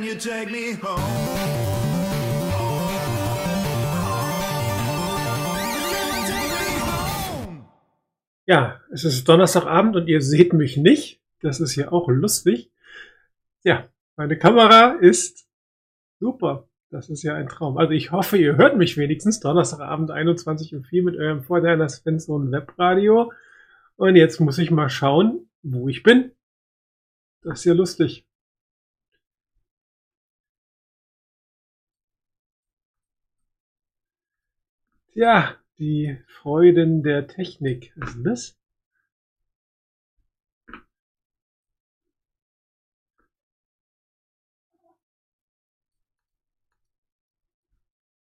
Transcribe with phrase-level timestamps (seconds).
[0.00, 1.02] Can you take me home?
[8.46, 11.20] Ja, es ist Donnerstagabend und ihr seht mich nicht.
[11.42, 12.70] Das ist ja auch lustig.
[13.62, 15.46] Ja, meine Kamera ist
[16.18, 16.66] super.
[16.88, 17.76] Das ist ja ein Traum.
[17.76, 19.40] Also ich hoffe, ihr hört mich wenigstens.
[19.40, 23.34] Donnerstagabend 21.04 Uhr mit eurem Vorteil, das Svensson Webradio.
[23.96, 26.30] Und jetzt muss ich mal schauen, wo ich bin.
[27.42, 28.24] Das ist ja lustig.
[35.12, 37.92] Tja, die Freuden der Technik.
[37.96, 38.56] Was ist das?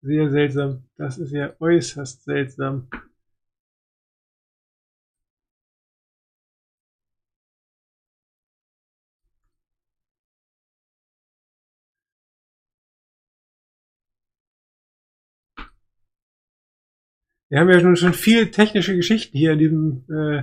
[0.02, 0.84] Sehr seltsam.
[0.96, 2.88] Das ist ja äußerst seltsam.
[17.50, 20.42] Wir haben ja nun schon viel technische Geschichten hier in diesem äh,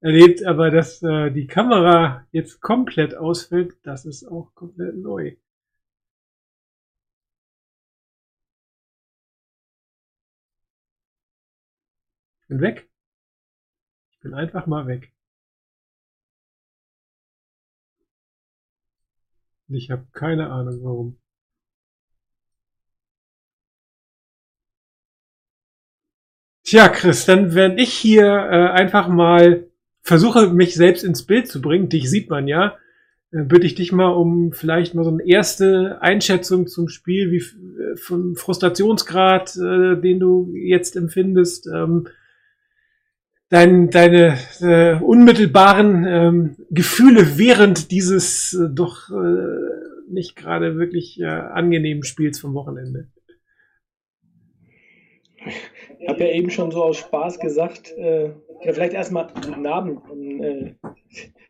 [0.00, 5.36] erlebt, aber dass äh, die Kamera jetzt komplett ausfällt, das ist auch komplett neu.
[12.42, 12.88] Ich bin weg.
[14.12, 15.12] Ich bin einfach mal weg.
[19.68, 21.18] Und ich habe keine Ahnung warum.
[26.68, 29.64] Tja, Chris, dann werde ich hier äh, einfach mal
[30.02, 31.88] versuche, mich selbst ins Bild zu bringen.
[31.88, 32.76] Dich sieht man ja.
[33.32, 37.38] Äh, bitte ich dich mal um vielleicht mal so eine erste Einschätzung zum Spiel, wie
[37.38, 42.08] äh, vom Frustrationsgrad, äh, den du jetzt empfindest, ähm,
[43.48, 51.24] dein, deine äh, unmittelbaren ähm, Gefühle während dieses äh, doch äh, nicht gerade wirklich äh,
[51.24, 53.08] angenehmen Spiels vom Wochenende.
[56.00, 58.30] Ich habe ja eben schon so aus Spaß gesagt, äh,
[58.62, 60.74] vielleicht erstmal guten Abend an äh,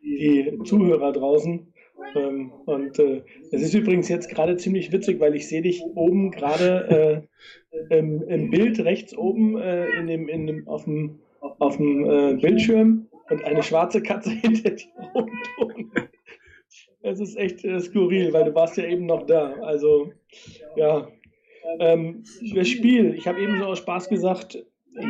[0.01, 1.73] die Zuhörer draußen.
[2.15, 6.31] Ähm, und äh, es ist übrigens jetzt gerade ziemlich witzig, weil ich sehe dich oben
[6.31, 7.27] gerade
[7.91, 12.09] äh, im, im Bild rechts oben äh, in dem, in dem, auf dem, auf dem
[12.09, 15.91] äh, Bildschirm und eine schwarze Katze hinter dir rundum.
[17.01, 19.53] Es ist echt skurril, weil du warst ja eben noch da.
[19.61, 20.11] Also
[20.75, 21.07] ja,
[21.79, 22.23] ähm,
[22.55, 24.63] das Spiel, ich habe eben so aus Spaß gesagt,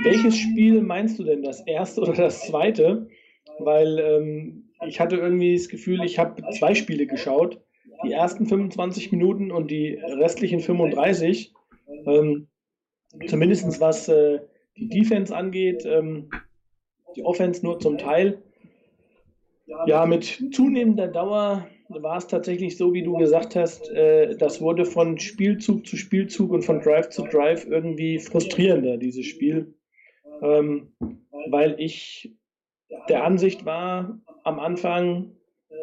[0.04, 3.08] welches Spiel meinst du denn, das erste oder das zweite?
[3.60, 7.62] Weil ähm, ich hatte irgendwie das Gefühl, ich habe zwei Spiele geschaut.
[8.06, 11.54] Die ersten 25 Minuten und die restlichen 35.
[12.06, 12.48] Ähm,
[13.28, 14.40] Zumindest was äh,
[14.78, 16.30] die Defense angeht, ähm,
[17.16, 18.42] die Offense nur zum Teil.
[19.86, 24.86] Ja, mit zunehmender Dauer war es tatsächlich so, wie du gesagt hast, äh, das wurde
[24.86, 29.74] von Spielzug zu Spielzug und von Drive zu Drive irgendwie frustrierender, dieses Spiel.
[30.42, 30.94] Ähm,
[31.50, 32.32] weil ich
[33.08, 35.36] der Ansicht war am Anfang,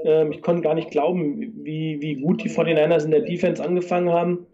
[0.05, 4.11] ähm, ich konnte gar nicht glauben, wie, wie gut die 49ers in der Defense angefangen
[4.11, 4.47] haben.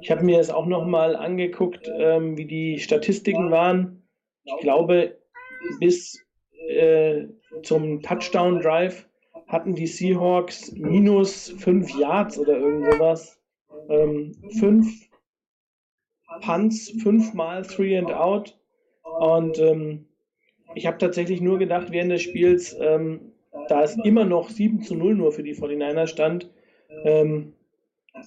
[0.00, 4.02] Ich habe mir das auch nochmal angeguckt, ähm, wie die Statistiken waren.
[4.44, 5.18] Ich glaube,
[5.80, 6.24] bis
[6.68, 7.24] äh,
[7.62, 9.09] zum Touchdown-Drive
[9.50, 13.40] hatten die Seahawks minus fünf Yards oder irgend sowas.
[13.88, 15.10] Ähm, fünf
[16.40, 18.56] Punts, fünfmal Three and Out.
[19.18, 20.06] Und ähm,
[20.76, 23.32] ich habe tatsächlich nur gedacht, während des Spiels, ähm,
[23.68, 26.50] da es immer noch 7 zu 0 nur für die 49er stand,
[27.04, 27.54] ähm,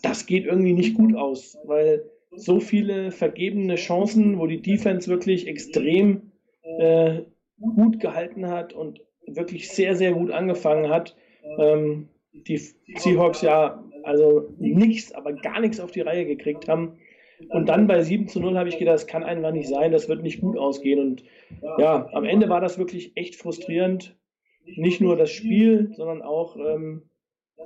[0.01, 5.47] das geht irgendwie nicht gut aus, weil so viele vergebene Chancen, wo die Defense wirklich
[5.47, 6.31] extrem
[6.79, 7.21] äh,
[7.59, 11.15] gut gehalten hat und wirklich sehr, sehr gut angefangen hat.
[11.57, 16.97] Ähm, die Seahawks ja also nichts, aber gar nichts auf die Reihe gekriegt haben.
[17.49, 20.07] Und dann bei 7 zu 0 habe ich gedacht, das kann einfach nicht sein, das
[20.07, 20.99] wird nicht gut ausgehen.
[20.99, 21.23] Und
[21.77, 24.15] ja, am Ende war das wirklich echt frustrierend.
[24.65, 27.03] Nicht nur das Spiel, sondern auch ähm,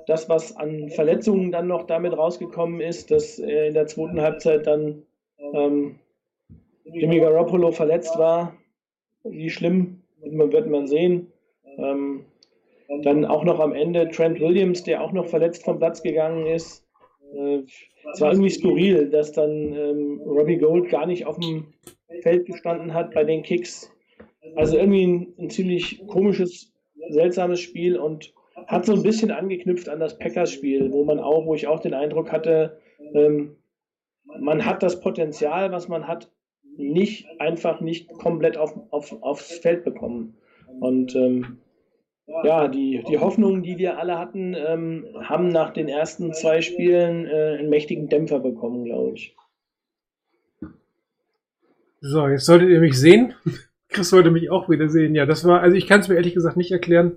[0.06, 4.66] das, was an Verletzungen dann noch damit rausgekommen ist, dass äh, in der zweiten Halbzeit
[4.66, 5.02] dann
[5.54, 5.98] ähm,
[6.84, 8.56] Jimmy Garoppolo verletzt war.
[9.24, 11.32] Wie schlimm, wird man sehen.
[11.78, 12.24] Ähm,
[13.02, 16.86] dann auch noch am Ende Trent Williams, der auch noch verletzt vom Platz gegangen ist.
[17.34, 17.62] Äh,
[18.12, 21.66] es war irgendwie skurril, dass dann ähm, Robbie Gold gar nicht auf dem
[22.22, 23.90] Feld gestanden hat bei den Kicks.
[24.56, 26.72] Also irgendwie ein, ein ziemlich komisches,
[27.10, 28.32] seltsames Spiel und
[28.66, 31.94] hat so ein bisschen angeknüpft an das Packers-Spiel, wo man auch, wo ich auch den
[31.94, 32.78] Eindruck hatte,
[33.14, 33.56] ähm,
[34.40, 36.30] man hat das Potenzial, was man hat,
[36.76, 40.36] nicht einfach nicht komplett auf, auf, aufs Feld bekommen.
[40.80, 41.58] Und ähm,
[42.44, 47.26] ja, die, die Hoffnungen, die wir alle hatten, ähm, haben nach den ersten zwei Spielen
[47.26, 49.34] äh, einen mächtigen Dämpfer bekommen, glaube ich.
[52.00, 53.34] So, jetzt solltet ihr mich sehen.
[53.88, 55.14] Chris wollte mich auch wieder sehen.
[55.14, 57.16] Ja, das war, also ich kann es mir ehrlich gesagt nicht erklären.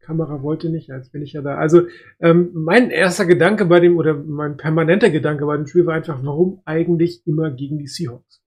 [0.00, 1.56] Kamera wollte nicht, jetzt bin ich ja da.
[1.56, 1.82] Also
[2.18, 6.18] ähm, mein erster Gedanke bei dem, oder mein permanenter Gedanke bei dem Spiel war einfach,
[6.24, 8.39] warum eigentlich immer gegen die Seahawks?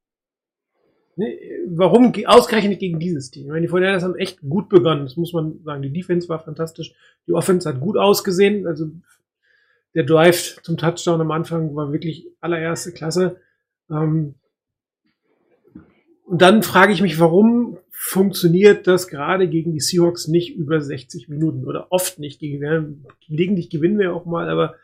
[1.16, 3.46] Ne, warum ausgerechnet gegen dieses Team?
[3.46, 5.84] Ich meine, die 49 haben echt gut begonnen, das muss man sagen.
[5.84, 6.94] Die Defense war fantastisch,
[7.28, 8.92] die Offense hat gut ausgesehen, also
[9.94, 13.38] der Drive zum Touchdown am Anfang war wirklich allererste Klasse.
[13.90, 14.36] Ähm,
[16.26, 21.30] und dann frage ich mich, warum funktioniert das gerade gegen die Seahawks nicht über 60
[21.30, 23.06] Minuten oder oft nicht gegen.
[23.28, 24.76] Gelegentlich gewinnen wir auch mal, aber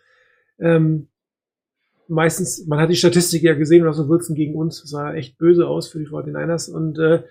[0.58, 1.09] ähm,
[2.10, 5.88] meistens, man hat die Statistik ja gesehen, Russell Wilson gegen uns sah echt böse aus
[5.88, 7.24] für die 49ers und äh,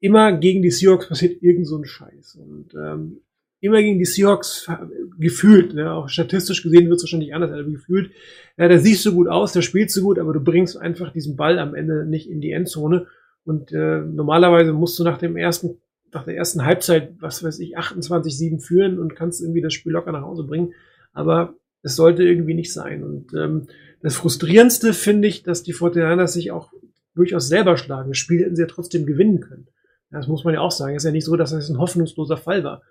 [0.00, 3.20] immer gegen die Seahawks passiert irgend so ein Scheiß und ähm,
[3.60, 4.70] immer gegen die Seahawks
[5.18, 8.12] gefühlt, ne, auch statistisch gesehen wird es wahrscheinlich anders, aber gefühlt,
[8.56, 11.36] ja, da siehst du gut aus, da spielst du gut, aber du bringst einfach diesen
[11.36, 13.06] Ball am Ende nicht in die Endzone
[13.44, 15.78] und äh, normalerweise musst du nach dem ersten
[16.12, 20.12] nach der ersten Halbzeit, was weiß ich, 28-7 führen und kannst irgendwie das Spiel locker
[20.12, 20.72] nach Hause bringen.
[21.12, 21.54] Aber
[21.86, 23.04] es sollte irgendwie nicht sein.
[23.04, 23.68] Und ähm,
[24.02, 26.72] das Frustrierendste finde ich, dass die 49ers sich auch
[27.14, 28.10] durchaus selber schlagen.
[28.10, 29.68] Das Spiel hätten sie ja trotzdem gewinnen können.
[30.10, 30.96] Das muss man ja auch sagen.
[30.96, 32.82] Es ist ja nicht so, dass das ein hoffnungsloser Fall war.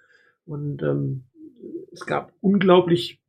[0.45, 1.25] Und ähm,
[1.91, 3.19] es gab unglaublich,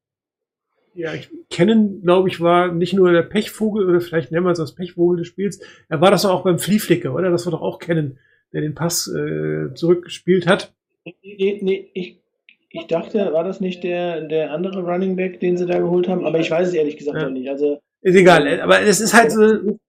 [0.95, 4.59] ja, ich kennen, glaube ich, war nicht nur der Pechvogel, oder vielleicht nennen wir es
[4.59, 7.31] das Pechvogel des Spiels, er war das auch beim Flieflicker, oder?
[7.31, 8.19] Das war doch auch kennen,
[8.53, 10.73] der den Pass äh, zurückgespielt hat.
[11.05, 12.21] Nee, nee, ich,
[12.81, 16.25] Ich dachte, war das nicht der, der andere Running Back, den sie da geholt haben?
[16.25, 17.25] Aber ich weiß es ehrlich gesagt Ja.
[17.25, 17.49] noch nicht.
[17.49, 19.41] Also, Ist egal, aber es ist halt so,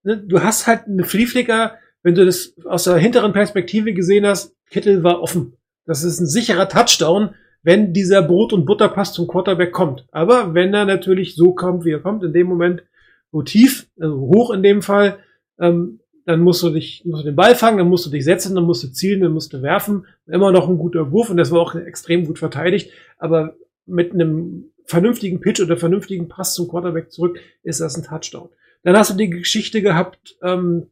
[0.04, 4.56] ne, du hast halt eine Flieflicker, wenn du das aus der hinteren Perspektive gesehen hast,
[4.70, 5.54] Kittel war offen.
[5.86, 10.06] Das ist ein sicherer Touchdown, wenn dieser Brot- und Butterpass zum Quarterback kommt.
[10.12, 12.84] Aber wenn er natürlich so kommt, wie er kommt, in dem Moment
[13.32, 15.18] so tief, also hoch in dem Fall,
[15.60, 18.54] ähm, dann musst du dich, musst du den Ball fangen, dann musst du dich setzen,
[18.54, 20.06] dann musst du zielen, dann musst du werfen.
[20.26, 22.92] Immer noch ein guter Wurf und das war auch extrem gut verteidigt.
[23.18, 23.56] Aber
[23.86, 28.50] mit einem vernünftigen Pitch oder vernünftigen Pass zum Quarterback zurück ist das ein Touchdown.
[28.84, 30.88] Dann hast du die Geschichte gehabt, ähm,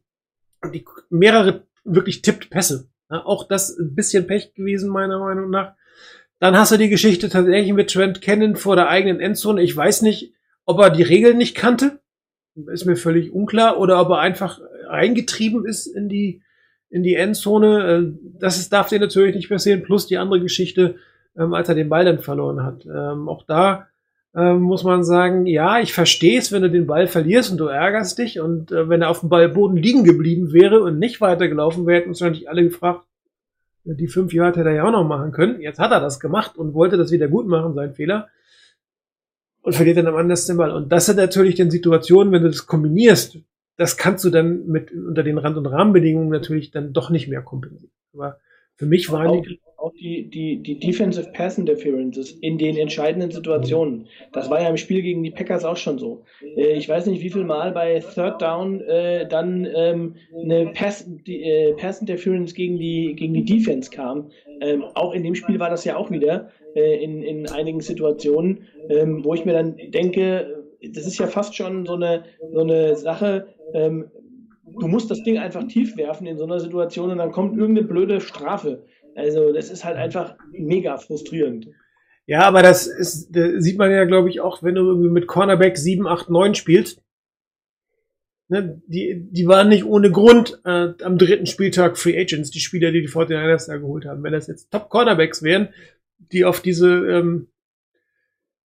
[0.72, 2.88] die mehrere wirklich tippt Pässe.
[3.10, 5.74] Ja, auch das ein bisschen Pech gewesen, meiner Meinung nach.
[6.38, 9.62] Dann hast du die Geschichte tatsächlich mit Trent Cannon vor der eigenen Endzone.
[9.62, 10.32] Ich weiß nicht,
[10.64, 12.00] ob er die Regeln nicht kannte.
[12.72, 13.78] Ist mir völlig unklar.
[13.78, 16.42] Oder ob er einfach reingetrieben ist in die,
[16.90, 17.86] in die Endzone.
[17.86, 19.82] Äh, Das ist, darf dir natürlich nicht passieren.
[19.82, 20.96] Plus die andere Geschichte,
[21.36, 22.86] ähm, als er den Ball dann verloren hat.
[22.86, 23.88] Ähm, auch da
[24.34, 27.66] ähm, muss man sagen, ja, ich verstehe es, wenn du den Ball verlierst und du
[27.66, 28.38] ärgerst dich.
[28.40, 32.10] Und äh, wenn er auf dem Ballboden liegen geblieben wäre und nicht weitergelaufen wäre, hätten
[32.10, 33.06] uns natürlich alle gefragt,
[33.84, 35.60] die fünf Jahre hätte er ja auch noch machen können.
[35.60, 38.28] Jetzt hat er das gemacht und wollte das wieder gut machen, sein Fehler.
[39.62, 40.70] Und verliert dann am Ende den Ball.
[40.70, 43.38] Und das sind natürlich dann Situationen, wenn du das kombinierst,
[43.76, 47.42] das kannst du dann mit unter den Rand- und Rahmenbedingungen natürlich dann doch nicht mehr
[47.42, 47.92] kompensieren.
[48.14, 48.38] Aber
[48.76, 53.30] für mich waren auch, die, auch die, die, die Defensive Pass Interferences in den entscheidenden
[53.30, 54.06] Situationen.
[54.32, 56.24] Das war ja im Spiel gegen die Packers auch schon so.
[56.56, 61.06] Äh, ich weiß nicht, wie viel Mal bei Third Down äh, dann ähm, eine Pass,
[61.06, 64.30] die, äh, Pass Interference gegen die, gegen die Defense kam.
[64.60, 68.66] Ähm, auch in dem Spiel war das ja auch wieder äh, in, in einigen Situationen,
[68.90, 72.96] ähm, wo ich mir dann denke, das ist ja fast schon so eine, so eine
[72.96, 74.10] Sache, ähm,
[74.64, 77.86] du musst das Ding einfach tief werfen in so einer Situation und dann kommt irgendeine
[77.86, 78.84] blöde Strafe.
[79.14, 81.68] Also das ist halt einfach mega frustrierend.
[82.26, 85.26] Ja, aber das ist, da sieht man ja, glaube ich, auch, wenn du irgendwie mit
[85.26, 87.02] Cornerback 7, 8, 9 spielst.
[88.48, 92.92] Ne, die, die waren nicht ohne Grund äh, am dritten Spieltag Free Agents, die Spieler,
[92.92, 94.22] die die 49ers da geholt haben.
[94.22, 95.68] Wenn das jetzt Top Cornerbacks wären,
[96.32, 97.48] die auf diese ähm,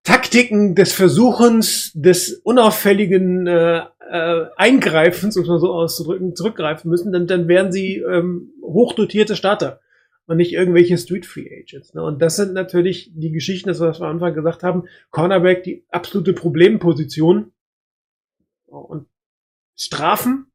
[0.10, 7.12] Taktiken des Versuchens, des unauffälligen äh, äh, Eingreifens, um es mal so auszudrücken, zurückgreifen müssen,
[7.12, 9.82] dann, dann wären sie ähm, hochdotierte Starter
[10.26, 11.94] und nicht irgendwelche Street Free Agents.
[11.94, 12.02] Ne?
[12.02, 15.86] Und das sind natürlich die Geschichten, das was wir am Anfang gesagt haben, Cornerback die
[15.90, 17.52] absolute Problemposition
[18.66, 19.06] und
[19.76, 20.48] Strafen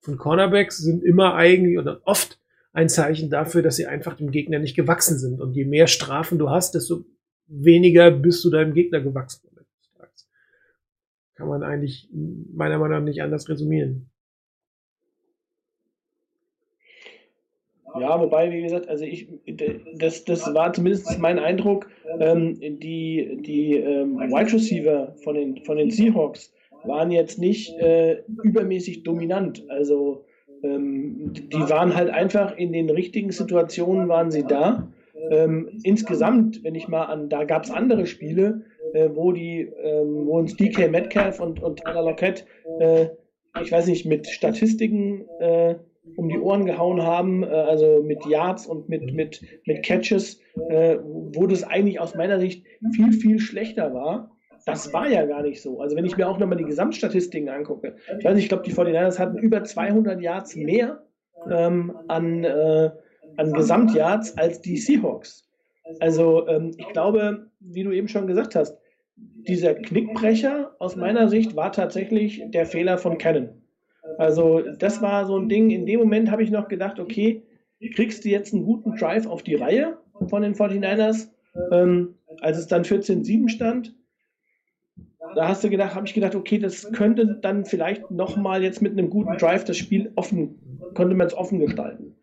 [0.00, 2.38] von Cornerbacks sind immer eigentlich oder oft
[2.74, 5.40] ein Zeichen dafür, dass sie einfach dem Gegner nicht gewachsen sind.
[5.40, 7.06] Und je mehr Strafen du hast, desto
[7.48, 9.48] weniger bist du deinem Gegner gewachsen.
[11.34, 14.10] Kann man eigentlich meiner Meinung nach nicht anders resümieren.
[17.98, 19.28] Ja, wobei, wie gesagt, also ich,
[19.96, 21.88] das, das war zumindest mein Eindruck,
[22.18, 26.52] ähm, die, die ähm, Wide Receiver von den, von den Seahawks
[26.84, 29.64] waren jetzt nicht äh, übermäßig dominant.
[29.68, 30.24] Also
[30.62, 34.88] ähm, die waren halt einfach in den richtigen Situationen waren sie da.
[35.30, 40.26] Ähm, insgesamt, wenn ich mal an, da gab es andere Spiele, äh, wo die, ähm,
[40.26, 42.46] wo uns DK Metcalf und, und Tyler Lockett,
[42.80, 43.08] äh,
[43.62, 45.76] ich weiß nicht, mit Statistiken äh,
[46.16, 50.98] um die Ohren gehauen haben, äh, also mit Yards und mit, mit, mit Catches, äh,
[51.02, 54.30] wo das eigentlich aus meiner Sicht viel, viel schlechter war.
[54.66, 55.80] Das war ja gar nicht so.
[55.80, 58.72] Also wenn ich mir auch nochmal die Gesamtstatistiken angucke, ich weiß nicht, ich glaube, die
[58.72, 61.02] 49ers hatten über 200 Yards mehr
[61.50, 62.90] ähm, an, äh,
[63.38, 65.48] an Gesamtyards als die Seahawks.
[66.00, 68.76] Also ähm, ich glaube, wie du eben schon gesagt hast,
[69.16, 73.50] dieser Knickbrecher aus meiner Sicht war tatsächlich der Fehler von Cannon.
[74.18, 77.42] Also das war so ein Ding, in dem Moment habe ich noch gedacht, okay,
[77.94, 79.96] kriegst du jetzt einen guten Drive auf die Reihe
[80.28, 81.28] von den 49ers,
[81.70, 83.94] ähm, als es dann 14-7 stand.
[85.34, 88.92] Da hast du gedacht, habe ich gedacht, okay, das könnte dann vielleicht nochmal jetzt mit
[88.92, 90.58] einem guten Drive das Spiel offen,
[90.94, 92.17] konnte man es offen gestalten.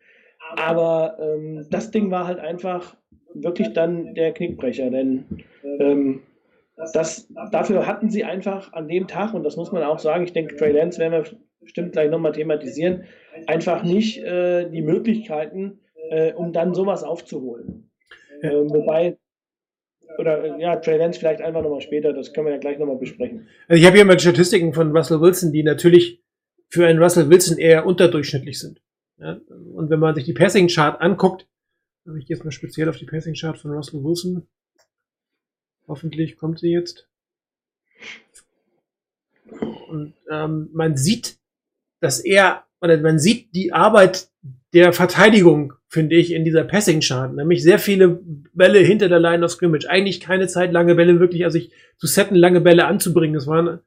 [0.54, 2.96] Aber ähm, das Ding war halt einfach
[3.34, 5.44] wirklich dann der Knickbrecher, denn
[5.80, 6.22] ähm,
[6.92, 10.32] das, dafür hatten sie einfach an dem Tag, und das muss man auch sagen, ich
[10.32, 11.24] denke, Trey Lance werden wir
[11.60, 13.04] bestimmt gleich nochmal thematisieren,
[13.46, 17.90] einfach nicht äh, die Möglichkeiten, äh, um dann sowas aufzuholen.
[18.42, 19.16] Äh, wobei,
[20.18, 23.48] oder ja, Trey Lance vielleicht einfach nochmal später, das können wir ja gleich nochmal besprechen.
[23.68, 26.22] Also ich habe hier mal Statistiken von Russell Wilson, die natürlich
[26.68, 28.80] für einen Russell Wilson eher unterdurchschnittlich sind.
[29.18, 29.40] Ja?
[29.48, 31.46] Und wenn man sich die Passing-Chart anguckt,
[32.04, 34.46] also ich gehe jetzt mal speziell auf die Passing-Chart von Russell Wilson.
[35.88, 37.08] Hoffentlich kommt sie jetzt.
[39.88, 41.38] Und ähm, man sieht,
[42.00, 44.30] dass er, oder man sieht die Arbeit
[44.72, 47.34] der Verteidigung finde ich, in dieser Passing-Chart.
[47.34, 48.20] Nämlich sehr viele
[48.52, 49.86] Bälle hinter der Line of Scrimmage.
[49.88, 53.34] Eigentlich keine Zeit, lange Bälle wirklich, also ich zu setten, lange Bälle anzubringen.
[53.34, 53.80] Das waren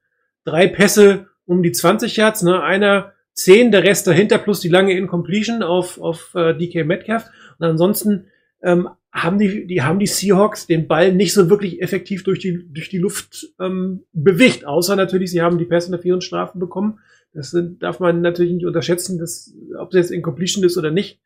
[0.44, 2.64] drei Pässe um die 20 Yards, ne?
[2.64, 7.26] Einer 10, der Rest dahinter plus die lange Incompletion auf, auf äh, DK Metcalf.
[7.58, 8.28] Und ansonsten
[8.62, 12.72] ähm, haben die, die haben die Seahawks den Ball nicht so wirklich effektiv durch die,
[12.72, 17.00] durch die Luft ähm, bewegt, außer natürlich, sie haben die Pass Strafen bekommen.
[17.34, 21.20] Das sind, darf man natürlich nicht unterschätzen, dass, ob das jetzt Incompletion ist oder nicht.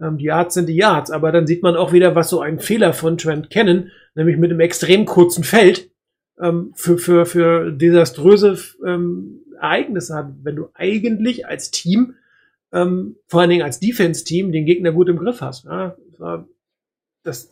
[0.00, 2.60] Ähm, die Yards sind die Yards, aber dann sieht man auch wieder, was so ein
[2.60, 5.90] Fehler von Trent Cannon, nämlich mit einem extrem kurzen Feld,
[6.40, 12.14] ähm, für, für, für desaströse ähm, Ereignisse hat, wenn du eigentlich als Team,
[12.72, 15.64] ähm, vor allen Dingen als Defense-Team, den Gegner gut im Griff hast.
[15.64, 15.96] Ja,
[17.22, 17.50] das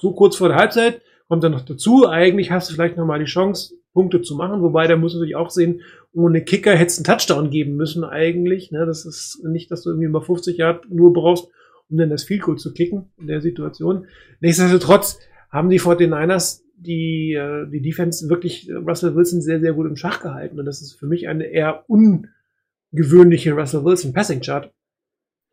[0.00, 2.08] so kurz vor der Halbzeit kommt dann noch dazu.
[2.08, 4.60] Eigentlich hast du vielleicht noch mal die Chance, Punkte zu machen.
[4.60, 5.80] Wobei, da musst du natürlich auch sehen,
[6.12, 8.70] ohne Kicker hättest du einen Touchdown geben müssen eigentlich.
[8.72, 8.84] Ne?
[8.84, 11.48] Das ist nicht, dass du irgendwie mal 50 Yard nur brauchst,
[11.88, 14.06] um dann das Field Goal zu kicken in der Situation.
[14.40, 15.20] Nichtsdestotrotz
[15.50, 20.20] haben die 49ers die, äh, die Defense wirklich Russell Wilson sehr, sehr gut im Schach
[20.20, 20.58] gehalten.
[20.58, 24.72] Und das ist für mich eine eher ungewöhnliche Russell Wilson Passing Chart.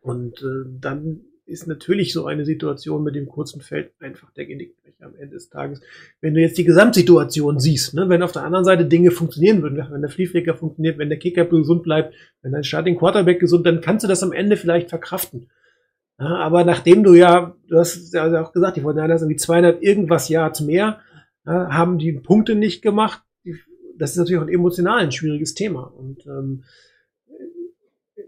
[0.02, 5.06] Und äh, dann ist natürlich so eine Situation mit dem kurzen Feld einfach der Genickbrecher
[5.06, 5.82] am Ende des Tages.
[6.22, 9.86] Wenn du jetzt die Gesamtsituation siehst, ne, wenn auf der anderen Seite Dinge funktionieren würden,
[9.92, 13.82] wenn der Flieflecker funktioniert, wenn der Kicker gesund bleibt, wenn dein Starting Quarterback gesund, dann
[13.82, 15.48] kannst du das am Ende vielleicht verkraften.
[16.18, 20.30] Aber nachdem du ja, du hast ja auch gesagt, die wollen ja irgendwie 200 irgendwas
[20.30, 21.00] Yards mehr,
[21.46, 23.24] ja, haben die Punkte nicht gemacht.
[23.98, 25.84] Das ist natürlich auch ein emotional ein schwieriges Thema.
[25.84, 26.64] Und ähm,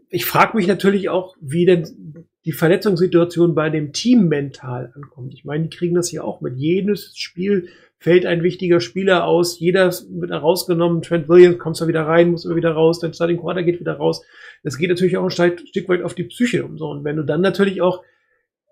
[0.09, 5.33] ich frage mich natürlich auch, wie denn die Verletzungssituation bei dem Team mental ankommt.
[5.33, 6.57] Ich meine, die kriegen das hier auch mit.
[6.57, 11.87] Jedes Spiel fällt ein wichtiger Spieler aus, jeder wird da rausgenommen, Trent Williams kommt da
[11.87, 14.25] wieder rein, muss wieder raus, dein Starting Quarter geht wieder raus.
[14.61, 16.89] Das geht natürlich auch ein Stück weit auf die Psyche um so.
[16.89, 18.03] Und wenn du dann natürlich auch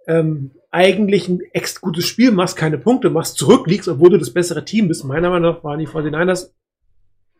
[0.07, 4.65] ähm, eigentlich ein echt gutes Spiel machst, keine Punkte machst, zurückliegst, obwohl du das bessere
[4.65, 6.51] Team bist, meiner Meinung nach waren die 49ers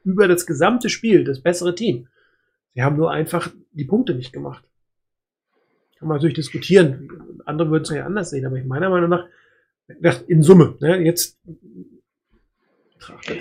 [0.04, 2.08] über das gesamte Spiel das bessere Team.
[2.74, 4.63] Sie haben nur einfach die Punkte nicht gemacht.
[5.97, 7.39] Kann man natürlich diskutieren.
[7.45, 9.28] Andere würden es ja anders sehen, aber ich meiner Meinung nach,
[10.28, 11.39] in Summe, ne, jetzt.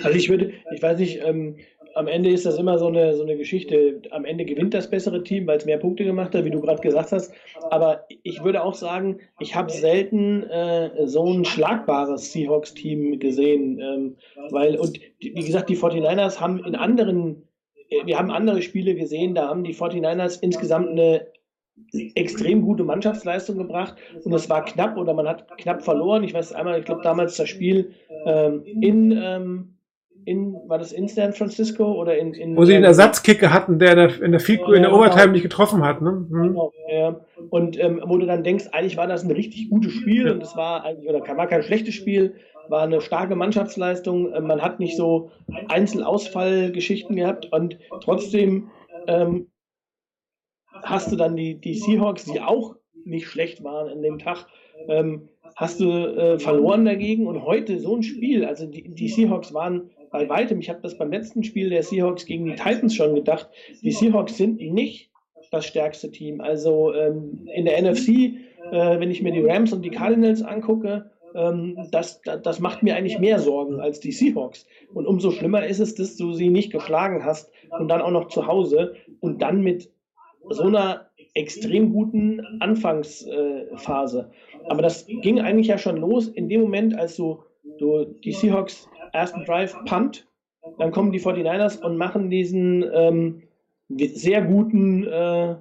[0.03, 1.57] Also ich würde, ich weiß nicht, ähm,
[1.95, 4.01] am Ende ist das immer so eine, so eine Geschichte.
[4.11, 6.81] Am Ende gewinnt das bessere Team, weil es mehr Punkte gemacht hat, wie du gerade
[6.81, 7.33] gesagt hast.
[7.69, 13.79] Aber ich würde auch sagen, ich habe selten äh, so ein schlagbares Seahawks-Team gesehen.
[13.79, 14.17] Ähm,
[14.49, 17.47] weil, und wie gesagt, die 49ers haben in anderen,
[17.89, 21.27] äh, wir haben andere Spiele gesehen, da haben die 49ers insgesamt eine
[22.15, 26.23] extrem gute Mannschaftsleistung gebracht und es war knapp oder man hat knapp verloren.
[26.23, 27.93] Ich weiß einmal, ich glaube damals das Spiel
[28.25, 29.77] ähm, in, ähm,
[30.25, 33.91] in, war das in San Francisco oder in, in wo sie einen Ersatzkicker hatten, der
[33.91, 35.01] in der, in der, Fico, in der genau.
[35.01, 36.01] Overtime nicht getroffen hat.
[36.01, 36.11] Ne?
[36.11, 36.43] Mhm.
[36.43, 37.19] Genau, ja.
[37.49, 40.55] Und ähm, wo du dann denkst, eigentlich war das ein richtig gutes War und es
[40.55, 42.35] war eigentlich oder war kein schlechtes Spiel,
[42.69, 44.33] war eine starke Mannschaftsleistung.
[44.33, 45.31] Ähm, man hat nicht so
[45.67, 48.69] Einzelausfallgeschichten gehabt und trotzdem
[49.07, 49.47] ähm,
[50.83, 54.47] hast du dann die, die Seahawks, die auch nicht schlecht waren an dem Tag,
[54.87, 59.53] ähm, hast du äh, verloren dagegen und heute so ein Spiel, also die, die Seahawks
[59.53, 63.15] waren bei weitem, ich habe das beim letzten Spiel der Seahawks gegen die Titans schon
[63.15, 63.49] gedacht,
[63.81, 65.09] die Seahawks sind nicht
[65.51, 66.41] das stärkste Team.
[66.41, 68.09] Also ähm, in der NFC,
[68.71, 72.95] äh, wenn ich mir die Rams und die Cardinals angucke, ähm, das, das macht mir
[72.95, 74.65] eigentlich mehr Sorgen als die Seahawks.
[74.93, 78.27] Und umso schlimmer ist es, dass du sie nicht geschlagen hast und dann auch noch
[78.27, 79.89] zu Hause und dann mit
[80.49, 84.31] so einer extrem guten Anfangsphase.
[84.67, 87.39] Aber das ging eigentlich ja schon los in dem Moment, als du,
[87.77, 90.27] du die Seahawks ersten Drive punt,
[90.77, 93.43] dann kommen die 49ers und machen diesen ähm,
[93.89, 95.55] sehr guten, äh,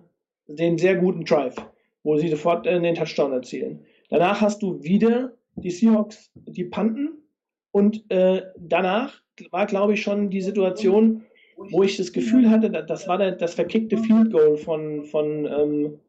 [0.47, 1.57] den sehr guten Drive,
[2.03, 3.85] wo sie sofort äh, den Touchdown erzielen.
[4.09, 7.21] Danach hast du wieder die Seahawks, die punten
[7.73, 11.23] und äh, danach war, glaube ich, schon die Situation,
[11.71, 16.01] wo ich das Gefühl hatte, das war das verkickte Field Goal von, von, ähm,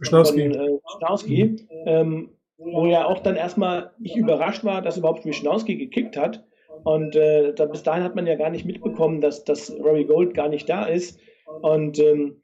[0.00, 0.42] Schnauski.
[0.42, 5.76] von äh, Schnauski, ähm, wo ja auch dann erstmal ich überrascht war, dass überhaupt Wischnowski
[5.76, 6.44] gekickt hat.
[6.84, 10.34] Und äh, da, bis dahin hat man ja gar nicht mitbekommen, dass, dass Rory Gold
[10.34, 11.18] gar nicht da ist.
[11.62, 12.42] Und ähm,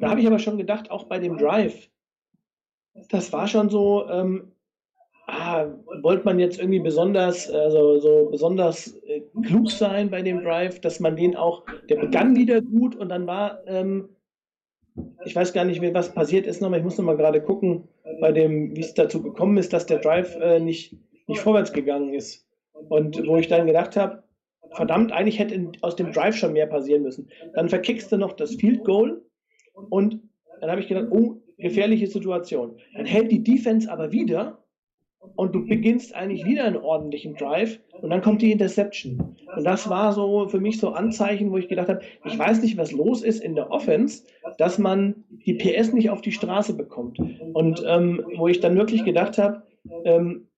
[0.00, 1.88] da habe ich aber schon gedacht, auch bei dem Drive,
[3.10, 4.52] das war schon so, ähm,
[5.26, 5.66] ah,
[6.02, 11.00] wollte man jetzt irgendwie besonders, also so besonders äh, klug sein bei dem Drive, dass
[11.00, 14.08] man den auch, der begann wieder gut und dann war, ähm,
[15.24, 17.88] ich weiß gar nicht, was passiert ist nochmal, ich muss nochmal gerade gucken,
[18.20, 22.14] bei dem, wie es dazu gekommen ist, dass der Drive äh, nicht, nicht vorwärts gegangen
[22.14, 22.43] ist.
[22.88, 24.22] Und wo ich dann gedacht habe,
[24.72, 27.28] verdammt, eigentlich hätte aus dem Drive schon mehr passieren müssen.
[27.54, 29.22] Dann verkickst du noch das Field Goal
[29.90, 30.20] und
[30.60, 32.76] dann habe ich gedacht, oh, gefährliche Situation.
[32.96, 34.64] Dann hält die Defense aber wieder
[35.36, 39.36] und du beginnst eigentlich wieder einen ordentlichen Drive und dann kommt die Interception.
[39.56, 42.76] Und das war so für mich so Anzeichen, wo ich gedacht habe, ich weiß nicht,
[42.76, 44.24] was los ist in der Offense,
[44.58, 47.18] dass man die PS nicht auf die Straße bekommt.
[47.52, 49.62] Und ähm, wo ich dann wirklich gedacht habe,
[50.04, 50.48] ähm,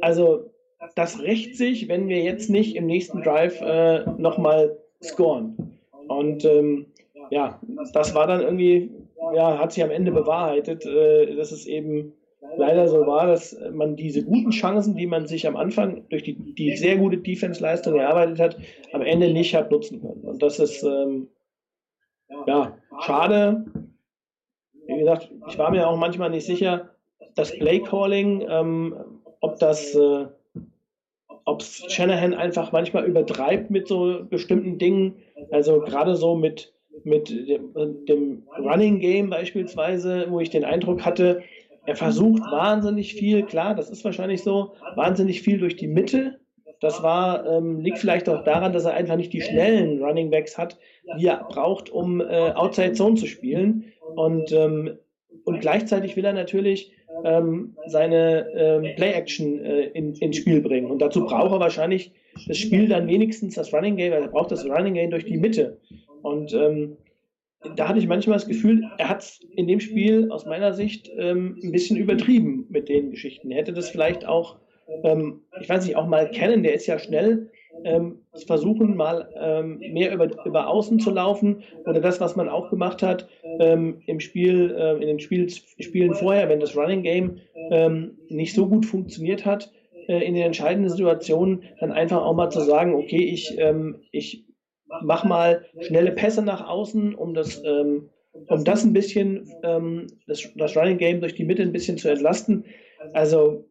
[0.00, 0.50] also
[0.94, 5.78] das rächt sich, wenn wir jetzt nicht im nächsten Drive äh, nochmal scoren.
[6.08, 6.86] Und ähm,
[7.30, 7.60] ja,
[7.92, 8.90] das war dann irgendwie,
[9.34, 12.12] ja, hat sich am Ende bewahrheitet, äh, dass es eben
[12.56, 16.34] leider so war, dass man diese guten Chancen, die man sich am Anfang durch die,
[16.34, 18.56] die sehr gute Defense-Leistung erarbeitet hat,
[18.92, 20.22] am Ende nicht hat nutzen können.
[20.22, 21.28] Und das ist ähm,
[22.46, 23.66] ja schade.
[24.86, 26.90] Wie gesagt, ich war mir auch manchmal nicht sicher,
[27.36, 28.96] das Play-Calling, ähm,
[29.40, 30.26] ob das äh,
[31.44, 35.16] ob Shanahan einfach manchmal übertreibt mit so bestimmten Dingen,
[35.50, 36.72] also gerade so mit,
[37.04, 41.42] mit dem, dem Running Game beispielsweise, wo ich den Eindruck hatte,
[41.86, 46.38] er versucht wahnsinnig viel, klar, das ist wahrscheinlich so, wahnsinnig viel durch die Mitte.
[46.80, 50.56] Das war, ähm, liegt vielleicht auch daran, dass er einfach nicht die schnellen Running Backs
[50.56, 50.78] hat,
[51.18, 53.92] die er braucht, um äh, Outside Zone zu spielen.
[54.14, 54.98] Und, ähm,
[55.44, 56.92] und gleichzeitig will er natürlich
[57.24, 60.90] ähm, seine ähm, Play-Action äh, in, ins Spiel bringen.
[60.90, 62.12] Und dazu braucht er wahrscheinlich
[62.46, 65.78] das Spiel dann wenigstens das Running Game, er braucht das Running Game durch die Mitte.
[66.22, 66.96] Und ähm,
[67.76, 71.10] da hatte ich manchmal das Gefühl, er hat es in dem Spiel aus meiner Sicht
[71.18, 73.50] ähm, ein bisschen übertrieben mit den Geschichten.
[73.50, 74.56] Er hätte das vielleicht auch,
[75.04, 77.50] ähm, ich weiß nicht, auch mal kennen, der ist ja schnell,
[77.84, 82.70] ähm, versuchen mal ähm, mehr über, über Außen zu laufen oder das, was man auch
[82.70, 83.28] gemacht hat
[83.58, 87.38] ähm, im Spiel, äh, in den Spiel, Spielen vorher, wenn das Running Game
[87.70, 89.72] ähm, nicht so gut funktioniert hat,
[90.08, 93.56] äh, in den entscheidenden Situationen dann einfach auch mal zu sagen, okay, ich,
[94.12, 94.44] ich
[95.02, 98.10] mach mal schnelle Pässe nach außen, um das, ähm,
[98.48, 102.08] um das ein bisschen, ähm, das, das Running Game durch die Mitte ein bisschen zu
[102.08, 102.64] entlasten.
[103.12, 103.69] Also,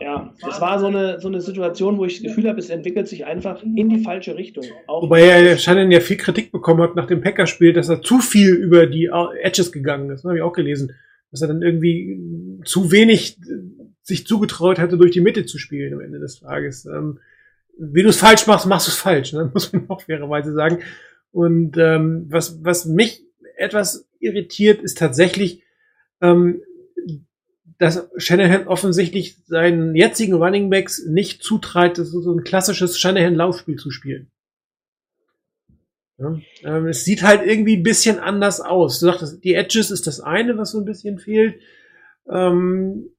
[0.00, 3.08] ja, das war so eine, so eine Situation, wo ich das Gefühl habe, es entwickelt
[3.08, 4.64] sich einfach in die falsche Richtung.
[4.86, 8.18] Auch Wobei er Shannon ja viel Kritik bekommen hat nach dem Packerspiel, dass er zu
[8.18, 9.10] viel über die
[9.42, 10.24] Edges gegangen ist.
[10.24, 10.92] Das habe ich auch gelesen.
[11.30, 13.38] Dass er dann irgendwie zu wenig
[14.02, 16.84] sich zugetraut hatte, durch die Mitte zu spielen am Ende des Tages.
[16.86, 17.20] Ähm,
[17.78, 19.50] wie du es falsch machst, machst du es falsch, ne?
[19.54, 20.80] muss man auch fairerweise sagen.
[21.30, 23.24] Und ähm, was, was mich
[23.56, 25.62] etwas irritiert, ist tatsächlich,
[26.20, 26.60] ähm,
[27.78, 34.30] dass Shanahan offensichtlich seinen jetzigen Running Backs nicht zutreibt, so ein klassisches Shanahan-Laufspiel zu spielen.
[36.18, 39.00] Ja, ähm, es sieht halt irgendwie ein bisschen anders aus.
[39.00, 41.60] Du sagtest, die Edges ist das eine, was so ein bisschen fehlt.
[42.28, 43.10] Ähm,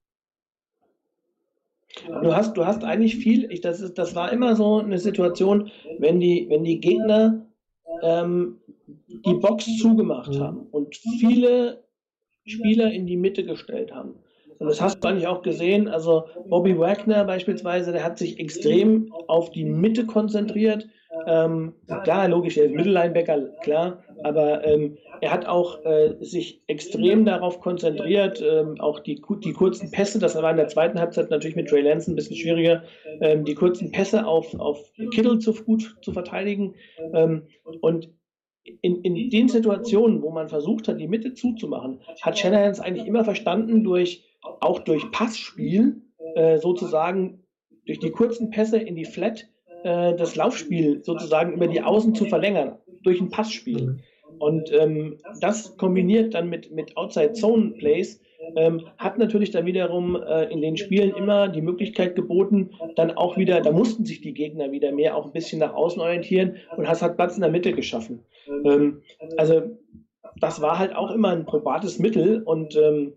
[2.07, 5.71] Du hast, du hast eigentlich viel, ich, das, ist, das war immer so eine Situation,
[5.99, 7.45] wenn die, wenn die Gegner
[8.01, 8.57] ähm,
[8.97, 11.83] die Box zugemacht haben und viele
[12.45, 14.15] Spieler in die Mitte gestellt haben.
[14.59, 15.87] Und das hast du eigentlich auch gesehen.
[15.87, 20.87] Also Bobby Wagner beispielsweise, der hat sich extrem auf die Mitte konzentriert.
[21.27, 27.23] Ähm, klar, logisch, er ist Mittellinebacker, klar, aber ähm, er hat auch äh, sich extrem
[27.23, 31.55] darauf konzentriert, ähm, auch die, die kurzen Pässe, das war in der zweiten Halbzeit natürlich
[31.55, 32.83] mit Trey Lance ein bisschen schwieriger,
[33.21, 36.73] ähm, die kurzen Pässe auf, auf Kittle zu gut zu verteidigen.
[37.13, 37.43] Ähm,
[37.81, 38.09] und
[38.81, 43.07] in, in den Situationen, wo man versucht hat, die Mitte zuzumachen, hat Shanahan es eigentlich
[43.07, 46.01] immer verstanden, durch, auch durch Passspiel,
[46.35, 47.43] äh, sozusagen
[47.85, 49.45] durch die kurzen Pässe in die Flat,
[49.83, 53.99] äh, das Laufspiel sozusagen über die Außen zu verlängern, durch ein Passspiel.
[54.39, 58.19] Und ähm, das kombiniert dann mit, mit Outside-Zone-Plays
[58.55, 63.37] ähm, hat natürlich dann wiederum äh, in den Spielen immer die Möglichkeit geboten, dann auch
[63.37, 66.87] wieder, da mussten sich die Gegner wieder mehr auch ein bisschen nach außen orientieren und
[66.87, 68.23] hast halt Platz in der Mitte geschaffen.
[68.65, 69.01] Ähm,
[69.37, 69.77] also
[70.39, 73.13] das war halt auch immer ein probates Mittel und ähm,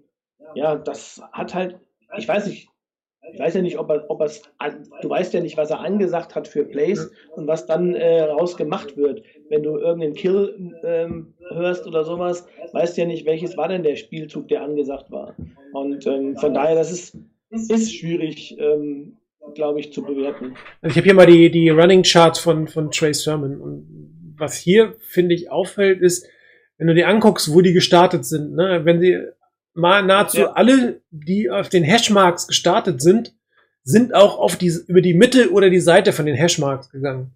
[0.56, 1.78] ja, das hat halt,
[2.16, 2.68] ich weiß nicht,
[3.32, 4.30] ich weiß ja nicht, ob er, ob er
[5.02, 8.96] du weißt ja nicht, was er angesagt hat für Plays und was dann äh, rausgemacht
[8.96, 9.22] wird.
[9.48, 13.82] Wenn du irgendeinen Kill ähm, hörst oder sowas, weißt du ja nicht, welches war denn
[13.82, 15.34] der Spielzug, der angesagt war.
[15.72, 17.18] Und ähm, von daher, das ist,
[17.50, 19.16] ist schwierig, ähm,
[19.54, 20.54] glaube ich, zu bewerten.
[20.80, 23.60] Also ich habe hier mal die, die Running Charts von, von Trey Sermon.
[23.60, 26.28] Und was hier, finde ich, auffällt, ist,
[26.78, 29.18] wenn du dir anguckst, wo die gestartet sind, ne, wenn sie
[29.76, 30.52] mal nahezu ja.
[30.52, 33.34] alle, die auf den Hashmarks gestartet sind,
[33.84, 37.32] sind auch auf die, über die Mitte oder die Seite von den Hashmarks gegangen.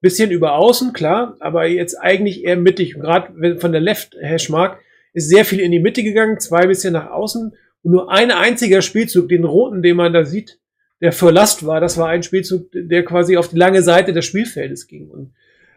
[0.00, 2.96] Bisschen über außen, klar, aber jetzt eigentlich eher mittig.
[2.96, 4.78] Und gerade von der Left Hashmark
[5.12, 7.54] ist sehr viel in die Mitte gegangen, zwei bisschen nach außen.
[7.82, 10.58] Und nur ein einziger Spielzug, den roten, den man da sieht,
[11.00, 14.24] der für Last war, das war ein Spielzug, der quasi auf die lange Seite des
[14.24, 15.08] Spielfeldes ging.
[15.08, 15.34] Und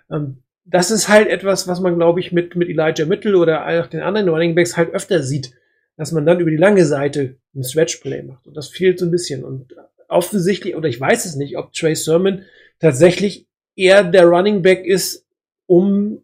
[0.10, 0.38] ähm,
[0.70, 4.02] das ist halt etwas, was man, glaube ich, mit, mit Elijah Mitchell oder auch den
[4.02, 5.54] anderen Running Backs halt öfter sieht,
[5.98, 8.48] dass man dann über die lange Seite ein Stretch-Play macht.
[8.48, 9.44] Und das fehlt so ein bisschen.
[9.44, 9.76] Und
[10.08, 12.44] offensichtlich, oder ich weiß es nicht, ob Trey Sermon
[12.80, 15.26] tatsächlich eher der Running Back ist,
[15.66, 16.20] um,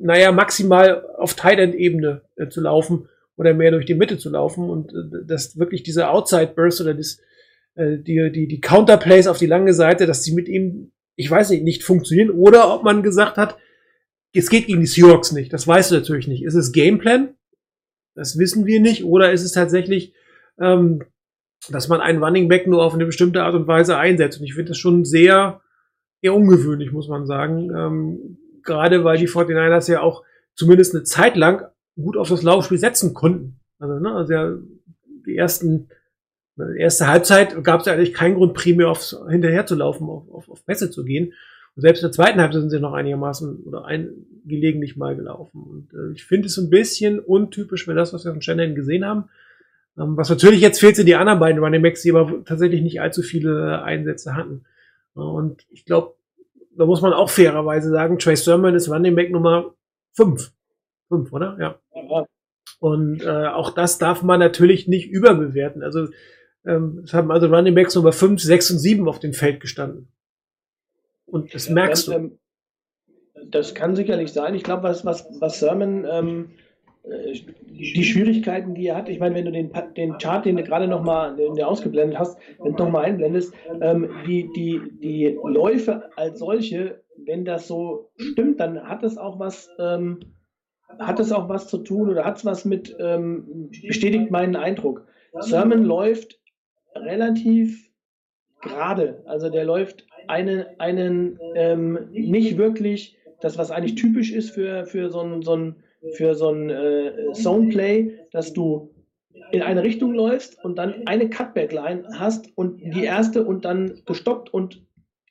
[0.00, 4.30] naja, maximal auf Tight End Ebene äh, zu laufen oder mehr durch die Mitte zu
[4.30, 7.18] laufen und äh, dass wirklich diese Outside Burst oder das,
[7.74, 11.50] äh, die, die, die Counterplays auf die lange Seite, dass sie mit ihm, ich weiß
[11.50, 13.58] nicht, nicht funktionieren oder ob man gesagt hat,
[14.34, 15.52] es geht gegen die Seahawks nicht.
[15.52, 16.42] Das weißt du natürlich nicht.
[16.42, 17.34] Ist es Gameplan?
[18.14, 19.04] Das wissen wir nicht.
[19.04, 20.14] Oder ist es tatsächlich,
[20.58, 21.04] ähm,
[21.68, 24.40] dass man einen Running Back nur auf eine bestimmte Art und Weise einsetzt?
[24.40, 25.60] Und ich finde das schon sehr,
[26.22, 27.70] eher ungewöhnlich, muss man sagen.
[27.76, 32.78] Ähm, gerade weil die 49ers ja auch zumindest eine Zeit lang gut auf das Laufspiel
[32.78, 33.60] setzen konnten.
[33.78, 34.56] Also, ne, also ja,
[35.26, 35.88] die ersten,
[36.76, 40.50] erste Halbzeit gab es ja eigentlich keinen Grund, primär aufs, hinterher zu laufen, auf, auf,
[40.50, 41.32] auf Pässe zu gehen.
[41.74, 44.10] Und selbst in der zweiten Halbzeit sind sie noch einigermaßen oder ein,
[44.44, 45.62] gelegentlich mal gelaufen.
[45.62, 49.06] Und äh, ich finde es ein bisschen untypisch für das, was wir von Shannon gesehen
[49.06, 49.30] haben.
[49.98, 53.00] Ähm, was natürlich jetzt fehlt, sind die anderen beiden Running Backs, die aber tatsächlich nicht
[53.00, 54.64] allzu viele Einsätze hatten.
[55.14, 56.14] Und ich glaube,
[56.76, 59.74] da muss man auch fairerweise sagen, Trey Sermon ist Running Back Nummer
[60.14, 60.52] 5.
[61.08, 61.56] 5, oder?
[61.58, 61.78] Ja.
[61.94, 62.26] Ja.
[62.80, 65.82] Und äh, auch das darf man natürlich nicht überbewerten.
[65.82, 66.08] Also
[66.66, 70.08] ähm, es haben also Running Backs Nummer 5, 6 und 7 auf dem Feld gestanden.
[71.26, 72.20] Und das merkst das, du.
[72.20, 72.38] ähm,
[73.50, 74.54] das kann sicherlich sein.
[74.54, 76.50] Ich glaube, was, was, was Sermon, ähm,
[77.04, 80.62] äh, die Schwierigkeiten, die er hat, ich meine, wenn du den, den Chart, den du
[80.62, 87.02] gerade nochmal ausgeblendet hast, wenn du nochmal einblendest, ähm, die, die, die Läufe als solche,
[87.16, 90.20] wenn das so stimmt, dann hat es auch was, ähm,
[90.98, 95.06] hat es auch was zu tun oder hat es was mit, ähm, bestätigt meinen Eindruck.
[95.40, 96.41] Sermon läuft
[96.94, 97.90] relativ
[98.60, 104.86] gerade, also der läuft eine, einen ähm, nicht wirklich das, was eigentlich typisch ist für,
[104.86, 105.82] für so ein, so ein,
[106.14, 108.94] für so ein äh, Zone-Play, dass du
[109.50, 114.52] in eine Richtung läufst und dann eine Cutback-Line hast und die erste und dann gestoppt
[114.54, 114.82] und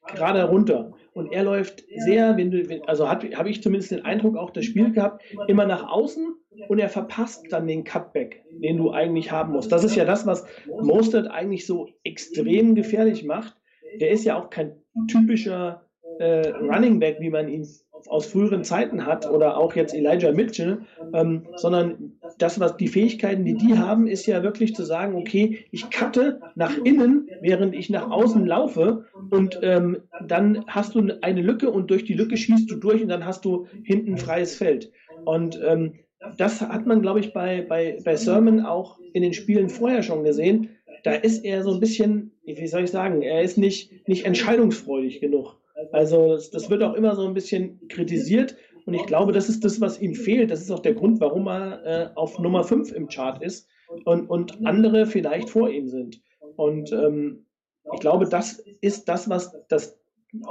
[0.08, 0.93] gerade runter.
[1.13, 4.91] Und er läuft sehr, wenn du, also habe ich zumindest den Eindruck auch das Spiel
[4.91, 6.36] gehabt, immer nach außen
[6.67, 9.71] und er verpasst dann den Cutback, den du eigentlich haben musst.
[9.71, 10.45] Das ist ja das, was
[10.82, 13.56] Mostert eigentlich so extrem gefährlich macht.
[14.00, 14.74] Der ist ja auch kein
[15.08, 15.86] typischer
[16.19, 17.67] äh, Running Back, wie man ihn
[18.08, 20.80] aus früheren Zeiten hat oder auch jetzt Elijah Mitchell,
[21.13, 25.65] ähm, sondern das, was die Fähigkeiten, die die haben, ist ja wirklich zu sagen, okay,
[25.71, 31.41] ich cutte nach innen, während ich nach außen laufe und ähm, dann hast du eine
[31.41, 34.91] Lücke und durch die Lücke schießt du durch und dann hast du hinten freies Feld.
[35.26, 35.93] Und ähm,
[36.38, 40.23] das hat man, glaube ich, bei, bei, bei Sermon auch in den Spielen vorher schon
[40.23, 40.69] gesehen.
[41.03, 45.19] Da ist er so ein bisschen, wie soll ich sagen, er ist nicht, nicht entscheidungsfreudig
[45.19, 45.57] genug.
[45.91, 48.55] Also das, das wird auch immer so ein bisschen kritisiert
[48.86, 50.51] und ich glaube, das ist das, was ihm fehlt.
[50.51, 53.67] Das ist auch der Grund, warum er äh, auf Nummer 5 im Chart ist
[54.05, 56.21] und, und andere vielleicht vor ihm sind.
[56.55, 57.45] Und ähm,
[57.93, 59.99] ich glaube, das ist das, was das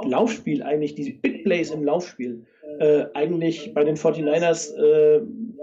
[0.03, 2.45] Laufspiel eigentlich, die Big Plays im Laufspiel,
[2.79, 5.21] äh, eigentlich bei den 49ers, äh,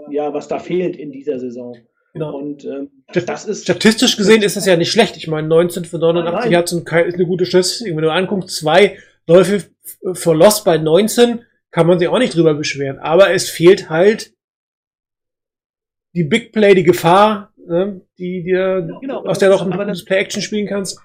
[0.09, 1.75] ja, was da fehlt in dieser Saison.
[2.13, 2.35] Genau.
[2.37, 5.15] Und ähm, Das- das ist Statistisch gesehen ist das ja nicht schlecht.
[5.17, 6.51] Ich meine, 19 für 89 Nein.
[6.51, 7.95] Yards und kein- ist eine gute Statistik.
[7.95, 9.67] Wenn du anguckst, zwei Läufe f-
[10.13, 12.97] for Loss bei 19, kann man sich auch nicht drüber beschweren.
[12.97, 14.33] Aber es fehlt halt
[16.15, 20.03] die Big Play, die Gefahr, ne, die dir, Genau, aus der du auch ein gutes
[20.05, 20.99] Play-Action spielen kannst.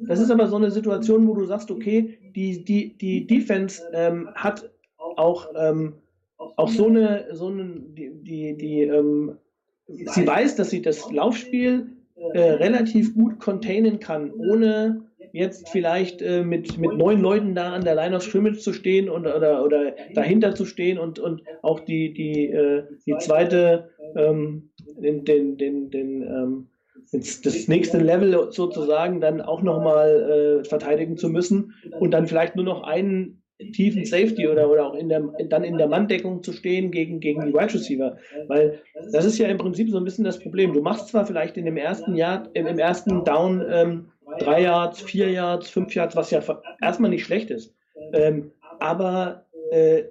[0.00, 4.28] Das ist aber so eine Situation, wo du sagst, okay, die, die, die Defense ähm,
[4.34, 4.68] hat
[5.16, 5.94] auch, ähm,
[6.38, 9.38] auch so eine, so eine die, die, die ähm,
[9.86, 11.88] sie weiß, dass sie das Laufspiel
[12.32, 17.84] äh, relativ gut containen kann, ohne jetzt vielleicht äh, mit, mit neun Leuten da an
[17.84, 21.80] der Line of Scrimmage zu stehen und, oder, oder dahinter zu stehen und, und auch
[21.80, 26.68] die, die, äh, die zweite, ähm, den, den, den, den ähm,
[27.12, 32.64] das, nächste Level sozusagen dann auch nochmal äh, verteidigen zu müssen und dann vielleicht nur
[32.64, 33.42] noch einen
[33.72, 37.44] tiefen Safety oder, oder auch in der, dann in der Manndeckung zu stehen gegen, gegen
[37.44, 38.16] die Wide Receiver.
[38.46, 38.80] Weil
[39.12, 40.72] das ist ja im Prinzip so ein bisschen das Problem.
[40.72, 44.06] Du machst zwar vielleicht in dem ersten Jahr, im, im ersten Down ähm,
[44.38, 46.40] drei Yards, vier Yards, fünf Yards, was ja
[46.80, 47.74] erstmal nicht schlecht ist.
[48.12, 50.04] Ähm, aber äh,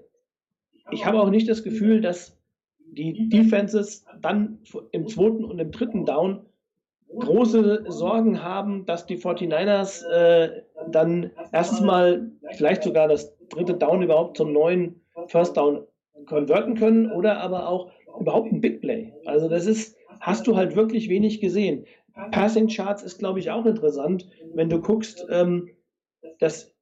[0.92, 2.38] ich habe auch nicht das Gefühl, dass
[2.92, 4.60] die Defenses dann
[4.92, 6.46] im zweiten und im dritten Down
[7.16, 14.02] große Sorgen haben, dass die 49ers äh, dann erstens mal vielleicht sogar das dritte Down
[14.02, 15.84] überhaupt zum neuen First Down
[16.26, 19.14] konverten können oder aber auch überhaupt ein Big Play.
[19.26, 21.86] Also das ist, hast du halt wirklich wenig gesehen.
[22.32, 25.70] Passing Charts ist, glaube ich, auch interessant, wenn du guckst, ähm,
[26.40, 26.74] dass,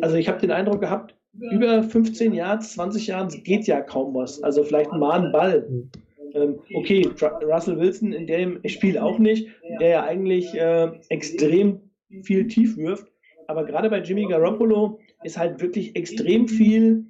[0.00, 4.42] also ich habe den Eindruck gehabt, über 15 Yards, 20 Yards geht ja kaum was.
[4.42, 5.88] Also vielleicht mal ein Ball.
[6.34, 7.08] Ähm, okay,
[7.42, 9.48] Russell Wilson in dem Spiel auch nicht,
[9.80, 11.80] der ja eigentlich äh, extrem
[12.22, 13.06] viel tief wirft.
[13.48, 17.06] Aber gerade bei Jimmy Garoppolo ist halt wirklich extrem viel,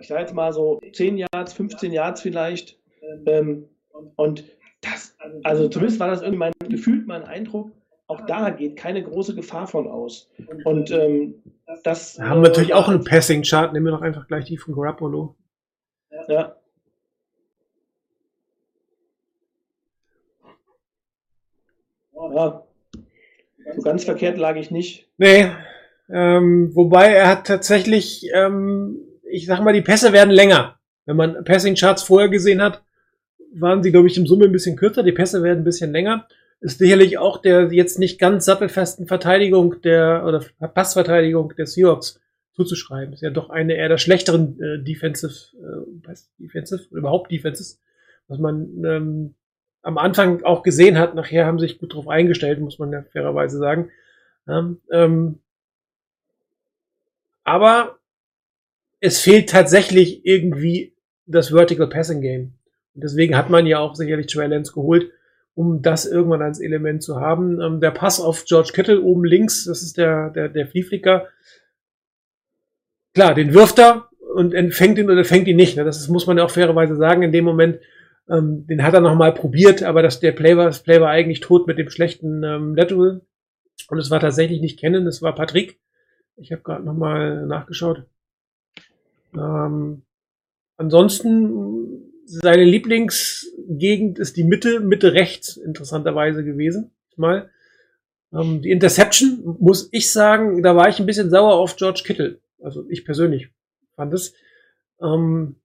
[0.00, 2.78] ich sage jetzt mal so 10 Yards, 15 Yards vielleicht.
[3.26, 3.68] Ähm,
[4.16, 4.44] und
[4.80, 7.72] das, also zumindest war das irgendwie mein gefühlt mein Eindruck,
[8.08, 10.30] auch da geht keine große Gefahr von aus.
[10.64, 11.42] Und ähm,
[11.82, 13.72] das Wir haben natürlich äh, auch einen Passing-Chart.
[13.72, 15.34] Nehmen wir doch einfach gleich die von Garoppolo.
[16.28, 16.56] Ja.
[22.34, 22.62] Ja.
[23.74, 25.08] So ganz verkehrt lag ich nicht.
[25.18, 25.50] Nee,
[26.08, 28.98] ähm, wobei er hat tatsächlich, ähm,
[29.30, 30.78] ich sag mal, die Pässe werden länger.
[31.04, 32.82] Wenn man Passing-Charts vorher gesehen hat,
[33.54, 35.02] waren sie, glaube ich, im Summe ein bisschen kürzer.
[35.02, 36.26] Die Pässe werden ein bisschen länger.
[36.60, 42.20] Ist sicherlich auch der jetzt nicht ganz sattelfesten Verteidigung der, oder Passverteidigung der Seahawks
[42.54, 43.12] zuzuschreiben.
[43.12, 47.80] Ist ja doch eine eher der schlechteren äh, Defensive, äh, Defensive, überhaupt Defenses,
[48.28, 49.34] was man ähm,
[49.82, 51.14] am Anfang auch gesehen hat.
[51.14, 53.90] Nachher haben sich gut drauf eingestellt, muss man ja fairerweise sagen.
[54.46, 55.40] Ja, ähm,
[57.46, 58.00] aber
[59.00, 60.94] es fehlt tatsächlich irgendwie
[61.26, 62.54] das Vertical Passing Game.
[62.94, 65.12] Und deswegen hat man ja auch sicherlich Trey Lance geholt,
[65.54, 67.60] um das irgendwann als Element zu haben.
[67.60, 71.28] Ähm, der Pass auf George Kittle oben links, das ist der, der, der Flieflicker.
[73.14, 75.76] Klar, den wirft er und fängt ihn oder fängt ihn nicht.
[75.76, 75.84] Ne?
[75.84, 77.22] Das ist, muss man ja auch fairerweise sagen.
[77.22, 77.78] In dem Moment,
[78.28, 81.40] ähm, den hat er nochmal probiert, aber das, der Play war, das Play war eigentlich
[81.40, 83.20] tot mit dem schlechten ähm, Lateral.
[83.88, 85.78] Und es war tatsächlich nicht Kennen, es war Patrick.
[86.36, 88.04] Ich habe gerade nochmal nachgeschaut.
[89.34, 90.02] Ähm,
[90.76, 96.90] ansonsten, seine Lieblingsgegend ist die Mitte, Mitte rechts, interessanterweise gewesen.
[97.16, 97.50] Mal.
[98.32, 102.40] Ähm, die Interception, muss ich sagen, da war ich ein bisschen sauer auf George Kittle.
[102.62, 103.48] Also ich persönlich
[103.94, 104.34] fand es.
[105.00, 105.56] Ähm,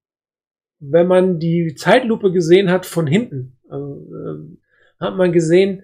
[0.79, 4.57] wenn man die Zeitlupe gesehen hat von hinten, also, ähm,
[4.99, 5.83] hat man gesehen,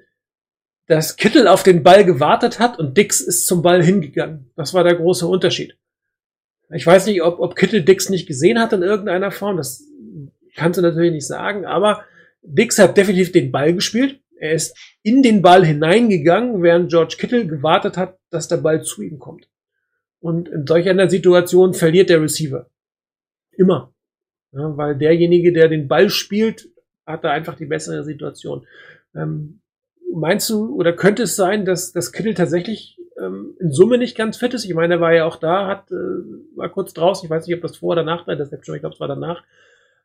[0.87, 4.49] dass Kittel auf den Ball gewartet hat und Dix ist zum Ball hingegangen.
[4.55, 5.77] Das war der große Unterschied.
[6.71, 9.57] Ich weiß nicht, ob, ob Kittel Dix nicht gesehen hat in irgendeiner Form.
[9.57, 9.83] Das
[10.55, 12.03] kannst du natürlich nicht sagen, aber
[12.41, 14.21] Dix hat definitiv den Ball gespielt.
[14.39, 19.01] Er ist in den Ball hineingegangen, während George Kittle gewartet hat, dass der Ball zu
[19.01, 19.49] ihm kommt.
[20.19, 22.69] Und in solch einer Situation verliert der Receiver.
[23.51, 23.93] Immer.
[24.51, 26.69] Ja, weil derjenige, der den Ball spielt,
[27.05, 28.65] hat da einfach die bessere Situation.
[29.15, 29.61] Ähm,
[30.17, 34.37] meinst du, oder könnte es sein, dass, dass Kittel tatsächlich ähm, in Summe nicht ganz
[34.37, 34.65] fit ist?
[34.65, 35.95] Ich meine, er war ja auch da, hat, äh,
[36.55, 38.95] war kurz draußen, ich weiß nicht, ob das vor oder nach der Deception, ich glaube,
[38.95, 39.43] es war danach.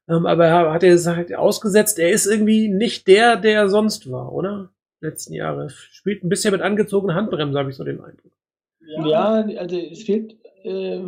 [0.08, 4.10] Ähm, aber er hat er halt ausgesetzt, er ist irgendwie nicht der, der er sonst
[4.10, 4.70] war, oder?
[5.00, 5.68] Letzten Jahre.
[5.68, 8.32] Spielt ein bisschen mit angezogener Handbremse, habe ich so den Eindruck.
[9.04, 11.00] Ja, also es fehlt, äh,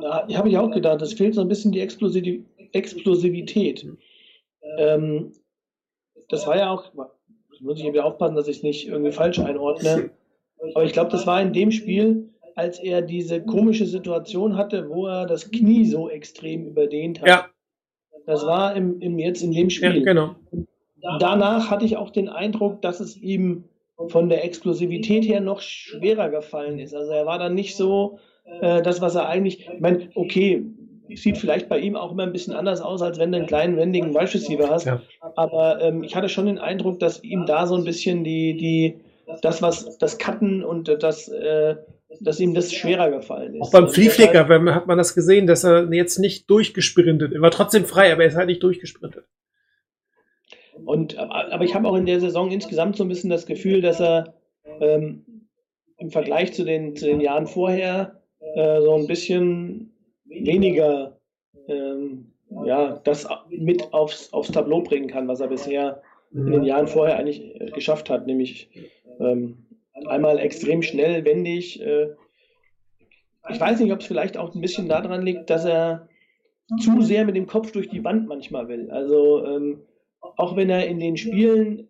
[0.00, 3.86] habe ich auch gedacht, es fehlt so ein bisschen die Explosiv Explosivität.
[4.78, 5.32] Ähm,
[6.28, 6.90] das war ja auch,
[7.62, 10.10] muss ich wieder aufpassen, dass ich es nicht irgendwie falsch einordne.
[10.74, 15.06] Aber ich glaube, das war in dem Spiel, als er diese komische Situation hatte, wo
[15.06, 17.28] er das Knie so extrem überdehnt hat.
[17.28, 17.46] Ja.
[18.26, 19.96] Das war im, im jetzt in dem Spiel.
[19.96, 20.36] Ja, genau.
[21.18, 23.64] Danach hatte ich auch den Eindruck, dass es ihm
[24.08, 26.94] von der Explosivität her noch schwerer gefallen ist.
[26.94, 28.18] Also er war dann nicht so
[28.60, 30.64] äh, das, was er eigentlich, ich meine, okay,
[31.16, 33.76] sieht vielleicht bei ihm auch immer ein bisschen anders aus, als wenn du einen kleinen,
[33.76, 34.86] wendigen Wide Receiver hast.
[34.86, 35.02] Ja.
[35.36, 39.00] Aber ähm, ich hatte schon den Eindruck, dass ihm da so ein bisschen die, die,
[39.42, 41.76] das, was, das Cutten und das, äh,
[42.20, 43.62] dass ihm das schwerer gefallen ist.
[43.62, 47.32] Auch beim Und Flieflicker wenn- hat man das gesehen, dass er jetzt nicht durchgesprintet.
[47.32, 49.24] Er war trotzdem frei, aber er ist halt nicht durchgesprintet.
[50.84, 53.80] Und, aber aber ich habe auch in der Saison insgesamt so ein bisschen das Gefühl,
[53.82, 54.34] dass er
[54.80, 55.48] ähm,
[55.98, 58.20] im Vergleich zu den, zu den Jahren vorher
[58.56, 59.91] äh, so ein bisschen
[60.32, 61.18] weniger
[61.68, 62.32] ähm,
[62.64, 67.18] ja, das mit aufs, aufs Tableau bringen kann, was er bisher in den Jahren vorher
[67.18, 68.70] eigentlich äh, geschafft hat, nämlich
[69.20, 69.58] ähm,
[70.06, 71.80] einmal extrem schnell, wendig.
[71.80, 72.08] Äh,
[73.50, 76.08] ich weiß nicht, ob es vielleicht auch ein bisschen daran liegt, dass er
[76.80, 78.90] zu sehr mit dem Kopf durch die Wand manchmal will.
[78.90, 79.82] Also ähm,
[80.36, 81.88] auch wenn er in den Spielen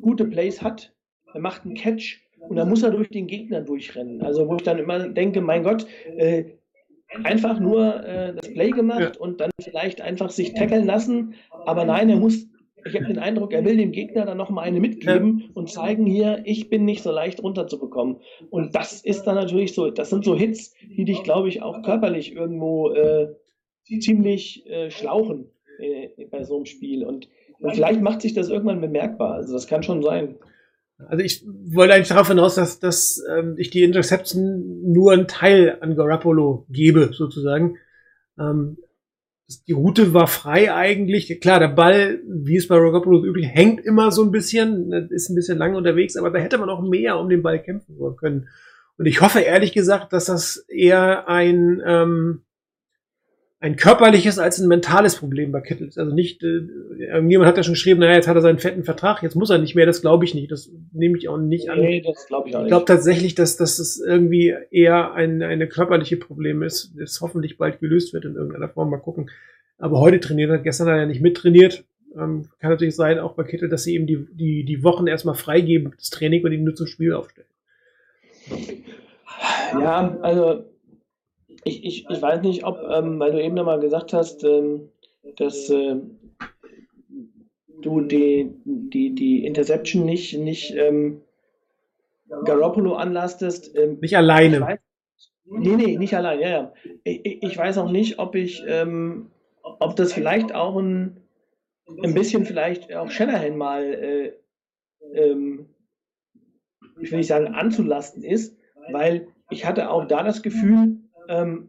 [0.00, 0.92] gute Plays hat,
[1.32, 4.22] er macht einen Catch und dann muss er durch den Gegner durchrennen.
[4.22, 6.44] Also wo ich dann immer denke, mein Gott, äh,
[7.24, 12.08] einfach nur äh, das Play gemacht und dann vielleicht einfach sich tackeln lassen, aber nein,
[12.08, 12.48] er muss,
[12.84, 16.42] ich habe den Eindruck, er will dem Gegner dann nochmal eine mitgeben und zeigen hier,
[16.44, 18.18] ich bin nicht so leicht runterzubekommen.
[18.50, 21.82] Und das ist dann natürlich so, das sind so Hits, die dich, glaube ich, auch
[21.82, 23.28] körperlich irgendwo äh,
[24.00, 27.04] ziemlich äh, schlauchen äh, bei so einem Spiel.
[27.04, 29.34] Und, und vielleicht macht sich das irgendwann bemerkbar.
[29.34, 30.36] Also das kann schon sein.
[30.98, 35.78] Also ich wollte eigentlich darauf hinaus, dass, dass ähm, ich die Interception nur einen Teil
[35.80, 37.76] an Garoppolo gebe, sozusagen.
[38.38, 38.78] Ähm,
[39.68, 41.40] die Route war frei eigentlich.
[41.40, 45.36] Klar, der Ball, wie es bei Garoppolo üblich, hängt immer so ein bisschen, ist ein
[45.36, 48.48] bisschen lang unterwegs, aber da hätte man auch mehr um den Ball kämpfen können.
[48.98, 52.45] Und ich hoffe ehrlich gesagt, dass das eher ein ähm,
[53.66, 56.60] ein körperliches als ein mentales Problem bei Kittel Also nicht, äh,
[56.98, 59.58] irgendjemand hat ja schon geschrieben, naja, jetzt hat er seinen fetten Vertrag, jetzt muss er
[59.58, 60.52] nicht mehr, das glaube ich nicht.
[60.52, 61.80] Das nehme ich auch nicht an.
[61.80, 62.68] Nee, das glaube ich auch nicht.
[62.68, 67.58] Ich glaube tatsächlich, dass, dass das irgendwie eher ein eine körperliche Problem ist, das hoffentlich
[67.58, 68.90] bald gelöst wird in irgendeiner Form.
[68.90, 69.30] Mal gucken.
[69.78, 71.84] Aber heute trainiert er, gestern hat er nicht mittrainiert.
[72.16, 75.34] Ähm, kann natürlich sein, auch bei Kittel, dass sie eben die, die, die Wochen erstmal
[75.34, 77.48] freigeben, das Training und ihn nur zum Spiel aufstellen.
[79.72, 80.64] Ja, also
[81.66, 84.88] ich, ich, ich weiß nicht, ob, ähm, weil du eben nochmal gesagt hast, ähm,
[85.36, 85.96] dass äh,
[87.82, 91.22] du die, die, die Interception nicht, nicht ähm,
[92.44, 93.76] Garoppolo anlastest.
[93.76, 94.60] Ähm, nicht alleine.
[94.60, 94.78] Weiß,
[95.44, 96.72] nee, nee, nicht allein, ja, ja.
[97.02, 99.30] Ich, ich weiß auch nicht, ob ich, ähm,
[99.62, 101.20] ob das vielleicht auch ein,
[102.02, 104.32] ein bisschen vielleicht auch Shanahan mal, äh,
[105.14, 105.68] ähm,
[107.00, 108.56] ich will nicht sagen anzulasten ist,
[108.92, 110.98] weil ich hatte auch da das Gefühl,
[111.28, 111.68] ähm,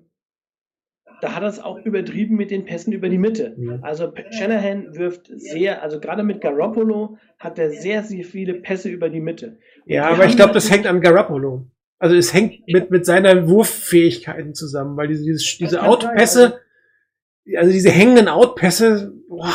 [1.21, 3.55] da hat er es auch übertrieben mit den Pässen über die Mitte.
[3.57, 3.79] Ja.
[3.81, 9.09] Also Shanahan wirft sehr, also gerade mit Garoppolo hat er sehr, sehr viele Pässe über
[9.09, 9.57] die Mitte.
[9.85, 11.65] Und ja, aber ich glaube, das hängt an Garoppolo.
[11.99, 17.71] Also es hängt mit, mit seiner Wurffähigkeiten zusammen, weil diese, diese, diese Outpässe, also, also
[17.71, 19.53] diese hängenden Outpässe, boah,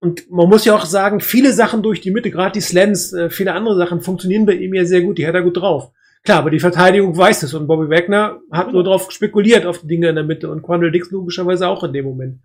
[0.00, 3.30] und man muss ja auch sagen, viele Sachen durch die Mitte, gerade die Slants, äh,
[3.30, 5.92] viele andere Sachen funktionieren bei ihm ja sehr gut, die hat er gut drauf.
[6.24, 9.88] Klar, aber die Verteidigung weiß es und Bobby Wagner hat nur darauf spekuliert auf die
[9.88, 12.38] Dinge in der Mitte und Quandel Dix logischerweise auch in dem Moment.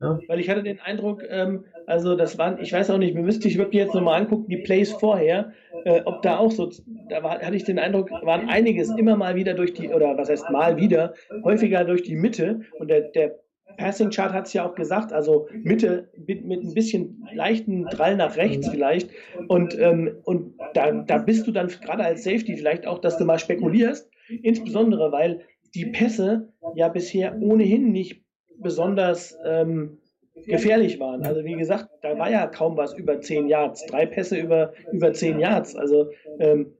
[0.00, 0.18] Ja.
[0.26, 3.46] Weil ich hatte den Eindruck, ähm, also das waren, ich weiß auch nicht, mir müsste
[3.46, 5.52] ich wirklich jetzt nochmal angucken, die Plays vorher,
[5.84, 6.72] äh, ob da auch so,
[7.08, 10.28] da war, hatte ich den Eindruck, waren einiges immer mal wieder durch die, oder was
[10.28, 11.14] heißt mal wieder,
[11.44, 13.38] häufiger durch die Mitte und der, der
[13.76, 18.16] Passing Chart hat es ja auch gesagt, also Mitte mit, mit ein bisschen leichten Drall
[18.16, 19.10] nach rechts vielleicht.
[19.48, 23.24] Und, ähm, und da, da bist du dann gerade als Safety vielleicht auch, dass du
[23.24, 24.10] mal spekulierst,
[24.42, 25.40] insbesondere weil
[25.74, 28.22] die Pässe ja bisher ohnehin nicht
[28.58, 29.98] besonders ähm,
[30.46, 31.24] gefährlich waren.
[31.24, 35.12] Also wie gesagt, da war ja kaum was über 10 Yards, drei Pässe über, über
[35.12, 35.76] 10 Yards.
[35.76, 36.74] Also ähm,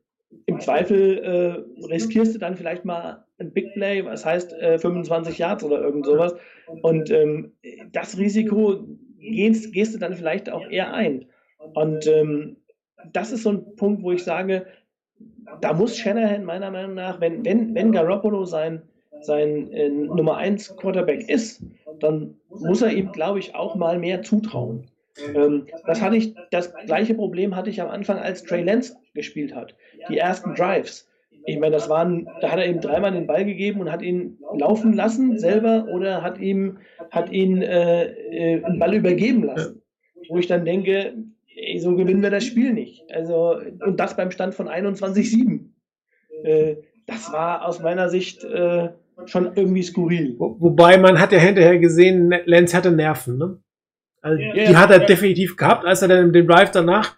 [0.46, 5.64] im Zweifel äh, riskierst du dann vielleicht mal Big Play, was heißt äh, 25 Yards
[5.64, 6.34] oder irgend sowas.
[6.82, 7.52] Und ähm,
[7.92, 8.84] das Risiko
[9.18, 11.26] gehst, gehst du dann vielleicht auch eher ein.
[11.74, 12.56] Und ähm,
[13.12, 14.66] das ist so ein Punkt, wo ich sage,
[15.60, 18.82] da muss Shanahan meiner Meinung nach, wenn, wenn, wenn Garoppolo sein,
[19.20, 21.62] sein äh, Nummer 1 Quarterback ist,
[22.00, 24.86] dann muss er ihm, glaube ich, auch mal mehr zutrauen.
[25.34, 29.54] Ähm, das hatte ich, das gleiche Problem hatte ich am Anfang, als Trey Lance gespielt
[29.54, 29.74] hat.
[30.08, 31.08] Die ersten Drives.
[31.44, 34.38] Ich meine, das waren, da hat er ihm dreimal den Ball gegeben und hat ihn
[34.56, 36.78] laufen lassen selber oder hat ihm,
[37.10, 39.82] hat ihn äh, äh, einen Ball übergeben lassen.
[40.28, 41.14] Wo ich dann denke,
[41.54, 43.04] ey, so gewinnen wir das Spiel nicht.
[43.12, 45.70] Also, und das beim Stand von 21-7.
[46.44, 46.76] Äh,
[47.06, 48.90] das war aus meiner Sicht äh,
[49.26, 50.36] schon irgendwie skurril.
[50.38, 53.58] Wo, wobei man hat ja hinterher gesehen, Lenz hatte Nerven, ne?
[54.20, 55.06] Also, ja, die hat er ja.
[55.06, 57.16] definitiv gehabt, als er dann den Drive danach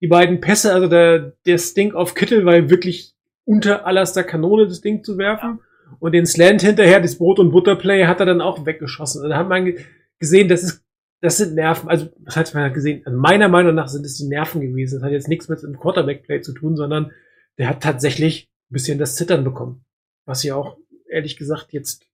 [0.00, 3.14] die beiden Pässe, also der, der Stink auf Kittel war wirklich
[3.48, 5.60] unter allerster Kanone das Ding zu werfen.
[6.00, 9.22] Und den Slant hinterher, das Brot- und Butterplay, hat er dann auch weggeschossen.
[9.22, 9.72] Und da hat man
[10.18, 10.84] gesehen, das ist,
[11.22, 11.88] das sind Nerven.
[11.88, 13.02] Also, was hat man gesehen?
[13.06, 14.96] Also meiner Meinung nach sind es die Nerven gewesen.
[14.96, 17.10] Das hat jetzt nichts mit dem Quarterback-Play zu tun, sondern
[17.56, 19.82] der hat tatsächlich ein bisschen das Zittern bekommen.
[20.26, 20.76] Was ja auch,
[21.08, 22.04] ehrlich gesagt, jetzt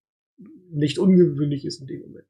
[0.70, 2.26] nicht ungewöhnlich ist in dem Moment.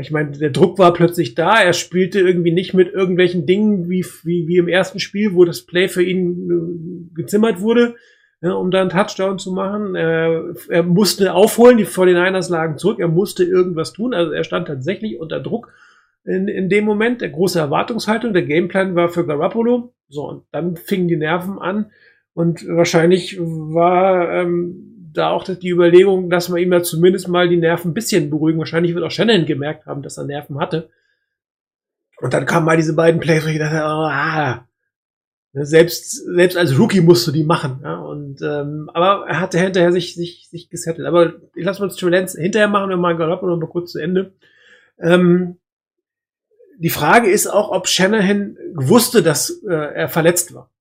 [0.00, 1.62] Ich meine, der Druck war plötzlich da.
[1.62, 5.66] Er spielte irgendwie nicht mit irgendwelchen Dingen wie, wie, wie im ersten Spiel, wo das
[5.66, 7.96] Play für ihn äh, gezimmert wurde,
[8.42, 9.94] ja, um da einen Touchdown zu machen.
[9.94, 12.98] Er, er musste aufholen, die vor den Niners lagen zurück.
[12.98, 14.12] Er musste irgendwas tun.
[14.12, 15.72] Also er stand tatsächlich unter Druck
[16.24, 17.20] in, in dem Moment.
[17.20, 18.32] Der große Erwartungshaltung.
[18.32, 19.94] Der Gameplan war für Garoppolo.
[20.08, 21.92] So, und dann fingen die Nerven an.
[22.34, 27.58] Und wahrscheinlich war ähm, da auch die Überlegung, dass man ihm ja zumindest mal die
[27.58, 28.58] Nerven ein bisschen beruhigen.
[28.58, 30.90] Wahrscheinlich wird auch Shannon gemerkt haben, dass er Nerven hatte.
[32.20, 34.64] Und dann kamen mal diese beiden Plays, wo ich dachte, oh, ah, ne,
[35.52, 37.80] selbst, selbst als Rookie musst du die machen.
[37.82, 38.00] Ja?
[38.00, 41.06] Und, ähm, aber er hatte hinterher sich, sich, sich gesettelt.
[41.06, 44.32] Aber ich lasse uns Lenz hinterher machen wir mal Galopp mal kurz zu Ende.
[44.98, 45.56] Ähm,
[46.78, 50.72] die Frage ist auch, ob Shanahan wusste, dass äh, er verletzt war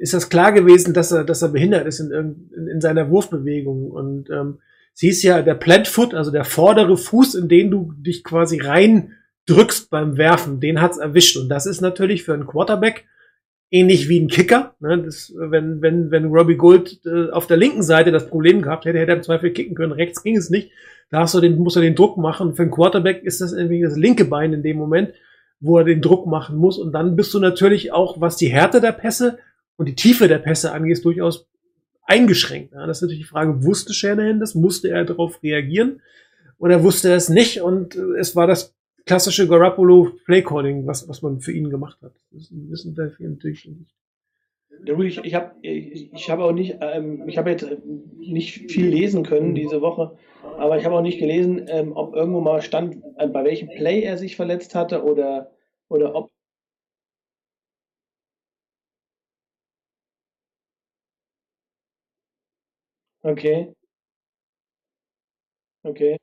[0.00, 3.90] ist das klar gewesen, dass er, dass er behindert ist in, in, in seiner Wurfbewegung.
[3.90, 4.58] Und ähm,
[4.94, 9.12] sie ist ja der Plantfoot, also der vordere Fuß, in den du dich quasi rein
[9.46, 11.36] drückst beim Werfen, den hat's erwischt.
[11.36, 13.04] Und das ist natürlich für einen Quarterback
[13.70, 14.74] ähnlich wie ein Kicker.
[14.80, 15.02] Ne?
[15.02, 18.98] Das, wenn, wenn, wenn Robbie Gold äh, auf der linken Seite das Problem gehabt hätte,
[18.98, 19.92] hätte er im Zweifel kicken können.
[19.92, 20.70] Rechts ging es nicht.
[21.10, 22.54] Da hast du den, muss er den Druck machen.
[22.54, 25.12] Für einen Quarterback ist das irgendwie das linke Bein in dem Moment,
[25.60, 26.78] wo er den Druck machen muss.
[26.78, 29.38] Und dann bist du natürlich auch, was die Härte der Pässe
[29.76, 31.46] und die Tiefe der Pässe angeht, durchaus
[32.04, 32.72] eingeschränkt.
[32.72, 34.54] Ja, das ist natürlich die Frage, wusste Shanahan das?
[34.54, 36.00] Musste er darauf reagieren?
[36.58, 37.62] Oder wusste er es nicht?
[37.62, 38.74] Und äh, es war das
[39.06, 42.12] klassische Garoppolo Playcalling, was, was man für ihn gemacht hat.
[42.30, 43.94] Das wissen wir natürlich nicht.
[44.84, 47.66] Ich, ich habe ich, hab auch nicht, ähm, ich habe jetzt
[48.18, 52.40] nicht viel lesen können diese Woche, aber ich habe auch nicht gelesen, ähm, ob irgendwo
[52.40, 55.50] mal stand, äh, bei welchem Play er sich verletzt hatte oder,
[55.88, 56.30] oder ob.
[63.24, 63.74] Okay.
[65.84, 66.16] Okay.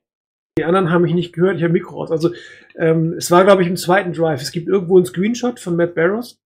[0.58, 2.10] Die anderen haben mich nicht gehört, ich habe Mikro aus.
[2.10, 2.30] Also
[2.76, 4.42] ähm, es war, glaube ich, im zweiten Drive.
[4.42, 6.40] Es gibt irgendwo einen Screenshot von Matt Barrows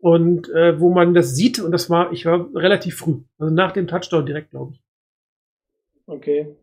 [0.00, 3.72] und äh, wo man das sieht und das war, ich war relativ früh, also nach
[3.72, 4.82] dem Touchdown direkt, glaube ich.
[6.06, 6.56] Okay.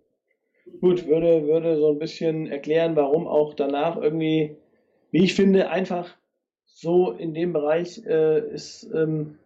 [0.81, 4.57] Gut, würde, würde so ein bisschen erklären, warum auch danach irgendwie,
[5.11, 6.15] wie ich finde, einfach
[6.65, 9.37] so in dem Bereich äh, ist ähm,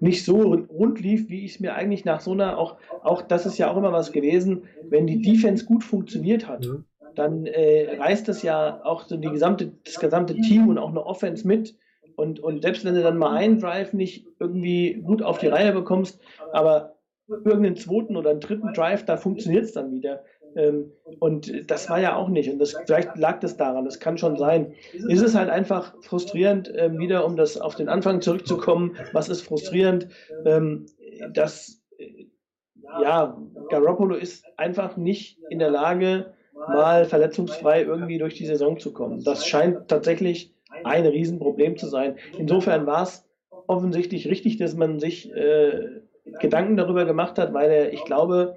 [0.00, 3.46] nicht so rund lief, wie ich es mir eigentlich nach so einer, auch, auch das
[3.46, 6.72] ist ja auch immer was gewesen, wenn die Defense gut funktioniert hat, Ja.
[7.14, 11.04] dann äh, reißt das ja auch so die gesamte, das gesamte Team und auch eine
[11.04, 11.76] Offense mit.
[12.16, 15.72] Und, und selbst wenn du dann mal einen Drive nicht irgendwie gut auf die Reihe
[15.72, 16.20] bekommst,
[16.52, 16.96] aber
[17.28, 20.24] irgendeinen zweiten oder einen dritten Drive, da funktioniert es dann wieder.
[20.56, 22.50] Ähm, und das war ja auch nicht.
[22.50, 24.74] Und das, vielleicht lag das daran, das kann schon sein.
[25.08, 28.96] Es ist halt einfach frustrierend, ähm, wieder um das auf den Anfang zurückzukommen.
[29.12, 30.08] Was ist frustrierend?
[30.44, 30.86] Ähm,
[31.32, 32.26] dass, äh,
[33.02, 33.38] ja,
[33.68, 36.34] Garoppolo ist einfach nicht in der Lage,
[36.68, 39.22] mal verletzungsfrei irgendwie durch die Saison zu kommen.
[39.24, 42.16] Das scheint tatsächlich ein Riesenproblem zu sein.
[42.38, 43.26] Insofern war es
[43.66, 46.02] offensichtlich richtig, dass man sich äh,
[46.40, 48.56] Gedanken darüber gemacht hat, weil er, ich glaube,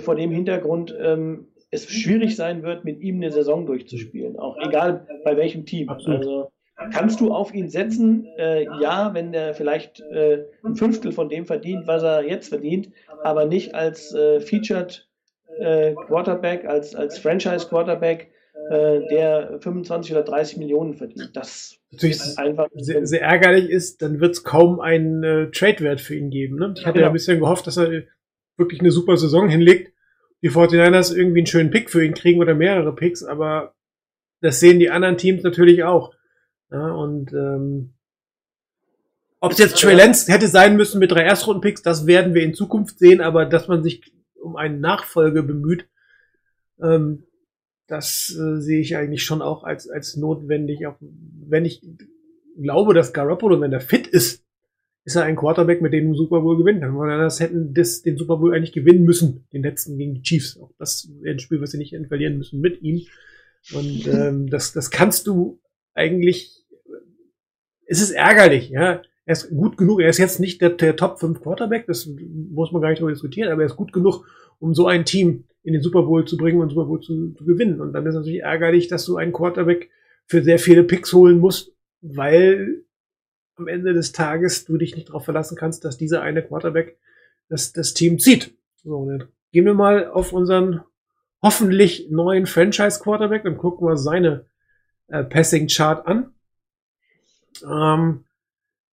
[0.00, 4.38] vor dem Hintergrund ähm, es schwierig sein wird, mit ihm eine Saison durchzuspielen.
[4.38, 5.88] Auch egal bei welchem Team.
[5.88, 6.18] Absolut.
[6.18, 6.50] Also
[6.92, 8.26] kannst du auf ihn setzen?
[8.38, 12.90] Äh, ja, wenn der vielleicht äh, ein Fünftel von dem verdient, was er jetzt verdient,
[13.22, 15.08] aber nicht als äh, Featured
[15.58, 18.30] äh, Quarterback, als, als Franchise Quarterback,
[18.70, 21.30] äh, der 25 oder 30 Millionen verdient.
[21.34, 26.00] Das Natürlich ist einfach sehr, sehr ärgerlich ist, dann wird es kaum einen äh, Trade-Wert
[26.00, 26.56] für ihn geben.
[26.56, 26.74] Ne?
[26.76, 27.06] Ich hatte ja Genau.
[27.08, 28.02] ein bisschen gehofft, dass er
[28.58, 29.92] wirklich eine super Saison hinlegt.
[30.42, 33.74] Die 49ers irgendwie einen schönen Pick für ihn kriegen oder mehrere Picks, aber
[34.40, 36.14] das sehen die anderen Teams natürlich auch.
[36.70, 37.94] Ja, und ähm,
[39.40, 42.54] ob es jetzt Trey Lance hätte sein müssen mit drei Erstrunden-Picks, das werden wir in
[42.54, 45.88] Zukunft sehen, aber dass man sich um einen Nachfolge bemüht,
[46.80, 47.24] ähm,
[47.86, 50.86] das äh, sehe ich eigentlich schon auch als, als notwendig.
[50.86, 51.82] Auch wenn ich
[52.60, 54.44] glaube, dass Garoppolo, wenn er fit ist,
[55.08, 56.98] ist er ein Quarterback, mit dem du Super Bowl gewinnen kann.
[56.98, 60.60] Weil das hätten das, den Super Bowl eigentlich gewinnen müssen, den letzten gegen die Chiefs.
[60.60, 63.06] Auch das wäre ein Spiel, was sie nicht verlieren müssen mit ihm.
[63.72, 65.60] Und ähm, das, das kannst du
[65.94, 66.62] eigentlich.
[67.86, 69.00] Es ist ärgerlich, ja.
[69.24, 70.02] Er ist gut genug.
[70.02, 73.12] Er ist jetzt nicht der, der Top 5 Quarterback, das muss man gar nicht darüber
[73.12, 74.26] diskutieren, aber er ist gut genug,
[74.58, 77.46] um so ein Team in den Super Bowl zu bringen und Super Bowl zu, zu
[77.46, 77.80] gewinnen.
[77.80, 79.88] Und dann ist es natürlich ärgerlich, dass du einen Quarterback
[80.26, 82.84] für sehr viele Picks holen musst, weil
[83.58, 86.98] am Ende des Tages du dich nicht darauf verlassen kannst, dass dieser eine Quarterback
[87.48, 88.54] das, das Team zieht.
[88.82, 90.82] So, dann gehen wir mal auf unseren
[91.42, 94.46] hoffentlich neuen Franchise-Quarterback und gucken mal seine
[95.08, 96.34] äh, Passing-Chart an.
[97.64, 98.24] Ähm,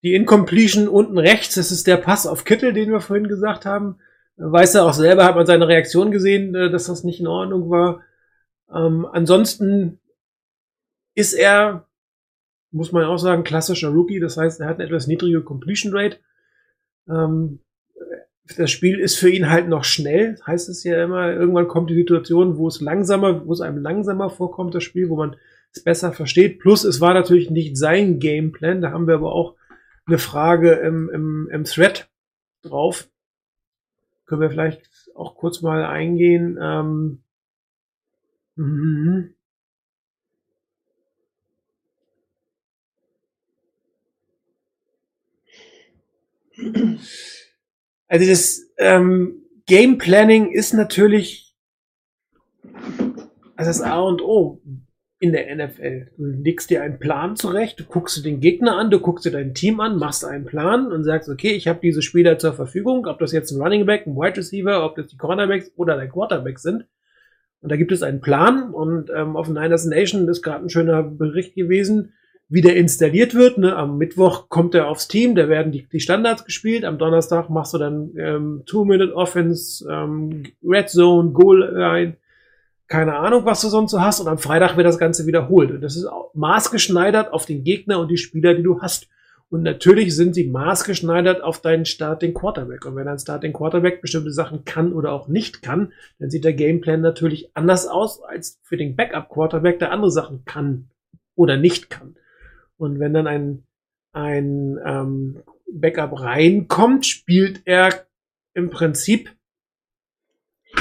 [0.03, 3.97] die Incompletion unten rechts, das ist der Pass auf Kittel, den wir vorhin gesagt haben.
[4.37, 7.69] Weiß er auch selber, hat man seine Reaktion gesehen, äh, dass das nicht in Ordnung
[7.69, 8.01] war.
[8.73, 9.99] Ähm, ansonsten
[11.15, 11.87] ist er,
[12.75, 14.19] muss man auch sagen, klassischer Rookie.
[14.19, 16.17] Das heißt, er hat eine etwas niedrige Completion Rate.
[17.09, 17.59] Ähm,
[18.57, 21.31] das Spiel ist für ihn halt noch schnell, heißt es ja immer.
[21.31, 25.15] Irgendwann kommt die Situation, wo es langsamer, wo es einem langsamer vorkommt, das Spiel, wo
[25.15, 25.37] man
[25.73, 26.59] es besser versteht.
[26.59, 28.81] Plus, es war natürlich nicht sein Gameplan.
[28.81, 29.55] Da haben wir aber auch
[30.05, 32.09] eine Frage im, im, im Thread
[32.61, 33.09] drauf.
[34.25, 34.81] Können wir vielleicht
[35.15, 36.59] auch kurz mal eingehen.
[36.61, 37.21] Ähm,
[48.07, 51.45] Also das ähm, Game Planning ist natürlich
[53.55, 54.61] also das A und O
[55.19, 56.11] in der NFL.
[56.17, 59.31] Du legst dir einen Plan zurecht, du guckst dir den Gegner an, du guckst dir
[59.31, 63.07] dein Team an, machst einen Plan und sagst, okay, ich habe diese Spieler zur Verfügung,
[63.07, 66.09] ob das jetzt ein Running Back, ein Wide Receiver, ob das die Cornerbacks oder der
[66.09, 66.85] Quarterback sind.
[67.61, 71.01] Und da gibt es einen Plan und ähm, auf Niners Nation ist gerade ein schöner
[71.01, 72.13] Bericht gewesen.
[72.47, 73.57] Wieder installiert wird.
[73.57, 73.75] Ne?
[73.75, 76.85] Am Mittwoch kommt er aufs Team, da werden die, die Standards gespielt.
[76.85, 82.17] Am Donnerstag machst du dann ähm, Two-Minute-Offense, ähm, Red Zone, Goal-Line,
[82.87, 84.19] keine Ahnung, was du sonst so hast.
[84.19, 85.71] Und am Freitag wird das Ganze wiederholt.
[85.71, 89.09] Und das ist maßgeschneidert auf den Gegner und die Spieler, die du hast.
[89.49, 92.85] Und natürlich sind sie maßgeschneidert auf deinen Starting Quarterback.
[92.85, 96.53] Und wenn ein Starting Quarterback bestimmte Sachen kann oder auch nicht kann, dann sieht der
[96.53, 100.89] Gameplan natürlich anders aus als für den Backup Quarterback, der andere Sachen kann
[101.35, 102.15] oder nicht kann.
[102.77, 103.63] Und wenn dann ein,
[104.11, 108.05] ein ähm, Backup reinkommt, spielt er
[108.53, 109.31] im Prinzip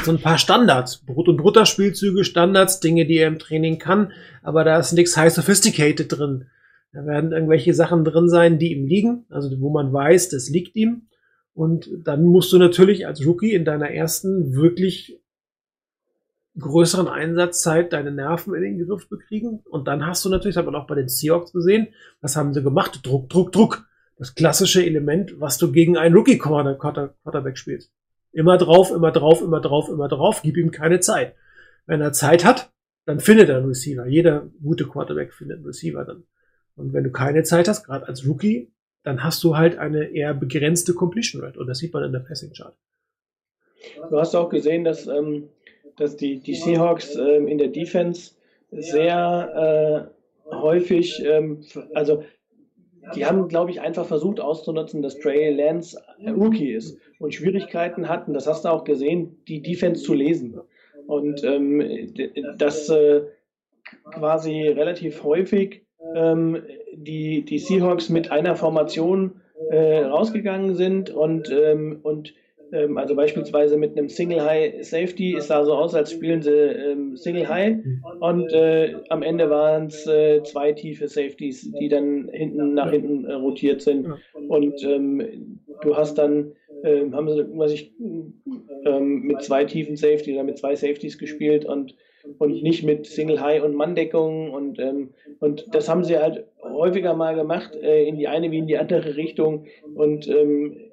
[0.03, 4.65] so ein paar Standards, Brut- und Brutterspielzüge, Standards, Dinge, die er im Training kann, aber
[4.65, 6.47] da ist nichts high sophisticated drin.
[6.93, 10.77] Da werden irgendwelche Sachen drin sein, die ihm liegen, also wo man weiß, das liegt
[10.77, 11.09] ihm.
[11.53, 15.21] Und dann musst du natürlich als Rookie in deiner ersten wirklich
[16.59, 19.61] größeren Einsatzzeit deine Nerven in den Griff bekriegen.
[19.69, 21.89] Und dann hast du natürlich, das hat man auch bei den Seahawks gesehen,
[22.21, 23.01] was haben sie gemacht?
[23.03, 23.87] Druck, Druck, Druck.
[24.17, 27.91] Das klassische Element, was du gegen einen Rookie-Quarterback spielst.
[28.33, 30.43] Immer drauf, immer drauf, immer drauf, immer drauf.
[30.43, 31.35] Gib ihm keine Zeit.
[31.87, 32.73] Wenn er Zeit hat,
[33.07, 34.07] dann findet er einen Receiver.
[34.07, 36.25] Jeder gute Quarterback findet einen Receiver dann.
[36.77, 40.33] Und wenn du keine Zeit hast, gerade als Rookie, dann hast du halt eine eher
[40.33, 41.59] begrenzte Completion Rate.
[41.59, 42.75] Und das sieht man in der Passing Chart.
[44.09, 45.49] Du hast auch gesehen, dass, ähm,
[45.97, 48.33] dass die, die Seahawks ähm, in der Defense
[48.71, 50.11] sehr
[50.51, 51.65] äh, häufig, ähm,
[51.95, 52.25] also
[53.15, 58.09] die haben, glaube ich, einfach versucht auszunutzen, dass Trey Lance ein Rookie ist und Schwierigkeiten
[58.09, 60.59] hatten, das hast du auch gesehen, die Defense zu lesen.
[61.07, 62.15] Und ähm,
[62.57, 63.23] dass äh,
[64.11, 65.83] quasi relativ häufig
[66.15, 66.63] ähm,
[66.95, 69.41] die, die Seahawks mit einer Formation
[69.71, 72.35] äh, rausgegangen sind und, ähm, und
[72.75, 76.51] ähm, also beispielsweise mit einem Single High Safety, es sah so aus, als spielen sie
[76.51, 77.77] ähm, Single High.
[78.21, 83.25] Und äh, am Ende waren es äh, zwei tiefe Safeties, die dann hinten nach hinten
[83.27, 84.09] äh, rotiert sind.
[84.49, 86.53] Und ähm, du hast dann,
[86.83, 87.93] ähm, haben sie, was ich,
[88.85, 91.95] ähm, mit zwei tiefen Safety oder mit zwei Safeties gespielt und,
[92.39, 94.51] und nicht mit Single High und Manndeckung.
[94.51, 98.59] Und, ähm, und das haben sie halt häufiger mal gemacht, äh, in die eine wie
[98.59, 99.67] in die andere Richtung.
[99.95, 100.84] Und ähm,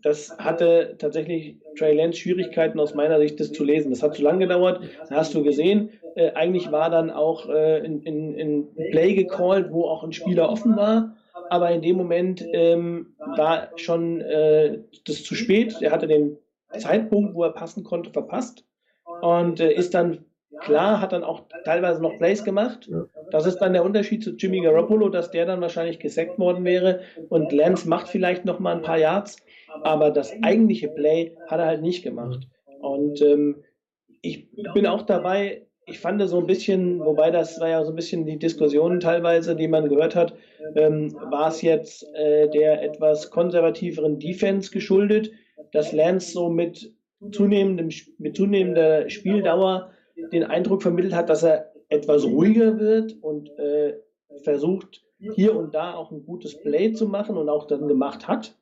[0.00, 3.90] das hatte tatsächlich Trey Lance Schwierigkeiten aus meiner Sicht, das zu lesen.
[3.90, 4.80] Das hat zu lange gedauert.
[5.08, 9.70] Da hast du gesehen, äh, eigentlich war dann auch äh, in, in, in Play gecallt,
[9.70, 11.16] wo auch ein Spieler offen war.
[11.50, 15.76] Aber in dem Moment ähm, war schon äh, das zu spät.
[15.80, 16.38] Er hatte den
[16.78, 18.64] Zeitpunkt, wo er passen konnte, verpasst.
[19.20, 20.24] Und äh, ist dann,
[20.60, 22.90] klar, hat dann auch teilweise noch Plays gemacht.
[23.30, 27.00] Das ist dann der Unterschied zu Jimmy Garoppolo, dass der dann wahrscheinlich gesackt worden wäre.
[27.28, 29.36] Und Lance macht vielleicht noch mal ein paar Yards.
[29.84, 32.46] Aber das eigentliche Play hat er halt nicht gemacht.
[32.80, 33.62] Und ähm,
[34.22, 37.96] ich bin auch dabei, ich fand so ein bisschen, wobei das war ja so ein
[37.96, 40.34] bisschen die Diskussionen teilweise, die man gehört hat,
[40.76, 45.32] ähm, war es jetzt äh, der etwas konservativeren Defense geschuldet,
[45.72, 46.92] dass Lance so mit,
[47.32, 49.90] zunehmendem, mit zunehmender Spieldauer
[50.32, 53.94] den Eindruck vermittelt hat, dass er etwas ruhiger wird und äh,
[54.42, 55.04] versucht,
[55.34, 58.56] hier und da auch ein gutes Play zu machen und auch dann gemacht hat.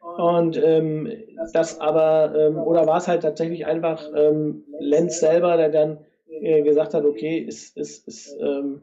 [0.00, 1.12] Und ähm,
[1.52, 5.98] das aber, ähm, oder war es halt tatsächlich einfach ähm, Lenz selber, der dann
[6.28, 8.82] äh, gesagt hat, okay, es, es, es ähm,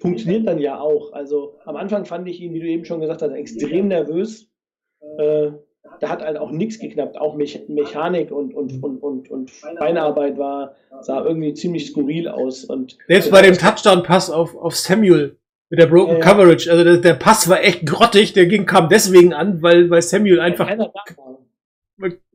[0.00, 1.12] funktioniert dann ja auch.
[1.12, 4.48] Also am Anfang fand ich ihn, wie du eben schon gesagt hast, extrem nervös.
[5.18, 5.50] Äh,
[6.00, 7.18] da hat halt auch nichts geknappt.
[7.18, 12.64] Auch Mech Mechanik und, und, und, und, und Beinarbeit war, sah irgendwie ziemlich skurril aus.
[12.64, 15.36] Und Selbst bei dem Touchdown-Pass auf, auf Samuel
[15.70, 16.24] mit der Broken Ja, ja.
[16.24, 20.02] Coverage, also der, der Pass war echt grottig, der ging, kam deswegen an, weil, weil
[20.02, 21.38] Samuel einfach, keiner da war.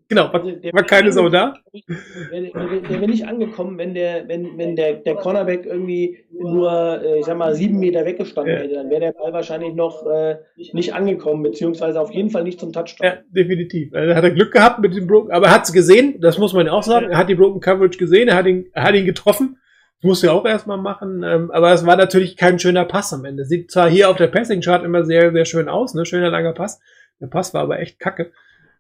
[0.09, 1.53] genau, war, Also der war keine Sau da.
[1.71, 2.51] Der, der,
[2.81, 7.25] der wäre nicht angekommen, wenn der, wenn, wenn der, der Cornerback irgendwie nur, äh, ich
[7.25, 8.61] sag mal, sieben Meter weggestanden Ja.
[8.61, 10.37] hätte, dann wäre der Ball wahrscheinlich noch äh,
[10.73, 13.05] nicht angekommen, beziehungsweise auf jeden Fall nicht zum Touchdown.
[13.07, 13.93] Ja, definitiv.
[13.93, 16.53] Also hat er Glück gehabt mit dem Broken, aber er hat es gesehen, das muss
[16.53, 17.11] man ja auch sagen.
[17.11, 19.58] Er hat die Broken Coverage gesehen, er hat ihn, er hat ihn getroffen.
[20.01, 23.25] Das muss er auch erstmal machen, ähm, aber es war natürlich kein schöner Pass am
[23.25, 23.43] Ende.
[23.43, 26.53] Sieht zwar hier auf der Passing Chart immer sehr, sehr schön aus, ne, schöner langer
[26.53, 26.79] Pass.
[27.19, 28.31] Der Pass war aber echt kacke.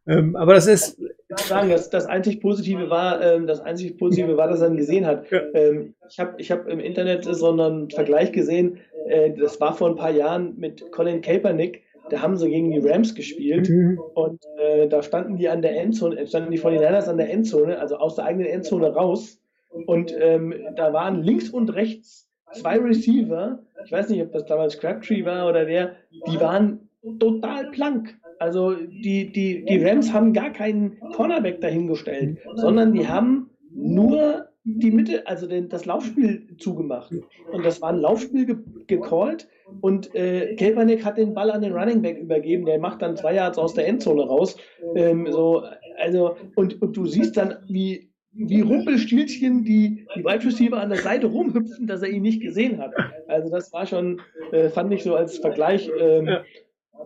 [0.07, 3.97] Ähm, aber das ist, Ich muss sagen, das, das einzig Positive war, ähm, das einzig
[3.97, 5.29] Positive war, dass er ihn gesehen hat.
[5.29, 5.41] Ja.
[5.53, 9.89] Ähm, ich habe ich hab im Internet so einen Vergleich gesehen, äh, das war vor
[9.89, 13.69] ein paar Jahren mit Colin Kaepernick, da haben sie gegen die Rams gespielt
[14.15, 17.77] und äh, da standen die an der Endzone, äh, standen die 49ers an der Endzone,
[17.77, 19.38] also aus der eigenen Endzone raus
[19.69, 24.79] und ähm, da waren links und rechts zwei Receiver, ich weiß nicht, ob das damals
[24.79, 25.95] Crabtree war oder der,
[26.27, 26.89] die waren
[27.19, 28.17] total blank.
[28.39, 34.91] Also die, die, die Rams haben gar keinen Cornerback dahingestellt, sondern die haben nur die
[34.91, 37.11] Mitte, also den, das Laufspiel zugemacht.
[37.51, 38.57] Und das war ein Laufspiel ge
[38.87, 39.47] gecallt,
[39.81, 43.35] und äh, Kaepernick hat den Ball an den Running Back übergeben, der macht dann zwei
[43.35, 44.57] Yards aus der Endzone raus.
[44.95, 45.63] Ähm, so,
[45.97, 50.99] also, und, und du siehst dann, wie, wie Rumpelstilzchen die, die Wide Receiver an der
[50.99, 52.93] Seite rumhüpfen, dass er ihn nicht gesehen hat.
[53.27, 54.21] Also das war schon,
[54.51, 56.43] äh, fand ich so als Vergleich, ähm, Ja.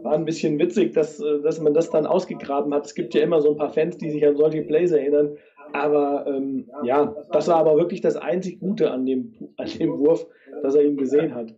[0.02, 2.86] war ein bisschen witzig, dass, äh, dass man das dann ausgegraben hat.
[2.86, 5.38] Es gibt ja immer so ein paar Fans, die sich an solche Plays erinnern.
[5.72, 10.28] Aber ähm, ja, das war aber wirklich das einzig Gute an dem, an dem Wurf,
[10.62, 11.56] dass er ihn gesehen hat.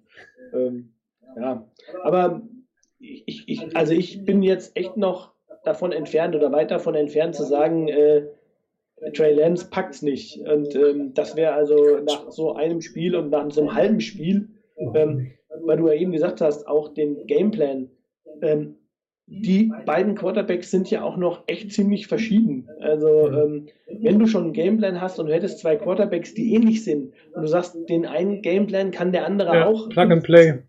[0.53, 0.93] Ähm,
[1.37, 1.67] ja,
[2.03, 2.41] aber
[2.99, 5.33] ich, ich, also ich bin jetzt echt noch
[5.65, 8.27] davon entfernt oder weit davon entfernt zu sagen, äh,
[9.13, 10.39] Trey Lance packt's nicht.
[10.39, 14.49] Und ähm, das wäre also nach so einem Spiel und nach so einem halben Spiel,
[14.77, 15.31] ähm,
[15.63, 17.89] weil du ja eben gesagt hast, auch den Gameplan.
[18.41, 18.75] Ähm,
[19.27, 22.69] die beiden Quarterbacks sind ja auch noch echt ziemlich verschieden.
[22.79, 26.83] Also ähm, wenn du schon einen Gameplan hast und du hättest zwei Quarterbacks, die ähnlich
[26.83, 29.89] sind, und du sagst, den einen Gameplan kann der andere Ja, auch.
[29.89, 30.59] Plug and Play.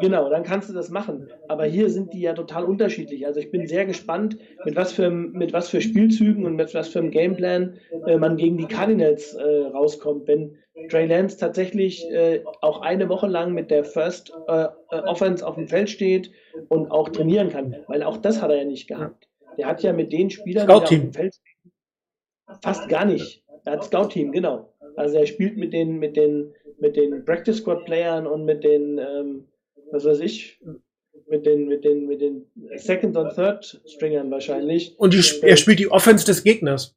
[0.00, 1.28] Genau, dann kannst du das machen.
[1.48, 3.26] Aber hier sind die ja total unterschiedlich.
[3.26, 6.88] Also ich bin sehr gespannt, mit was für, mit was für Spielzügen und mit was
[6.88, 7.76] für einem Gameplan
[8.06, 10.26] äh, man gegen die Cardinals äh, rauskommt.
[10.26, 10.56] Wenn
[10.88, 15.54] Trey Lance tatsächlich äh, auch eine Woche lang mit der First äh, äh, Offense auf
[15.54, 16.32] dem Feld steht
[16.68, 17.76] und auch trainieren kann.
[17.86, 19.28] Weil auch das hat er ja nicht gehabt.
[19.58, 21.72] Der hat ja mit den Spielern, die auf dem Feld stehen,
[22.62, 23.44] fast gar nicht.
[23.64, 24.74] Er hat Scout-Team, genau.
[24.96, 28.98] Also er spielt mit den, mit den, mit den Practice Squad Playern und mit den,
[28.98, 29.46] ähm,
[29.90, 30.60] was weiß ich,
[31.28, 34.98] mit den, mit den, mit den Second und Third Stringern wahrscheinlich.
[34.98, 36.96] Und die, er spielt die Offense des Gegners.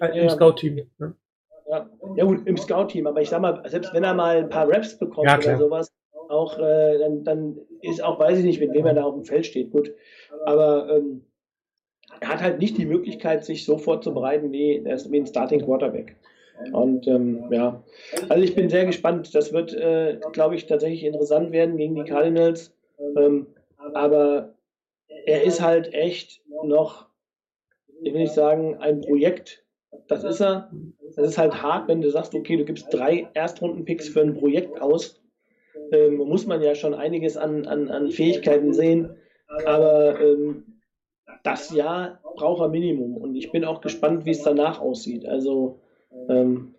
[0.00, 0.30] Äh, Im Ja.
[0.30, 0.86] Scout-Team.
[0.98, 1.14] Ne?
[1.68, 4.68] Ja, ja gut, im Scout-Team, aber ich sag mal, selbst wenn er mal ein paar
[4.68, 5.92] Raps bekommt Ja, oder sowas,
[6.28, 9.24] auch, äh, dann, dann ist auch, weiß ich nicht, mit wem er da auf dem
[9.24, 9.92] Feld steht, gut.
[10.44, 11.24] Aber ähm,
[12.20, 16.16] er hat halt nicht die Möglichkeit, sich so vorzubereiten wie, wie ein Starting Quarterback.
[16.72, 17.82] Und ähm, ja,
[18.28, 19.34] also ich bin sehr gespannt.
[19.34, 22.74] Das wird, äh, glaube ich, tatsächlich interessant werden gegen die Cardinals.
[23.16, 23.46] Ähm,
[23.94, 24.54] aber
[25.26, 27.06] er ist halt echt noch,
[28.02, 29.64] ich will nicht sagen, ein Projekt.
[30.08, 30.70] Das ist er.
[31.14, 34.80] Das ist halt hart, wenn du sagst, okay, du gibst drei Erstrunden-Picks für ein Projekt
[34.80, 35.22] aus.
[35.92, 39.16] Ähm, muss man ja schon einiges an, an, an Fähigkeiten sehen.
[39.64, 40.80] Aber ähm,
[41.44, 43.16] das Jahr braucht er Minimum.
[43.16, 45.26] Und ich bin auch gespannt, wie es danach aussieht.
[45.26, 45.80] Also
[46.28, 46.74] ähm,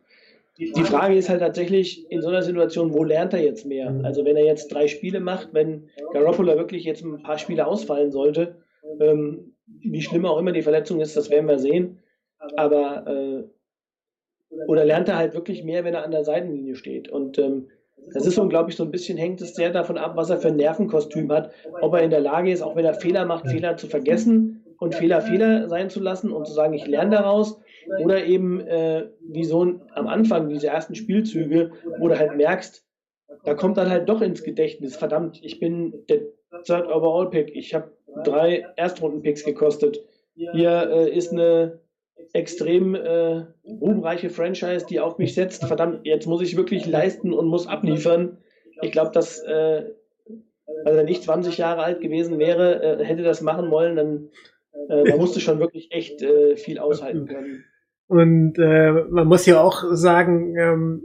[0.60, 3.94] die Frage ist halt tatsächlich in so einer Situation, wo lernt er jetzt mehr?
[4.04, 8.12] Also wenn er jetzt drei Spiele macht, wenn Garoppolo wirklich jetzt ein paar Spiele ausfallen
[8.12, 8.56] sollte,
[9.00, 12.00] ähm, wie schlimm auch immer die Verletzung ist, das werden wir sehen.
[12.56, 13.44] Aber äh,
[14.68, 17.10] oder lernt er halt wirklich mehr, wenn er an der Seitenlinie steht?
[17.10, 17.68] Und ähm,
[18.14, 20.38] das ist so, glaube ich, so ein bisschen hängt es sehr davon ab, was er
[20.38, 23.48] für ein Nervenkostüm hat, ob er in der Lage ist, auch wenn er Fehler macht,
[23.48, 27.60] Fehler zu vergessen und Fehler Fehler sein zu lassen und zu sagen, ich lerne daraus.
[28.00, 32.86] Oder eben äh, wie so ein, am Anfang diese ersten Spielzüge, wo du halt merkst,
[33.44, 36.22] da kommt dann halt doch ins Gedächtnis, verdammt, ich bin der
[36.66, 37.92] Third Overall Pick, ich habe
[38.24, 40.04] drei Erstrunden-Picks gekostet.
[40.36, 41.80] Hier äh, ist eine
[42.34, 45.66] extrem äh, ruhmreiche Franchise, die auf mich setzt.
[45.66, 48.38] Verdammt, jetzt muss ich wirklich leisten und muss abliefern.
[48.82, 49.86] Ich glaube, dass, äh,
[50.86, 54.30] also wenn ich 20 Jahre alt gewesen wäre, äh, hätte das machen wollen, dann
[54.90, 57.66] äh, man musste schon wirklich echt äh, viel aushalten können.
[58.08, 61.04] Und äh, man muss ja auch sagen, ähm,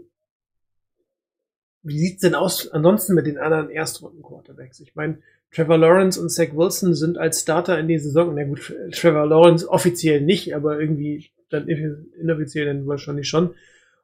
[1.82, 4.80] wie sieht's denn aus ansonsten mit den anderen Erstrunden-Quarterbacks?
[4.80, 5.18] Ich meine,
[5.50, 9.68] Trevor Lawrence und Zach Wilson sind als Starter in die Saison, na gut, Trevor Lawrence
[9.68, 13.54] offiziell nicht, aber irgendwie dann inoffiziell dann wahrscheinlich schon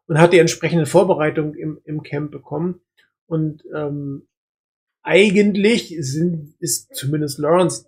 [0.06, 2.80] und hat die entsprechende Vorbereitung im, im Camp bekommen.
[3.26, 4.26] Und ähm,
[5.02, 7.86] eigentlich sind, ist zumindest Lawrence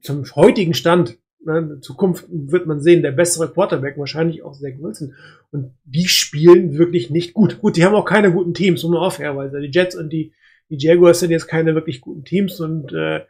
[0.00, 5.14] zum heutigen Stand, in Zukunft wird man sehen, der bessere Quarterback, wahrscheinlich auch Zach Wilson.
[5.52, 7.60] Und die spielen wirklich nicht gut.
[7.60, 9.60] Gut, die haben auch keine guten Teams, um nur auf fairweise.
[9.60, 10.32] Die Jets und die,
[10.70, 13.20] die Jaguars sind jetzt keine wirklich guten Teams und äh,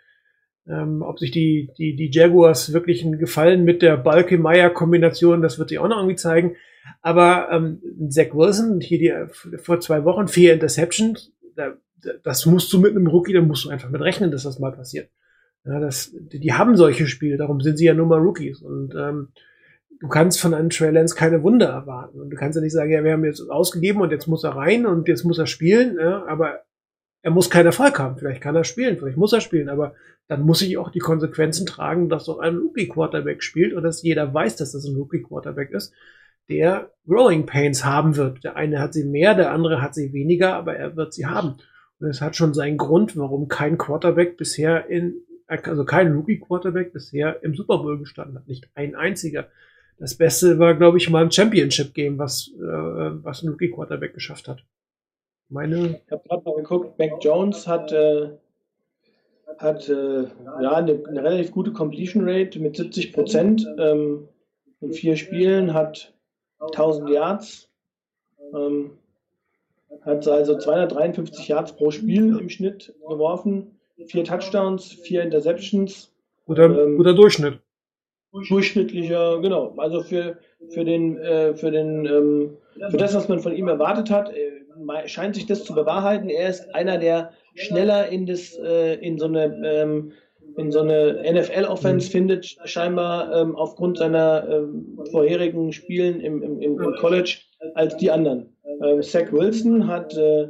[0.68, 5.68] ähm, ob sich die, die, die Jaguars wirklich einen Gefallen mit der Balke-Meyer-Kombination, das wird
[5.68, 6.56] sich auch noch irgendwie zeigen.
[7.02, 11.74] Aber ähm, Zach Wilson, hier die, vor zwei Wochen, vier Interceptions, da,
[12.22, 14.72] das musst du mit einem Rookie, da musst du einfach mit rechnen, dass das mal
[14.72, 15.10] passiert.
[15.66, 18.62] Ja, das, die, haben solche Spiele, darum sind sie ja nur mal Rookies.
[18.62, 19.28] Und ähm,
[20.00, 22.20] du kannst von einem Trey Lance keine Wunder erwarten.
[22.20, 24.50] Und du kannst ja nicht sagen, ja, wir haben jetzt ausgegeben und jetzt muss er
[24.50, 26.60] rein und jetzt muss er spielen, ja, aber
[27.22, 28.16] er muss keinen Erfolg haben.
[28.16, 29.94] Vielleicht kann er spielen, vielleicht muss er spielen, aber
[30.28, 34.32] dann muss ich auch die Konsequenzen tragen, dass doch ein Rookie-Quarterback spielt und dass jeder
[34.32, 35.92] weiß, dass das ein Rookie-Quarterback ist,
[36.48, 38.44] der Growing Pains haben wird.
[38.44, 41.56] Der eine hat sie mehr, der andere hat sie weniger, aber er wird sie haben.
[41.98, 45.16] Und es hat schon seinen Grund, warum kein Quarterback bisher in,
[45.46, 48.48] also kein Rookie-Quarterback bisher im Super Bowl gestanden hat.
[48.48, 49.48] Nicht ein einziger.
[49.98, 54.64] Das Beste war, glaube ich, mal ein Championship-Game, was, äh, was ein Rookie-Quarterback geschafft hat.
[55.48, 58.30] Meine, Ich habe gerade mal geguckt, Mac Jones hat, äh,
[59.58, 64.28] hat äh, ja, eine, eine relativ gute Completion Rate mit 70 Prozent ähm,
[64.80, 66.12] in vier Spielen, hat
[66.58, 67.70] 1000 Yards,
[68.54, 68.90] ähm,
[70.02, 73.75] hat also 253 Yards pro Spiel im Schnitt geworfen,
[74.06, 76.12] vier Touchdowns, vier Interceptions,
[76.46, 77.60] guter, Ähm, guter Durchschnitt.
[78.48, 80.38] durchschnittlicher, genau, also für,
[80.68, 82.56] für den, äh, für den, ähm,
[82.90, 86.28] für das, was man von ihm erwartet hat, äh, scheint sich das zu bewahrheiten.
[86.28, 90.12] Er ist einer, der schneller in das, äh, in so eine, ähm,
[90.58, 96.80] in so eine NFL-Offense findet, scheinbar ähm, aufgrund seiner ähm, vorherigen Spielen im, im, im,
[96.80, 97.38] im College
[97.74, 98.54] als die anderen.
[98.82, 100.48] Ähm, Zach Wilson hat äh,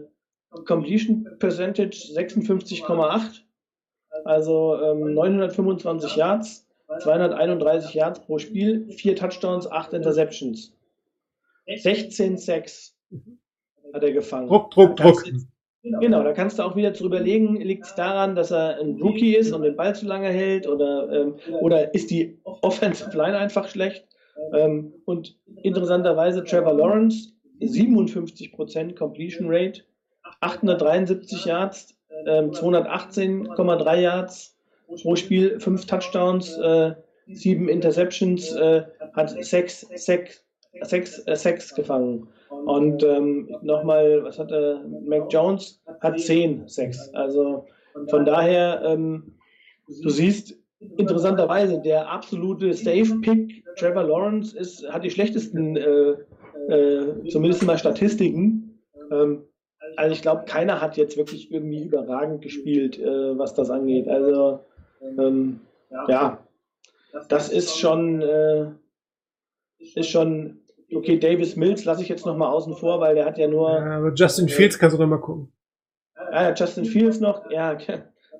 [0.64, 3.42] Completion Percentage 56,8,
[4.24, 6.66] also ähm, 925 Yards,
[7.00, 10.72] 231 Yards pro Spiel, vier Touchdowns, acht Interceptions.
[11.66, 12.96] 16 Sacks
[13.92, 14.48] hat er gefangen.
[14.48, 15.24] Druck, Druck, Druck.
[16.00, 19.36] Genau, da kannst du auch wieder drüber legen, liegt es daran, dass er ein Rookie
[19.36, 23.68] ist und den Ball zu lange hält oder, ähm, oder ist die Offensive Line einfach
[23.68, 24.04] schlecht?
[24.52, 29.82] Ähm, und interessanterweise Trevor Lawrence, 57% Completion Rate,
[30.40, 34.56] 873 Yards, ähm, 218,3 Yards
[35.02, 36.94] pro Spiel, 5 Touchdowns, äh,
[37.28, 38.82] 7 Interceptions, äh,
[39.14, 40.42] hat 6 Sacks,
[40.82, 42.28] sechs, äh, Sacks gefangen.
[42.66, 44.84] Und ähm, nochmal, was hat er?
[45.04, 47.10] Mac Jones hat 10 Sacks.
[47.14, 47.66] Also
[48.08, 49.34] von daher, ähm,
[50.02, 50.54] du siehst,
[50.98, 56.14] interessanterweise, der absolute Safe-Pick Trevor Lawrence ist, hat die schlechtesten, äh,
[56.68, 58.78] äh, zumindest mal Statistiken.
[59.10, 59.44] Ähm,
[59.96, 64.08] also ich glaube, keiner hat jetzt wirklich irgendwie überragend gespielt, äh, was das angeht.
[64.08, 64.60] Also
[65.00, 65.60] ähm,
[66.08, 66.38] ja,
[67.28, 68.66] das ist schon, äh,
[69.94, 70.60] ist schon,
[70.94, 73.98] okay, Davis Mills lasse ich jetzt nochmal außen vor, weil der hat ja nur, Ja,
[73.98, 75.52] aber Justin Fields kannst du noch mal gucken.
[76.14, 77.76] ah, ja, Justin Fields noch, ja,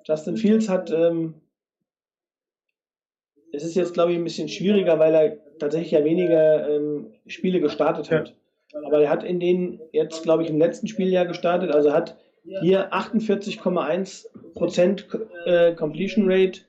[0.05, 1.35] Justin Fields hat, ähm,
[3.53, 7.61] es ist jetzt, glaube ich, ein bisschen schwieriger, weil er tatsächlich ja weniger ähm, Spiele
[7.61, 8.35] gestartet hat.
[8.85, 12.17] Aber er hat in denen jetzt, glaube ich, im letzten Spieljahr gestartet, also hat
[12.61, 16.61] hier 48,1% äh, Completion Rate,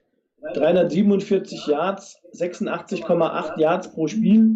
[0.54, 4.56] 347 Yards, 86,8 Yards pro Spiel.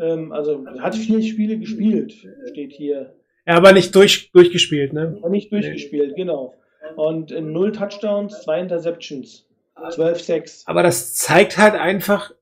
[0.00, 2.14] Ähm, also hat vier Spiele gespielt,
[2.50, 3.14] steht hier.
[3.46, 5.16] Ja, aber nicht durch, durchgespielt, ne?
[5.18, 6.54] Aber nicht durchgespielt, genau.
[6.96, 9.46] Und in null Touchdowns, zwei Interceptions,
[9.90, 10.64] 12 Sacks.
[10.66, 12.32] Aber das zeigt halt einfach,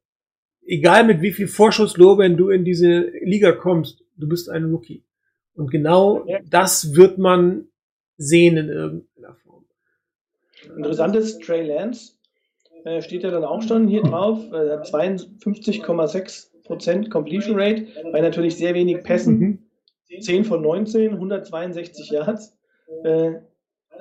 [0.67, 5.03] egal mit wie viel Vorschusslorbeeren du in diese Liga kommst, du bist ein Rookie.
[5.55, 6.39] Und genau Ja.
[6.49, 7.67] das wird man
[8.17, 9.65] sehen in irgendeiner Form.
[10.77, 12.13] Interessant ist, Trey Lance
[12.85, 18.57] äh, steht ja dann auch schon hier drauf, äh, hat 52,6% Completion Rate, bei natürlich
[18.57, 19.39] sehr wenig Pässen.
[19.39, 19.59] Mhm.
[20.21, 22.57] 10 von 19, 162 Yards.
[23.05, 23.33] Äh,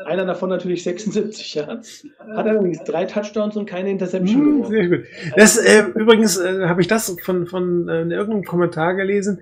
[0.05, 2.05] einer davon natürlich 76 Yards.
[2.19, 4.71] Hat allerdings drei Touchdowns und keine Interception geworfen.
[4.71, 5.05] sehr gut.
[5.35, 9.41] Das, äh, übrigens äh, habe ich das von, von äh, in irgendeinem Kommentar gelesen,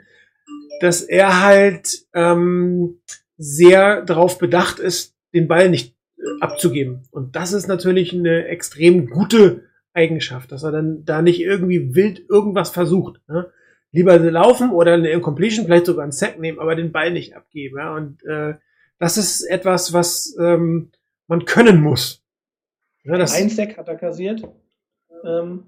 [0.80, 2.99] dass er halt ähm,
[3.38, 7.03] sehr darauf bedacht ist, den Ball nicht äh, abzugeben.
[7.11, 9.63] Und das ist natürlich eine extrem gute
[9.93, 13.21] Eigenschaft, dass er dann da nicht irgendwie wild irgendwas versucht.
[13.27, 13.51] Ne?
[13.91, 17.77] Lieber laufen oder eine Incompletion, vielleicht sogar einen Sack nehmen, aber den Ball nicht abgeben.
[17.77, 17.95] Ja?
[17.95, 18.55] Und äh,
[18.99, 20.91] das ist etwas, was ähm,
[21.27, 22.23] man können muss.
[23.03, 24.43] Ja, Ein Sack hat er kassiert.
[25.23, 25.63] Ähm,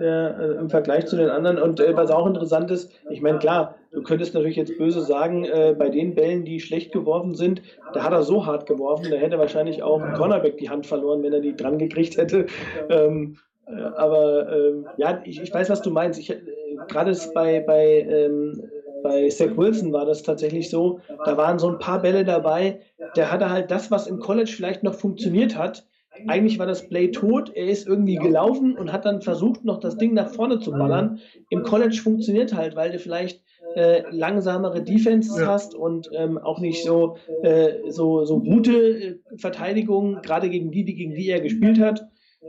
[0.00, 1.58] äh, Im Vergleich zu den anderen.
[1.58, 5.44] Und äh, was auch interessant ist, ich meine, klar, du könntest natürlich jetzt böse sagen,
[5.44, 7.62] äh, bei den Bällen, die schlecht geworfen sind,
[7.92, 11.22] da hat er so hart geworfen, da hätte wahrscheinlich auch ein Cornerback die Hand verloren,
[11.22, 12.46] wenn er die dran gekriegt hätte.
[12.88, 16.18] Ähm, äh, aber ähm, ja, ich, ich weiß, was du meinst.
[16.18, 16.40] Ich, äh,
[16.88, 18.62] Gerade bei, bei, ähm,
[19.02, 22.80] bei Zach Wilson war das tatsächlich so, da waren so ein paar Bälle dabei,
[23.14, 25.86] der hatte halt das, was im College vielleicht noch funktioniert hat,
[26.26, 29.96] eigentlich war das Play tot, er ist irgendwie gelaufen und hat dann versucht, noch das
[29.98, 31.18] Ding nach vorne zu ballern.
[31.48, 33.42] Im College funktioniert halt, weil du vielleicht
[33.74, 35.46] äh, langsamere Defenses Ja.
[35.46, 40.84] hast und ähm, auch nicht so, äh, so, so gute äh, Verteidigung, gerade gegen die,
[40.84, 42.06] die gegen die er gespielt hat.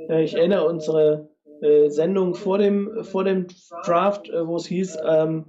[0.09, 1.29] Äh, ich erinnere unsere
[1.61, 3.47] äh, Sendung vor dem, vor dem
[3.85, 5.45] Draft, äh, wo es hieß, ähm,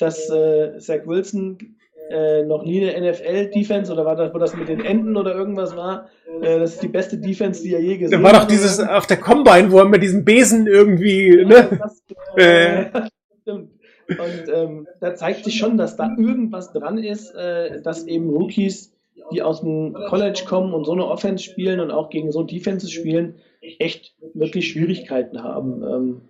[0.00, 1.75] dass Zach Wilson
[2.10, 5.76] äh, noch nie eine NFL-Defense oder war das, wo das mit den Enten oder irgendwas
[5.76, 6.08] war?
[6.40, 8.42] Äh, das ist die beste Defense, die er je gesehen Da war hat.
[8.42, 11.78] doch dieses auf der Combine, wo er mit diesem Besen irgendwie, Ja, ne?
[11.80, 12.02] das,
[12.36, 12.82] Äh.
[12.82, 13.08] äh,
[13.42, 13.70] stimmt.
[14.08, 18.92] Und ähm, da zeigt sich schon, dass da irgendwas dran ist, äh, dass eben Rookies,
[19.32, 22.92] die aus dem College kommen und so eine Offense spielen und auch gegen so Defenses
[22.92, 23.34] spielen,
[23.80, 25.82] echt wirklich Schwierigkeiten haben.
[25.82, 26.20] Ähm,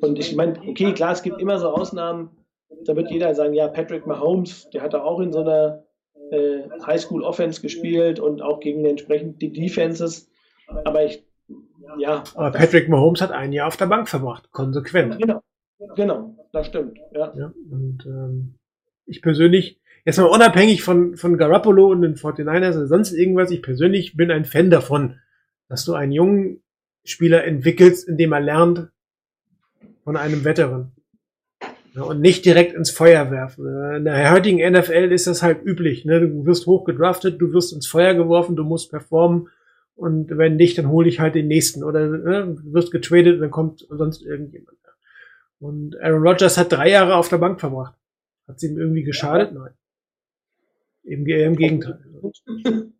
[0.00, 2.30] und ich meine, okay, klar, es gibt immer so Ausnahmen,
[2.84, 5.84] da wird jeder sagen, ja, Patrick Mahomes, der hatte auch in so einer
[6.30, 10.30] äh, Highschool Offense gespielt und auch gegen entsprechend die Defenses.
[10.84, 11.24] Aber ich,
[11.98, 12.24] ja.
[12.34, 15.18] Aber Patrick Mahomes hat ein Jahr auf der Bank verbracht, konsequent.
[15.18, 15.42] Genau,
[15.96, 16.98] genau, das stimmt.
[17.12, 17.32] Ja.
[17.36, 18.54] Ja, und ähm,
[19.06, 23.62] ich persönlich, jetzt mal unabhängig von, von Garoppolo und den 49ers oder sonst irgendwas, ich
[23.62, 25.18] persönlich bin ein Fan davon,
[25.68, 26.62] dass du einen jungen
[27.04, 28.90] Spieler entwickelst, indem er lernt
[30.04, 30.92] von einem Veteran.
[31.94, 33.66] Ja, und nicht direkt ins Feuer werfen.
[33.96, 36.04] In der heutigen NFL ist das halt üblich.
[36.04, 36.20] Ne?
[36.20, 39.48] Du wirst hoch gedraftet, du wirst ins Feuer geworfen, du musst performen.
[39.96, 41.82] Und wenn nicht, dann hole ich halt den nächsten.
[41.82, 44.78] Oder ne, du wirst getradet, dann kommt sonst irgendjemand.
[45.60, 47.94] Und Aaron Rodgers hat drei Jahre auf der Bank verbracht.
[48.46, 49.52] Hat es ihm irgendwie geschadet?
[49.52, 49.72] Nein.
[51.02, 51.98] Im, eher im Gegenteil.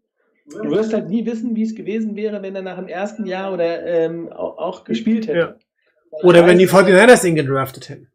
[0.50, 3.52] Du wirst halt nie wissen, wie es gewesen wäre, wenn er nach dem ersten Jahr
[3.52, 5.38] oder ähm, auch, auch gespielt hätte.
[5.38, 5.56] Ja.
[6.22, 8.08] Oder wenn die 49ers ihn gedraftet hätten.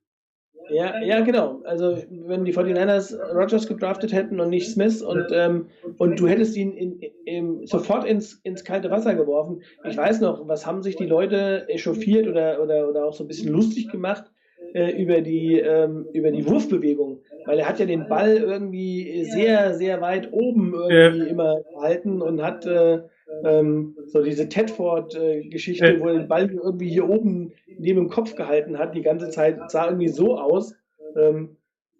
[0.74, 1.62] Ja, ja, genau.
[1.64, 5.68] Also wenn die 49ers Rogers gedraftet hätten und nicht Smith und, ähm,
[5.98, 9.62] und du hättest ihn in, in, sofort ins, ins kalte Wasser geworfen.
[9.84, 13.28] Ich weiß noch, was haben sich die Leute echauffiert oder, oder, oder auch so ein
[13.28, 14.32] bisschen lustig gemacht
[14.74, 17.22] äh, über, die, ähm, über die Wurfbewegung.
[17.46, 21.30] Weil er hat ja den Ball irgendwie sehr, sehr weit oben irgendwie Ja.
[21.30, 23.02] immer gehalten und hat äh,
[23.44, 26.00] ähm, so diese Tedford-Geschichte, Ja.
[26.00, 29.72] wo er den Ball irgendwie hier oben neben dem Kopf gehalten hat, die ganze Zeit,
[29.72, 30.76] sah irgendwie so aus.
[31.16, 31.58] Ähm,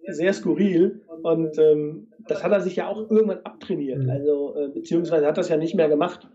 [0.08, 1.02] sehr skurril.
[1.22, 4.04] Und ähm, das hat er sich ja auch irgendwann abtrainiert.
[4.04, 4.10] Mhm.
[4.10, 6.28] Also, äh, beziehungsweise hat das ja nicht mehr gemacht.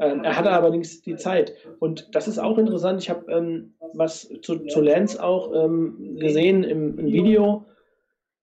[0.00, 1.54] Ähm, er hatte allerdings die Zeit.
[1.78, 3.00] Und das ist auch interessant.
[3.02, 7.64] Ich habe ähm, was zu, zu Lance auch ähm, gesehen im, im Video,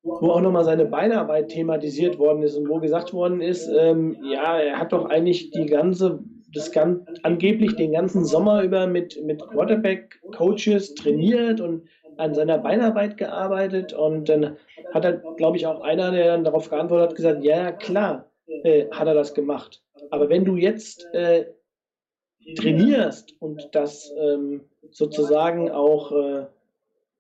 [0.04, 4.58] wo auch nochmal seine Beinarbeit thematisiert worden ist und wo gesagt worden ist, ähm, ja,
[4.58, 6.20] er hat doch eigentlich die ganze,
[6.54, 11.84] das ganz, angeblich den ganzen Sommer über mit, mit Quarterback-Coaches trainiert und
[12.18, 14.58] an seiner Beinarbeit gearbeitet und dann
[14.94, 18.30] hat er, glaube ich, auch einer, der dann darauf geantwortet hat, gesagt, ja, klar,
[18.64, 19.82] äh, hat er das gemacht.
[20.10, 21.46] Aber wenn du jetzt äh,
[22.56, 26.46] trainierst und das ähm, sozusagen auch äh,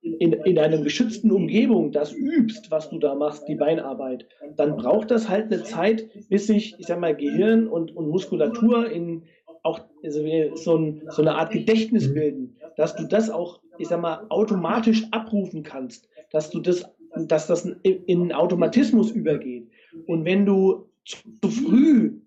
[0.01, 4.25] in, in einer geschützten Umgebung das übst, was du da machst, die Beinarbeit,
[4.57, 8.89] dann braucht das halt eine Zeit, bis sich, ich sag mal, Gehirn und, und Muskulatur
[8.89, 9.23] in
[9.63, 10.25] auch also
[10.55, 15.05] so, ein, so eine Art Gedächtnis bilden, dass du das auch, ich sag mal, automatisch
[15.11, 16.83] abrufen kannst, dass du das,
[17.15, 19.69] dass das in in Automatismus übergeht.
[20.07, 21.17] Und wenn du zu,
[21.49, 22.21] früh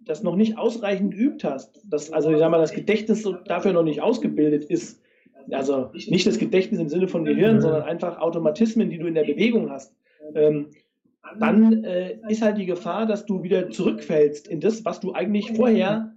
[0.00, 3.82] das noch nicht ausreichend geübt hast, dass, also ich sag mal, das Gedächtnis dafür noch
[3.82, 5.00] nicht ausgebildet ist,
[5.50, 9.24] also nicht das Gedächtnis im Sinne von Gehirn, sondern einfach Automatismen, die du in der
[9.24, 9.94] Bewegung hast,
[10.34, 10.70] ähm,
[11.38, 15.52] dann äh, ist halt die Gefahr, dass du wieder zurückfällst in das, was du eigentlich
[15.52, 16.16] vorher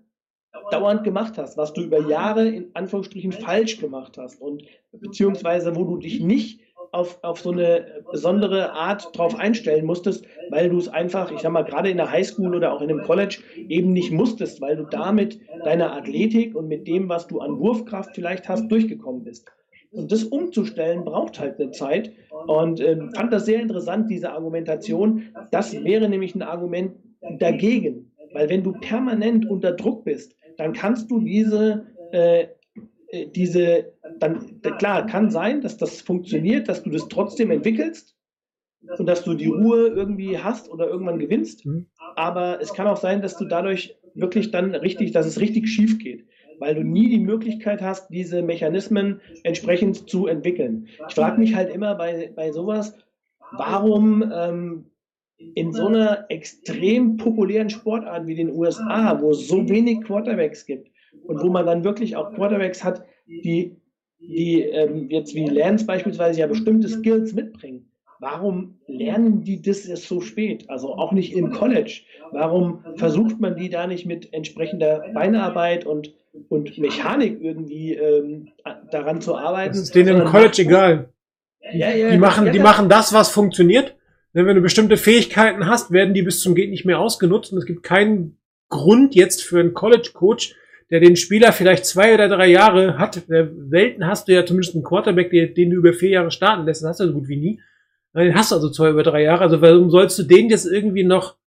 [0.72, 5.84] dauernd gemacht hast, was du über Jahre in Anführungsstrichen falsch gemacht hast und beziehungsweise wo
[5.84, 6.62] du dich nicht
[6.92, 11.52] auf, auf so eine besondere Art drauf einstellen musstest, weil du es einfach, ich sag
[11.52, 14.84] mal, gerade in der Highschool oder auch in dem College eben nicht musstest, weil du
[14.84, 19.46] damit deiner Athletik und mit dem, was du an Wurfkraft vielleicht hast, durchgekommen bist.
[19.92, 22.12] Und das umzustellen braucht halt eine Zeit.
[22.48, 25.24] Und ähm, fand das sehr interessant, diese Argumentation.
[25.52, 26.92] Das wäre nämlich ein Argument
[27.40, 28.12] dagegen.
[28.34, 32.48] Weil wenn du permanent unter Druck bist, dann kannst du diese, äh, äh,
[33.12, 38.16] diese, dann, klar, kann sein, dass das funktioniert, dass du das trotzdem entwickelst
[38.98, 41.66] und dass du die Ruhe irgendwie hast oder irgendwann gewinnst.
[41.66, 41.88] Mhm.
[42.16, 45.98] Aber es kann auch sein, dass du dadurch wirklich dann richtig, dass es richtig schief
[46.00, 46.28] geht,
[46.60, 50.88] weil du nie die Möglichkeit hast, diese Mechanismen entsprechend zu entwickeln.
[51.08, 52.96] Ich frage mich halt immer bei, bei sowas,
[53.52, 54.86] warum ähm,
[55.56, 60.90] in so einer extrem populären Sportart wie den USA, wo es so wenig Quarterbacks gibt
[61.24, 63.78] und wo man dann wirklich auch Quarterbacks hat, die,
[64.20, 67.90] die ähm, jetzt wie Lance beispielsweise ja bestimmte Skills mitbringen.
[68.22, 70.70] Warum lernen die das erst so spät?
[70.70, 72.02] Also auch nicht im College.
[72.32, 76.14] Warum versucht man die da nicht mit entsprechender Beinarbeit und,
[76.50, 78.50] und Mechanik irgendwie ähm,
[78.92, 79.70] daran zu arbeiten?
[79.70, 81.14] Das ist denen im College egal.
[81.72, 83.96] Ja, ja, Die machen, ja, die machen das, was funktioniert.
[84.34, 87.54] Wenn du bestimmte Fähigkeiten hast, werden die bis zum geht nicht mehr ausgenutzt.
[87.54, 90.56] Und es gibt keinen Grund jetzt für einen College-Coach,
[90.90, 93.24] der den Spieler vielleicht zwei oder drei Jahre hat.
[93.28, 96.82] Welten hast du ja zumindest einen Quarterback, den, den du über vier Jahre starten lässt.
[96.82, 97.62] Das hast du so gut wie nie.
[98.16, 99.42] Den hast du also zwei über drei Jahre.
[99.42, 101.38] Also warum sollst du denen jetzt irgendwie noch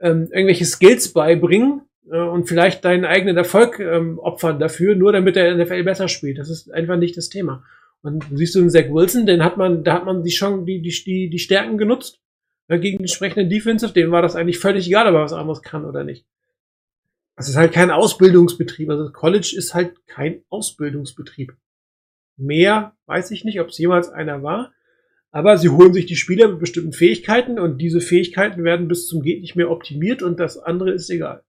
[0.00, 5.36] ähm, irgendwelche Skills beibringen äh, und vielleicht deinen eigenen Erfolg ähm, opfern dafür, nur damit
[5.36, 6.38] der NFL besser spielt?
[6.38, 7.64] Das ist einfach nicht das Thema.
[8.02, 10.82] Und siehst du einen Zach Wilson, den hat man, da hat man die Chance, die,
[10.82, 12.20] die, die, die Stärken genutzt
[12.66, 15.62] äh, gegen den entsprechenden Defensive, dem war das eigentlich völlig egal, ob er was anderes
[15.62, 16.26] kann oder nicht.
[17.42, 18.88] Das ist halt kein Ausbildungsbetrieb.
[18.88, 21.56] Also College ist halt kein Ausbildungsbetrieb.
[22.36, 24.72] Mehr weiß ich nicht, ob es jemals einer war.
[25.32, 29.22] Aber sie holen sich die Spieler mit bestimmten Fähigkeiten und diese Fähigkeiten werden bis zum
[29.22, 31.42] geht nicht mehr optimiert und das andere ist egal.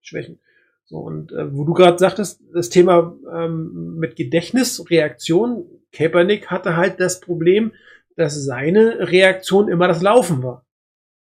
[0.00, 0.40] Schwächen.
[0.86, 6.76] So, und äh, wo du gerade sagtest, das Thema ähm, mit Gedächtnis, Reaktion, Kaepernick hatte
[6.76, 7.74] halt das Problem,
[8.16, 10.66] dass seine Reaktion immer das Laufen war.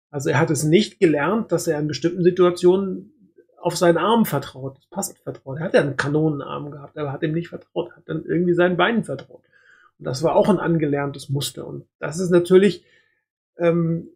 [0.10, 3.14] Also er hat es nicht gelernt, dass er in bestimmten Situationen
[3.60, 5.58] auf seinen Arm vertraut, das passt vertraut.
[5.58, 8.78] Er hat ja einen Kanonenarm gehabt, aber hat ihm nicht vertraut, hat dann irgendwie seinen
[8.78, 9.42] Beinen vertraut.
[10.00, 11.68] Und das war auch ein angelerntes Muster.
[11.68, 12.86] Und das ist natürlich,
[13.58, 14.10] ähm,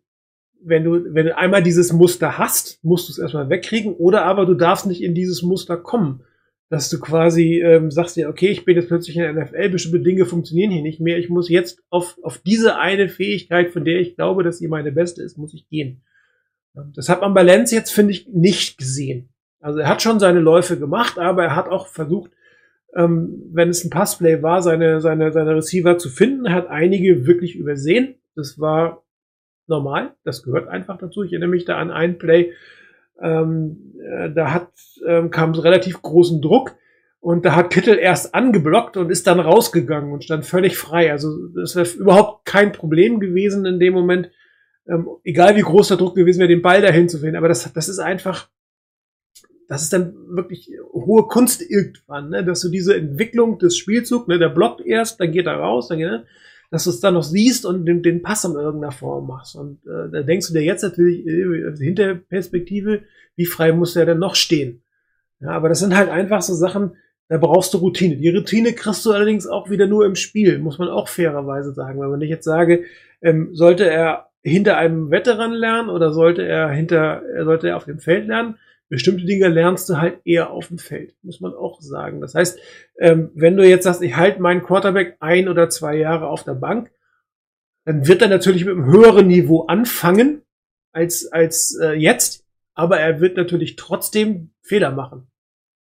[0.64, 4.46] wenn du, wenn du einmal dieses Muster hast, musst du es erstmal wegkriegen, oder aber
[4.46, 6.24] du darfst nicht in dieses Muster kommen.
[6.72, 10.00] Dass du quasi ähm, sagst ja, okay, ich bin jetzt plötzlich in der NFL, bestimmte
[10.00, 14.00] Dinge funktionieren hier nicht mehr, ich muss jetzt auf, auf diese eine Fähigkeit, von der
[14.00, 16.02] ich glaube, dass sie meine beste ist, muss ich gehen.
[16.96, 19.28] Das hat man bei Lenz jetzt, finde ich, nicht gesehen.
[19.60, 22.32] Also er hat schon seine Läufe gemacht, aber er hat auch versucht,
[22.96, 26.46] ähm, wenn es ein Passplay war, seine, seine, seine Receiver zu finden.
[26.46, 28.16] Er hat einige wirklich übersehen.
[28.36, 29.04] Das war
[29.68, 30.14] normal.
[30.24, 31.24] Das gehört einfach dazu.
[31.24, 32.54] Ich erinnere mich da an ein Play,
[33.22, 34.72] ähm, äh, da hat,
[35.08, 36.76] ähm, kam relativ großen Druck
[37.20, 41.12] und da hat Kittel erst angeblockt und ist dann rausgegangen und stand völlig frei.
[41.12, 44.32] Also das wäre überhaupt kein Problem gewesen in dem Moment,
[44.88, 47.36] ähm, egal wie groß der Druck gewesen wäre, den Ball dahin zu finden.
[47.36, 48.50] Aber das, das ist einfach,
[49.68, 52.44] das ist dann wirklich hohe Kunst irgendwann, ne?
[52.44, 56.00] dass du diese Entwicklung des Spielzugs, ne, der blockt erst, dann geht er raus, dann
[56.00, 56.26] geht er,
[56.72, 59.56] dass du es dann noch siehst und den, den Pass in irgendeiner Form machst.
[59.56, 63.04] Und äh, da denkst du dir jetzt natürlich äh, hinter Perspektive,
[63.36, 64.82] wie frei muss der denn noch stehen?
[65.42, 66.96] Ja, aber das sind halt einfach so Sachen,
[67.28, 68.16] da brauchst du Routine.
[68.18, 72.00] Die Routine kriegst du allerdings auch wieder nur im Spiel, muss man auch fairerweise sagen.
[72.00, 72.86] Weil wenn ich jetzt sage,
[73.22, 78.00] ähm, sollte er hinter einem Veteran lernen oder sollte er hinter, sollte er auf dem
[78.00, 78.56] Feld lernen?
[78.92, 82.20] Bestimmte Dinge lernst du halt eher auf dem Feld, muss man auch sagen.
[82.20, 82.60] Das heißt,
[83.00, 86.56] ähm, wenn du jetzt sagst, ich halte meinen Quarterback ein oder zwei Jahre auf der
[86.56, 86.92] Bank,
[87.86, 90.42] dann wird er natürlich mit einem höheren Niveau anfangen
[90.92, 95.32] als, als äh, jetzt, aber er wird natürlich trotzdem Fehler machen,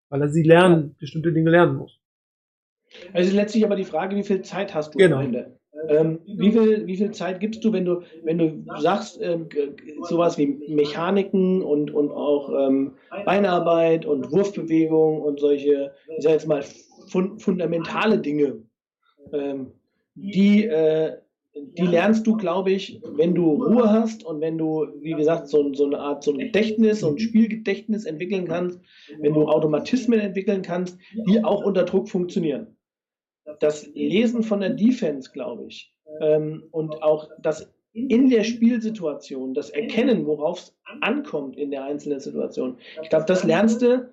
[0.07, 1.99] weil er sie lernen, bestimmte Dinge lernen muss.
[3.11, 5.17] Also letztlich aber die Frage, wie viel Zeit hast du genau.
[5.17, 5.59] am Ende?
[5.89, 9.47] Ähm, wie, viel, wie viel Zeit gibst du, wenn du, wenn du sagst, ähm,
[10.03, 12.93] sowas wie Mechaniken und, und auch ähm,
[13.25, 16.63] Beinarbeit und Wurfbewegung und solche, ich sag jetzt mal,
[17.07, 18.63] fun fundamentale Dinge,
[19.33, 19.71] ähm,
[20.15, 21.17] die, äh,
[21.55, 25.73] die lernst du, glaube ich, wenn du Ruhe hast und wenn du, wie gesagt, so,
[25.73, 28.79] so eine Art so ein Gedächtnis, so ein Spielgedächtnis entwickeln kannst,
[29.19, 32.75] wenn du Automatismen entwickeln kannst, die auch unter Druck funktionieren
[33.59, 39.69] das Lesen von der Defense, glaube ich, ähm, und auch das in der Spielsituation, das
[39.69, 42.77] Erkennen, worauf es ankommt in der einzelnen Situation.
[43.03, 44.09] Ich glaube, das lernst du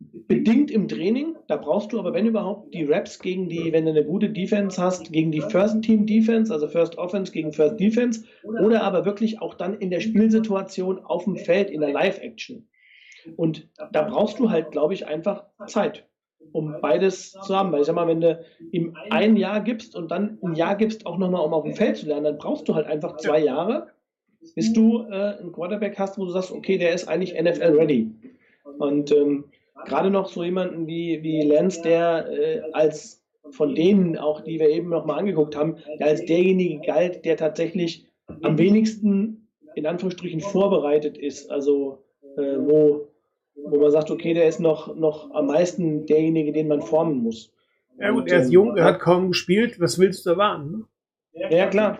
[0.00, 1.36] bedingt im Training.
[1.46, 4.82] Da brauchst du aber, wenn überhaupt, die Raps gegen die, wenn du eine gute Defense
[4.82, 8.24] hast, gegen die First Team Defense, also First Offense gegen First Defense,
[8.62, 12.66] oder aber wirklich auch dann in der Spielsituation auf dem Feld, in der Live-Action.
[13.36, 16.06] Und da brauchst du halt, glaube ich, einfach Zeit
[16.52, 17.72] um beides zu haben.
[17.72, 21.06] Weil ich sag mal, wenn du ihm ein Jahr gibst und dann ein Jahr gibst,
[21.06, 23.88] auch nochmal, um auf dem Feld zu lernen, dann brauchst du halt einfach zwei Jahre,
[24.54, 28.10] bis du äh, einen Quarterback hast, wo du sagst, okay, der ist eigentlich NFL-ready.
[28.78, 29.44] Und ähm,
[29.84, 34.68] gerade noch so jemanden wie, wie Lance, der äh, als von denen auch, die wir
[34.68, 38.06] eben nochmal angeguckt haben, der als derjenige galt, der tatsächlich
[38.42, 41.50] am wenigsten in Anführungsstrichen vorbereitet ist.
[41.50, 42.04] Also
[42.36, 43.08] äh, wo
[43.56, 47.52] wo man sagt, okay, der ist noch, noch am meisten derjenige, den man formen muss.
[47.98, 50.86] Ja gut, er ist jung, er hat kaum gespielt, was willst du erwarten?
[51.32, 51.98] Ja, ja klar.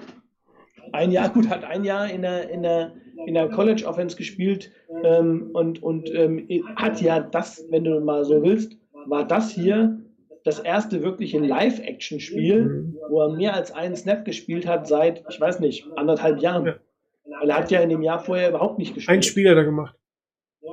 [0.93, 2.93] Ein Jahr, gut, hat ein Jahr in der, in der,
[3.26, 4.72] in der College Offense gespielt
[5.02, 8.76] ähm, und, und ähm, hat ja das, wenn du mal so willst,
[9.06, 10.01] war das hier
[10.44, 12.98] das erste wirkliche Live-Action-Spiel, mhm.
[13.09, 16.66] wo er mehr als einen Snap gespielt hat seit, ich weiß nicht, anderthalb Jahren.
[16.66, 16.74] Ja.
[17.40, 19.16] Weil er hat ja in dem Jahr vorher überhaupt nicht gespielt.
[19.16, 19.97] Ein Spiel hat er gemacht.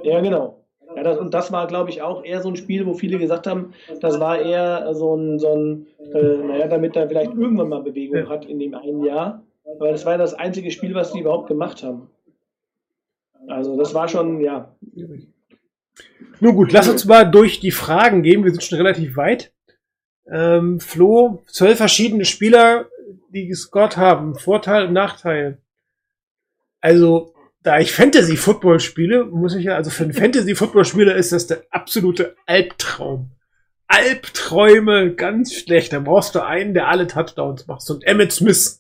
[0.04, 0.61] Ja, genau.
[0.96, 3.48] Ja, das, und das war, glaube ich, auch eher so ein Spiel, wo viele gesagt
[3.48, 7.82] haben, das war eher so ein, so ein äh, naja, damit er vielleicht irgendwann mal
[7.82, 9.44] Bewegung hat in dem einen Jahr.
[9.80, 12.10] Weil das war das einzige Spiel, was die überhaupt gemacht haben.
[13.48, 14.76] Also das war schon, ja.
[16.40, 18.44] Nun gut, lass uns mal durch die Fragen gehen.
[18.44, 19.54] Wir sind schon relativ weit.
[20.30, 22.88] Ähm, Flo, zwölf verschiedene Spieler,
[23.30, 24.36] die gescored haben.
[24.36, 25.60] Vorteil und Nachteil.
[26.80, 31.16] Also, da ich Fantasy Football spiele, muss ich ja, also für einen Fantasy Football Spieler
[31.16, 33.32] ist das der absolute Albtraum.
[33.88, 35.92] Albträume, ganz schlecht.
[35.94, 37.88] Da brauchst du einen, der alle Touchdowns macht.
[37.90, 38.80] Und Emmett Smith.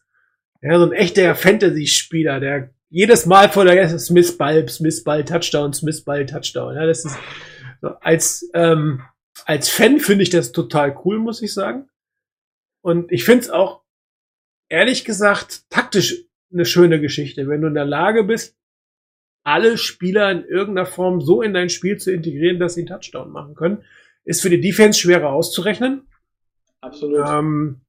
[0.61, 5.73] Ja, so ein echter Fantasy-Spieler, der jedes Mal vor der Smith Ball, Smith Ball, Touchdown,
[5.73, 6.75] Smith Ball, Touchdown.
[6.75, 7.17] Ja, das ist
[7.81, 9.01] so, als, ähm,
[9.45, 11.89] als Fan finde ich das total cool, muss ich sagen.
[12.81, 13.81] Und ich finde es auch
[14.69, 18.57] ehrlich gesagt taktisch eine schöne Geschichte, wenn du in der Lage bist,
[19.43, 23.31] alle Spieler in irgendeiner Form so in dein Spiel zu integrieren, dass sie einen Touchdown
[23.31, 23.83] machen können.
[24.23, 26.07] Ist für die Defense schwerer auszurechnen.
[26.81, 27.25] Absolut.
[27.27, 27.81] Ähm,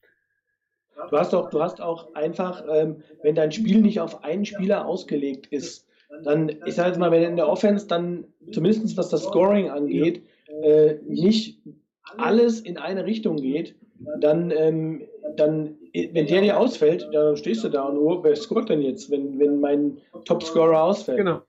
[1.11, 4.87] Du hast auch, du hast auch einfach, ähm, wenn dein Spiel nicht auf einen Spieler
[4.87, 5.87] ausgelegt ist,
[6.25, 10.23] dann, ich sage jetzt mal, wenn in der Offense dann, zumindest was das Scoring angeht,
[10.63, 11.61] äh, nicht
[12.19, 13.75] alles in eine Richtung geht,
[14.21, 15.03] dann, ähm,
[15.37, 19.11] dann, wenn der dir ausfällt, dann stehst du da und oh, wer scoret denn jetzt,
[19.11, 21.19] wenn, wenn mein Topscorer ausfällt?
[21.19, 21.43] genau.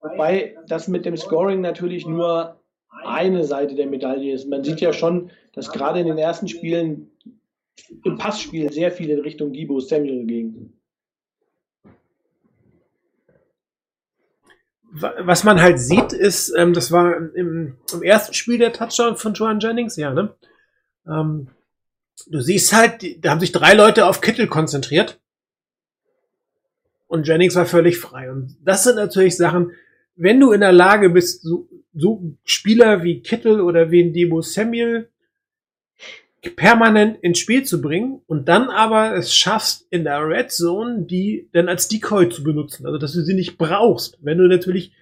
[0.00, 2.60] Wobei das mit dem Scoring natürlich nur
[3.04, 4.48] eine Seite der Medaille ist.
[4.48, 7.10] Man sieht ja schon, dass gerade in den ersten Spielen
[8.04, 10.72] im Passspiel sehr viel in Richtung Debo Samuel ging.
[14.90, 19.16] Wa- Was man halt sieht, ist, ähm, das war im, im ersten Spiel der Touchdown
[19.16, 20.34] von Joan Jennings, ja, ne?
[21.06, 21.48] Ähm,
[22.26, 25.20] du siehst halt, da haben sich drei Leute auf Kittel konzentriert.
[27.06, 28.30] Und Jennings war völlig frei.
[28.30, 29.72] Und das sind natürlich Sachen,
[30.16, 35.08] wenn du in der Lage bist, so, so Spieler wie Kittel oder wie Debo Samuel
[36.56, 41.48] permanent ins Spiel zu bringen und dann aber es schaffst, in der Red Zone die
[41.52, 42.86] dann als Decoy zu benutzen.
[42.86, 44.18] Also, dass du sie nicht brauchst.
[44.20, 44.92] Wenn du natürlich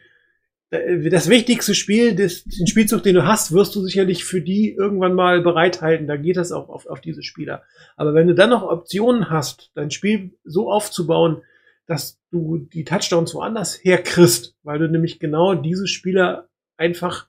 [0.70, 5.14] das wichtigste Spiel, das, den Spielzug, den du hast, wirst du sicherlich für die irgendwann
[5.14, 6.08] mal bereithalten.
[6.08, 7.62] Da geht das auch auf, auf diese Spieler.
[7.96, 11.42] Aber wenn du dann noch Optionen hast, dein Spiel so aufzubauen,
[11.86, 17.28] dass du die Touchdowns woanders herkriegst, weil du nämlich genau diese Spieler einfach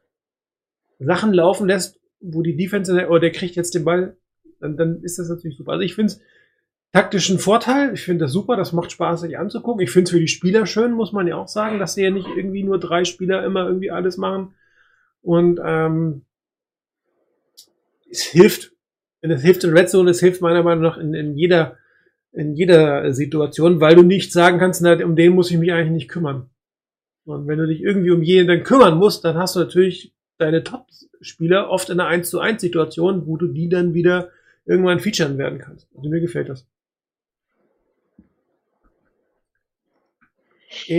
[0.99, 4.17] Sachen laufen lässt, wo die Defense, oh, der kriegt jetzt den Ball,
[4.59, 5.73] dann, dann ist das natürlich super.
[5.73, 6.21] Also ich finde es
[6.97, 7.93] taktischen Vorteil.
[7.93, 9.83] Ich finde das super, das macht Spaß, sich anzugucken.
[9.83, 12.09] Ich finde es für die Spieler schön, muss man ja auch sagen, dass sie ja
[12.09, 14.55] nicht irgendwie nur drei Spieler immer irgendwie alles machen.
[15.21, 16.23] Und ähm,
[18.09, 18.71] es hilft,
[19.21, 21.77] und es hilft in Red Zone, es hilft meiner Meinung nach in, in jeder
[22.31, 25.91] in jeder Situation, weil du nicht sagen kannst, na, um den muss ich mich eigentlich
[25.91, 26.49] nicht kümmern.
[27.25, 30.63] Und wenn du dich irgendwie um jeden dann kümmern musst, dann hast du natürlich deine
[30.63, 34.29] Top-Spieler oft in einer 1 zu 1 Situation, wo du die dann wieder
[34.65, 35.87] irgendwann featuren werden kannst.
[35.95, 36.65] Also mir gefällt das.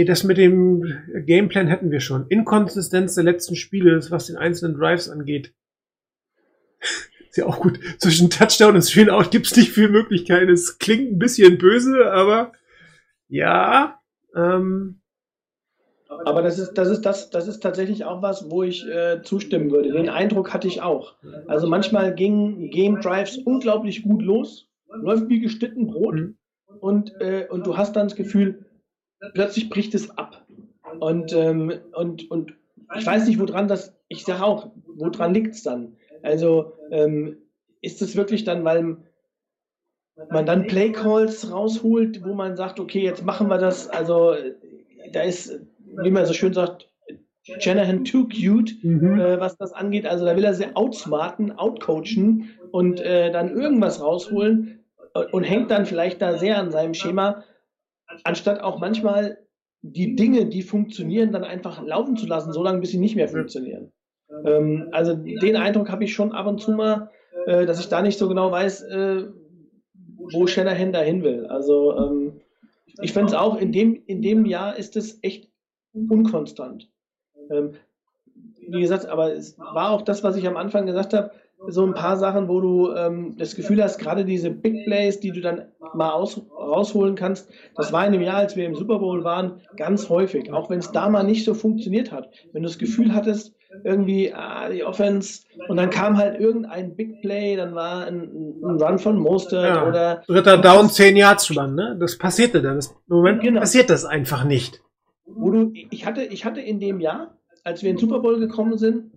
[0.06, 0.84] Das mit dem
[1.26, 2.26] Gameplan hätten wir schon.
[2.28, 5.54] Inkonsistenz der letzten Spiele, was den einzelnen Drives angeht.
[7.30, 7.78] Ist ja auch gut.
[7.98, 10.50] Zwischen Touchdown und Screen-Out gibt's nicht viel Möglichkeiten.
[10.50, 12.52] Es klingt ein bisschen böse, aber
[13.28, 14.00] ja.
[14.34, 15.00] Ähm,
[16.24, 19.70] Aber das ist, das ist, das, das ist tatsächlich auch was, wo ich äh, zustimmen
[19.70, 19.92] würde.
[19.92, 21.16] Den Eindruck hatte ich auch.
[21.46, 26.36] Also manchmal gingen Game Drives unglaublich gut los, läuft wie geschnitten Brot Mhm.
[26.80, 28.64] und, äh, und du hast dann das Gefühl,
[29.34, 30.44] plötzlich bricht es ab.
[31.00, 32.54] Und, ähm, und, und
[32.96, 35.96] ich weiß nicht, woran das, ich sage auch, woran liegt es dann?
[36.22, 37.36] Also ähm,
[37.82, 38.96] ist es wirklich dann, weil
[40.30, 43.88] man dann Play Calls rausholt, wo man sagt, okay, jetzt machen wir das.
[43.88, 44.34] Also
[45.12, 45.60] da ist,
[46.02, 46.88] wie man so schön sagt,
[47.58, 49.20] Shanahan too cute, mhm.
[49.20, 50.06] äh, was das angeht.
[50.06, 54.84] Also da will er sie outsmarten, outcoachen und äh, dann irgendwas rausholen
[55.14, 57.44] äh, und hängt dann vielleicht da sehr an seinem Schema,
[58.24, 59.38] anstatt auch manchmal
[59.82, 63.92] die Dinge, die funktionieren, dann einfach laufen zu lassen, solange bis sie nicht mehr funktionieren.
[64.44, 67.10] Ähm, also den Eindruck habe ich schon ab und zu mal,
[67.46, 69.26] äh, dass ich da nicht so genau weiß, äh,
[70.16, 71.46] wo Shanahan dahin will.
[71.46, 72.40] Also ähm,
[73.00, 75.50] ich finde es auch, in dem, in dem Jahr ist es echt
[75.92, 76.90] unkonstant.
[77.50, 77.74] Ähm,
[78.68, 81.30] wie gesagt, aber es war auch das, was ich am Anfang gesagt habe,
[81.66, 85.32] so ein paar Sachen, wo du ähm, das Gefühl hast, gerade diese Big Plays, die
[85.32, 85.62] du dann
[85.94, 89.60] mal aus, rausholen kannst, das war in dem Jahr, als wir im Super Bowl waren,
[89.76, 92.30] ganz häufig, auch wenn es da mal nicht so funktioniert hat.
[92.52, 93.54] Wenn du das Gefühl hattest,
[93.84, 98.22] irgendwie ah, die Offense und dann kam halt irgendein Big Play, dann war ein,
[98.62, 99.86] ein Run von Mostert Ja.
[99.88, 101.96] oder Dritter Down, 10 Yards Run, ne?
[102.00, 102.76] Das passierte dann.
[102.76, 103.60] Das, Im Moment Genau.
[103.60, 104.80] passiert das einfach nicht.
[105.26, 108.38] wo du, ich hatte, ich hatte in dem Jahr, als wir in den Super Bowl
[108.38, 109.10] gekommen sind,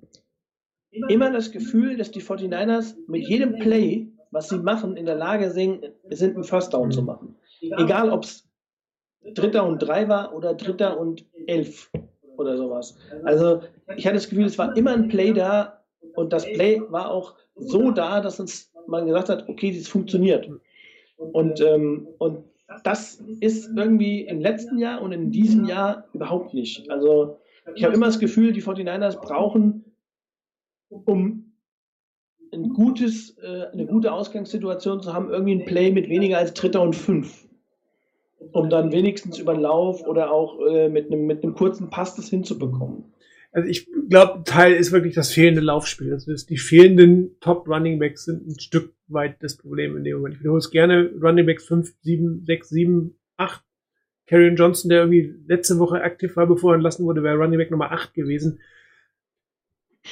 [0.91, 5.51] immer das Gefühl, dass die 49ers mit jedem Play, was sie machen, in der Lage
[5.51, 7.35] sind, sind einen First Down zu machen.
[7.61, 8.47] Egal, ob es
[9.33, 11.91] Dritter und drei war oder Dritter und elf
[12.37, 12.97] oder sowas.
[13.23, 13.61] Also
[13.95, 15.83] ich hatte das Gefühl, es war immer ein Play da
[16.15, 20.49] und das Play war auch so da, dass uns man gesagt hat, okay, das funktioniert.
[21.17, 22.43] Und, ähm, und
[22.83, 26.89] das ist irgendwie im letzten Jahr und in diesem Jahr überhaupt nicht.
[26.89, 27.37] Also
[27.75, 29.85] ich habe immer das Gefühl, die 49ers brauchen,
[30.91, 31.53] um
[32.53, 36.81] ein gutes, äh, eine gute Ausgangssituation zu haben, irgendwie ein Play mit weniger als Dritter
[36.81, 37.47] und Fünf.
[38.51, 42.15] Um dann wenigstens über den Lauf oder auch äh, mit, einem, mit einem kurzen Pass
[42.15, 43.05] das hinzubekommen.
[43.53, 46.07] Also ich glaube, Teil ist wirklich das fehlende Laufspiel.
[46.11, 50.35] Ist, die fehlenden Top Running Backs sind ein Stück weit das Problem in dem Moment.
[50.35, 53.63] Ich wiederhole es gerne, Running Backs 5, 7, 6, 7, 8.
[54.27, 57.71] Karrion Johnson, der irgendwie letzte Woche aktiv war, bevor er entlassen wurde, wäre Running Back
[57.71, 58.59] Nummer 8 gewesen.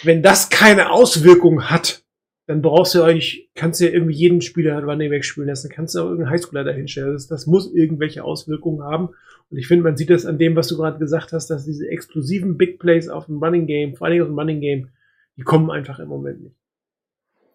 [0.03, 2.03] Wenn das keine Auswirkung hat,
[2.47, 5.93] dann brauchst du eigentlich, kannst du ja irgendwie jeden Spieler Running Back spielen lassen, kannst
[5.93, 7.13] du auch irgendeinen Highschooler dahinstellen.
[7.13, 9.09] Das, das muss irgendwelche Auswirkungen haben.
[9.51, 11.87] Und ich finde, man sieht das an dem, was du gerade gesagt hast, dass diese
[11.87, 14.89] exklusiven Big Plays auf dem Running Game, vor Dingen auf dem Running Game,
[15.37, 16.55] die kommen einfach im Moment nicht.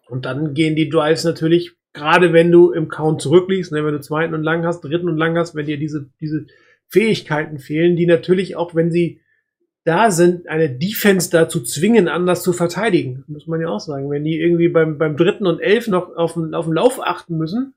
[0.07, 4.01] Und dann gehen die Drives natürlich, gerade wenn du im Count zurückliegst, ne, wenn du
[4.01, 6.45] zweiten und lang hast, dritten und lang hast, wenn dir diese, diese
[6.87, 9.19] Fähigkeiten fehlen, die natürlich auch, wenn sie
[9.85, 13.23] da sind, eine Defense dazu zwingen, anders zu verteidigen.
[13.27, 14.09] Muss man ja auch sagen.
[14.09, 17.37] Wenn die irgendwie beim, beim dritten und elf noch auf den, auf den Lauf achten
[17.37, 17.75] müssen,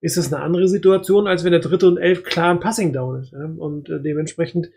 [0.00, 3.20] ist das eine andere Situation, als wenn der dritte und elf klar ein Passing Down
[3.20, 3.32] ist.
[3.32, 3.44] Ja?
[3.44, 4.70] Und äh, dementsprechend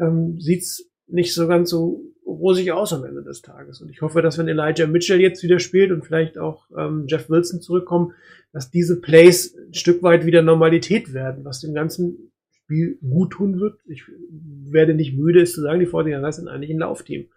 [0.00, 3.82] ähm, sieht's nicht so ganz so rosig aus am Ende des Tages.
[3.82, 7.28] Und ich hoffe, dass wenn Elijah Mitchell jetzt wieder spielt und vielleicht auch ähm, Jeff
[7.28, 8.12] Wilson zurückkommen,
[8.52, 12.32] dass diese Plays ein Stück weit wieder Normalität werden, was dem ganzen
[12.66, 13.78] Spiel gut tun wird.
[13.86, 17.28] Ich werde nicht müde, es zu sagen, die 49 sind eigentlich ein Laufteam.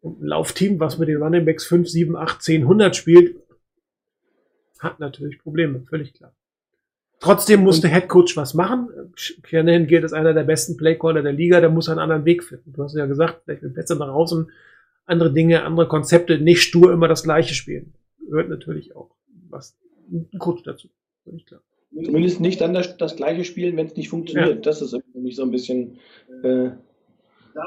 [0.00, 3.36] Und ein Laufteam, was mit den Running Backs 5, 7, 8, 10, 100 spielt,
[4.80, 6.34] hat natürlich Probleme, völlig klar.
[7.20, 8.88] Trotzdem muss der Head Coach was machen.
[9.14, 12.72] Shanahan gilt als einer der besten Playcaller der Liga, der muss einen anderen Weg finden.
[12.72, 14.50] Du hast ja gesagt, vielleicht mit besser nach außen,
[15.04, 17.92] andere Dinge, andere Konzepte, nicht stur immer das Gleiche spielen.
[18.26, 19.10] Gehört natürlich auch
[19.50, 19.76] was,
[20.10, 20.88] ein Coach dazu.
[21.22, 21.60] Völlig klar.
[21.94, 24.48] Zumindest nicht dann das, das gleiche spielen, wenn es nicht funktioniert.
[24.48, 24.60] Ja.
[24.62, 25.98] Das ist für mich so ein bisschen
[26.42, 26.70] äh,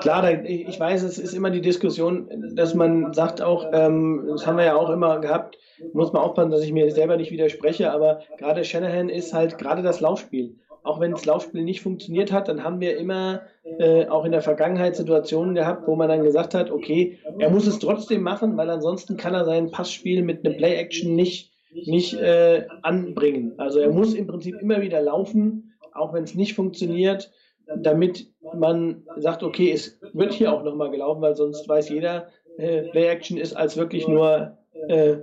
[0.01, 0.43] klar.
[0.45, 4.65] Ich weiß, es ist immer die Diskussion, dass man sagt auch, ähm, das haben wir
[4.65, 5.57] ja auch immer gehabt,
[5.93, 9.83] muss man aufpassen, dass ich mir selber nicht widerspreche, aber gerade Shanahan ist halt gerade
[9.83, 10.55] das Laufspiel.
[10.83, 13.41] Auch wenn das Laufspiel nicht funktioniert hat, dann haben wir immer
[13.79, 17.65] äh, auch in der Vergangenheit Situationen gehabt, wo man dann gesagt hat, okay, er muss
[17.65, 21.54] es trotzdem machen, weil ansonsten kann er sein Passspiel mit einem Play-Action nicht
[21.85, 23.53] nicht äh, anbringen.
[23.57, 27.31] Also er muss im Prinzip immer wieder laufen, auch wenn es nicht funktioniert,
[27.77, 32.83] damit man sagt, okay, es wird hier auch nochmal gelaufen, weil sonst weiß jeder, äh,
[32.89, 34.57] Play-Action ist als wirklich nur
[34.87, 35.17] äh,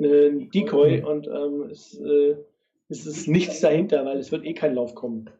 [0.00, 2.36] ein Decoy und ähm, es, äh,
[2.88, 5.30] es ist nichts dahinter, weil es wird eh kein Lauf kommen.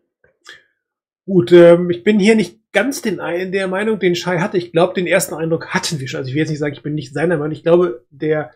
[1.26, 4.56] Gut, ähm, ich bin hier nicht ganz den, der Meinung, den Schei hatte.
[4.56, 6.18] Ich glaube, den ersten Eindruck hatten wir schon.
[6.18, 7.52] Also ich will jetzt nicht sagen, ich bin nicht seiner Meinung.
[7.52, 8.50] Ich glaube, der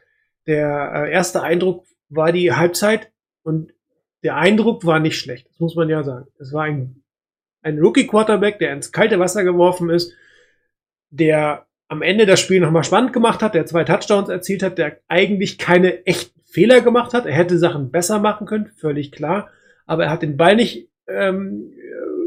[0.47, 3.13] der äh, erste Eindruck war die Halbzeit
[3.43, 3.73] und
[4.23, 5.49] der Eindruck war nicht schlecht.
[5.49, 6.27] Das muss man ja sagen.
[6.39, 7.03] Es war ein,
[7.63, 10.15] ein Rookie-Quarterback, der ins kalte Wasser geworfen ist,
[11.11, 14.99] der am Ende das Spiel nochmal spannend gemacht hat, der zwei Touchdowns erzielt hat, der
[15.09, 17.27] eigentlich keine echten Fehler gemacht hat.
[17.27, 19.51] Er hätte Sachen besser machen können, völlig klar.
[19.85, 21.73] Aber er hat den Ball nicht ähm,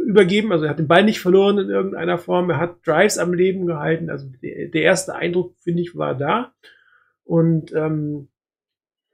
[0.05, 2.49] übergeben, also er hat den Ball nicht verloren in irgendeiner Form.
[2.49, 4.09] Er hat Drives am Leben gehalten.
[4.09, 6.53] Also der, der erste Eindruck, finde ich, war da.
[7.25, 8.29] Und ähm,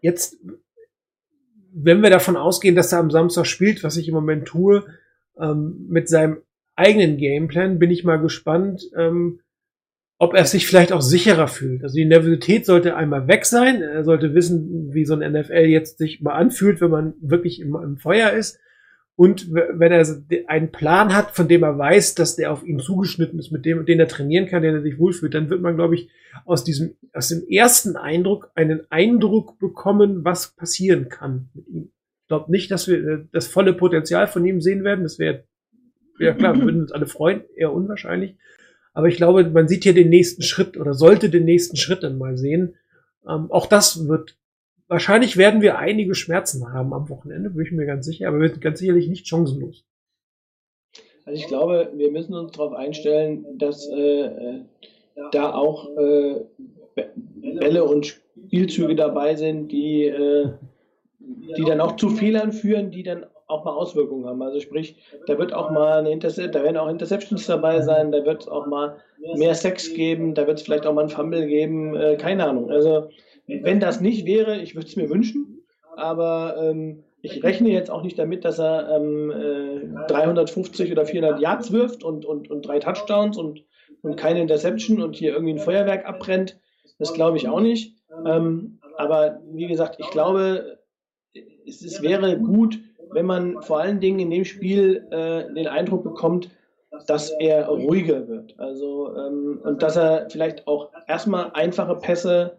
[0.02, 0.38] jetzt,
[1.74, 4.86] wenn wir davon ausgehen, dass er am Samstag spielt, was ich im Moment tue,
[5.40, 6.42] ähm, mit seinem
[6.76, 9.40] eigenen Gameplan, bin ich mal gespannt, ähm,
[10.18, 11.84] ob er sich vielleicht auch sicherer fühlt.
[11.84, 13.82] Also die Nervosität sollte einmal weg sein.
[13.82, 17.76] Er sollte wissen, wie so ein NFL jetzt sich mal anfühlt, wenn man wirklich im,
[17.76, 18.60] im Feuer ist.
[19.16, 20.06] Und wenn er
[20.48, 23.86] einen Plan hat, von dem er weiß, dass der auf ihn zugeschnitten ist, mit dem,
[23.86, 26.10] den er trainieren kann, den er sich wohlfühlt, dann wird man, glaube ich,
[26.46, 31.92] aus diesem, aus dem ersten Eindruck einen Eindruck bekommen, was passieren kann mit ihm.
[32.22, 35.04] Ich glaube nicht, dass wir äh, das volle Potenzial von ihm sehen werden.
[35.04, 35.44] Das wäre,
[36.18, 38.38] ja klar, wir würden uns alle freuen, eher unwahrscheinlich.
[38.94, 42.18] Aber ich glaube, man sieht hier den nächsten Schritt oder sollte den nächsten Schritt dann
[42.18, 42.76] mal sehen.
[43.28, 44.38] Ähm, auch das wird
[44.92, 48.50] Wahrscheinlich werden wir einige Schmerzen haben am Wochenende, bin ich mir ganz sicher, aber wir
[48.50, 49.86] sind ganz sicherlich nicht chancenlos.
[51.24, 54.60] Also ich glaube, wir müssen uns darauf einstellen, dass äh,
[55.32, 56.42] da auch äh,
[57.16, 60.50] Bälle und Spielzüge dabei sind, die, äh,
[61.20, 64.42] die dann auch zu Fehlern führen, die dann auch mal Auswirkungen haben.
[64.42, 68.26] Also sprich, da wird auch mal eine Intercept, da werden auch Interceptions dabei sein, da
[68.26, 68.98] wird es auch mal
[69.38, 72.70] mehr Sex geben, da wird es vielleicht auch mal ein Fumble geben, äh, keine Ahnung.
[72.70, 73.08] Also
[73.62, 75.64] wenn das nicht wäre, ich würde es mir wünschen,
[75.96, 81.40] aber ähm, ich rechne jetzt auch nicht damit, dass er ähm, äh, 350 oder 400
[81.40, 83.64] Yards wirft und, und, und drei Touchdowns und,
[84.02, 86.60] und keine Interception und hier irgendwie ein Feuerwerk abbrennt.
[86.98, 87.96] Das glaube ich auch nicht.
[88.26, 90.80] Ähm, aber wie gesagt, ich glaube,
[91.66, 92.80] es, es, wäre gut,
[93.12, 96.50] wenn man vor allen Dingen in dem Spiel äh, den Eindruck bekommt,
[97.08, 98.60] dass er ruhiger wird.
[98.60, 102.58] Also ähm, und dass er vielleicht auch erstmal einfache Pässe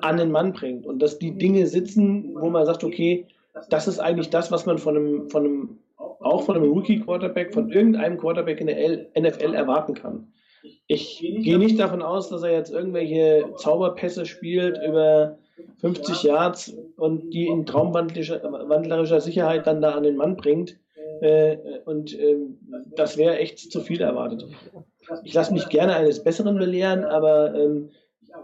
[0.00, 3.26] an den Mann bringt und dass die Dinge sitzen, wo man sagt, okay,
[3.70, 5.78] das ist eigentlich das, was man von einem, von einem
[6.20, 10.32] auch von einem Rookie-Quarterback, von irgendeinem Quarterback in der NFL erwarten kann.
[10.88, 15.38] Ich gehe nicht davon aus, dass er jetzt irgendwelche Zauberpässe spielt über
[15.78, 20.78] 50 Yards und die in traumwandlerischer Sicherheit dann da an den Mann bringt.
[21.20, 22.36] Äh, und äh,
[22.94, 24.44] das wäre echt zu viel erwartet.
[25.24, 27.90] Ich lasse mich gerne eines Besseren belehren, aber ähm,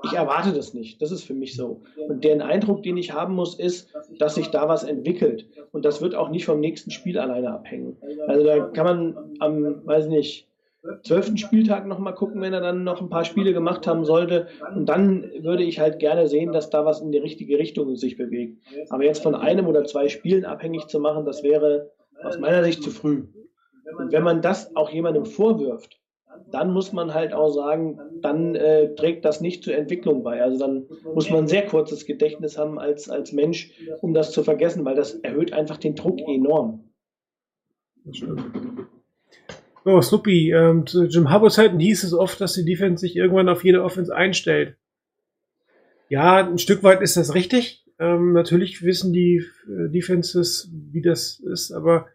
[0.05, 1.01] ich erwarte das nicht.
[1.01, 1.83] Das ist für mich so.
[2.09, 5.47] Und der Eindruck, den ich haben muss, ist, dass sich da was entwickelt.
[5.73, 7.97] Und das wird auch nicht vom nächsten Spiel alleine abhängen.
[8.27, 10.49] Also da kann man am, weiß nicht,
[11.05, 14.49] zwölften Spieltag nochmal gucken, wenn er dann noch ein paar Spiele gemacht haben sollte.
[14.74, 18.16] Und dann würde ich halt gerne sehen, dass da was in die richtige Richtung sich
[18.16, 18.59] bewegt.
[18.91, 21.91] Aber jetzt von einem oder zwei Spielen abhängig zu machen, das wäre
[22.24, 23.24] aus meiner Sicht zu früh.
[23.99, 26.02] Und wenn man das auch jemandem vorwirft,
[26.53, 30.43] dann muss man halt auch sagen, dann äh, trägt das nicht zur Entwicklung bei.
[30.43, 34.85] Also dann muss man sehr kurzes Gedächtnis haben als, als Mensch, um das zu vergessen,
[34.85, 36.85] weil das erhöht einfach den Druck enorm.
[39.85, 43.49] Oh, Snoopy, ähm, zu Jim Harbors Zeiten hieß es oft, dass die Defense sich irgendwann
[43.49, 44.77] auf jede Offense einstellt.
[46.09, 47.85] Ja, ein Stück weit ist das richtig.
[47.99, 52.07] Ähm, natürlich wissen die äh, Defenses, wie das ist, aber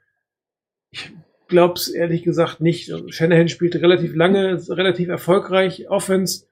[0.92, 1.12] ich
[1.48, 2.92] glaube es ehrlich gesagt nicht.
[3.10, 6.46] Shanahan spielt relativ lange, relativ erfolgreich Offense.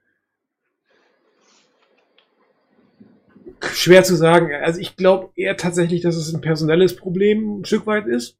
[3.61, 4.53] Schwer zu sagen.
[4.53, 8.37] Also ich glaube eher tatsächlich, dass es ein personelles Problem ein Stück weit ist.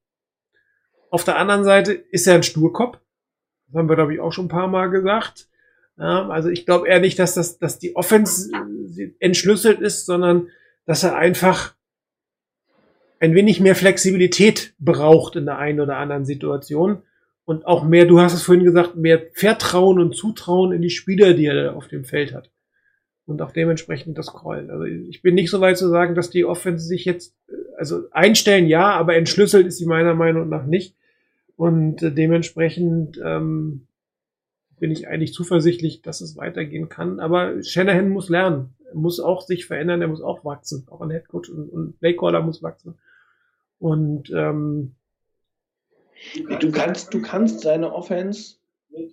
[1.10, 2.98] Auf der anderen Seite ist er ein Sturkopf.
[3.68, 5.48] Das haben wir, glaube ich, auch schon ein paar Mal gesagt.
[5.98, 8.52] Ja, also ich glaube eher nicht, dass, das, dass die Offense
[9.20, 10.50] entschlüsselt ist, sondern
[10.86, 11.75] dass er einfach
[13.20, 17.02] ein wenig mehr Flexibilität braucht in der einen oder anderen Situation.
[17.46, 21.34] Und auch mehr, du hast es vorhin gesagt, mehr Vertrauen und Zutrauen in die Spieler,
[21.34, 22.50] die er auf dem Feld hat.
[23.28, 24.70] Und auch dementsprechend das Callen.
[24.70, 27.36] Also ich bin nicht so weit zu sagen, dass die Offense sich jetzt,
[27.78, 30.96] also einstellen ja, aber entschlüsselt ist sie meiner Meinung nach nicht.
[31.56, 33.88] Und dementsprechend ähm,
[34.80, 37.20] bin ich eigentlich zuversichtlich, dass es weitergehen kann.
[37.20, 38.76] Aber Shanahan muss lernen.
[38.88, 40.86] Er muss auch sich verändern, er muss auch wachsen.
[40.90, 42.96] Auch ein Headcoach und, und Playcaller muss wachsen.
[43.80, 44.96] Und ähm,
[46.60, 48.56] Du kannst, du kannst seine Offense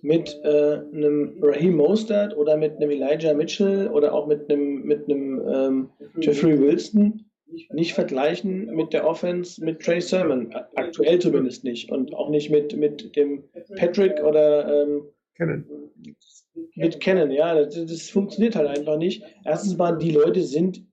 [0.01, 5.09] mit äh, einem Raheem Mostert oder mit einem Elijah Mitchell oder auch mit einem, mit
[5.09, 5.89] einem ähm,
[6.21, 7.25] Jeffrey Wilson
[7.71, 10.53] nicht vergleichen mit der Offense mit Trey Sermon.
[10.75, 11.91] Aktuell zumindest nicht.
[11.91, 13.43] Und auch nicht mit, mit dem
[13.75, 15.03] Patrick oder ähm,
[15.35, 15.67] Kennen.
[16.75, 17.29] mit Kennen.
[17.29, 19.23] Ja, das, das funktioniert halt einfach nicht.
[19.45, 20.83] Erstens mal, die Leute sind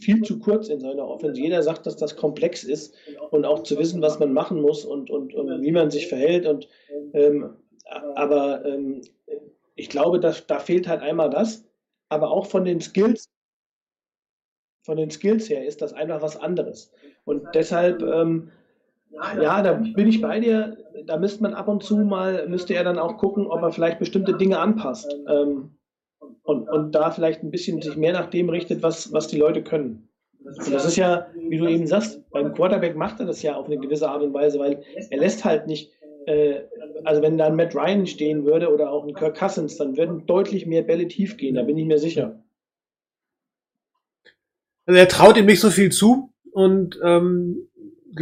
[0.00, 1.40] viel zu kurz in seiner Offense.
[1.40, 2.94] Jeder sagt, dass das komplex ist
[3.30, 6.46] und auch zu wissen, was man machen muss und, und, und wie man sich verhält.
[6.46, 6.68] Und,
[7.12, 7.56] ähm,
[8.14, 9.02] aber ähm,
[9.76, 11.64] ich glaube, dass, da fehlt halt einmal das,
[12.08, 13.28] aber auch von den Skills,
[14.84, 16.90] von den Skills her ist das einfach was anderes.
[17.24, 18.50] Und deshalb, ähm,
[19.10, 20.76] ja, da bin ich bei dir.
[21.04, 23.98] Da müsste man ab und zu mal, müsste er dann auch gucken, ob er vielleicht
[23.98, 25.14] bestimmte Dinge anpasst.
[25.28, 25.77] Ähm,
[26.48, 29.62] und, und da vielleicht ein bisschen sich mehr nach dem richtet, was, was die Leute
[29.62, 30.08] können.
[30.42, 33.66] Und das ist ja, wie du eben sagst, beim Quarterback macht er das ja auf
[33.66, 35.92] eine gewisse Art und Weise, weil er lässt halt nicht,
[36.24, 36.60] äh,
[37.04, 40.24] also wenn da ein Matt Ryan stehen würde oder auch ein Kirk Cousins, dann würden
[40.24, 42.42] deutlich mehr Bälle tief gehen, da bin ich mir sicher.
[44.86, 47.68] Also er traut ihm nicht so viel zu und ähm,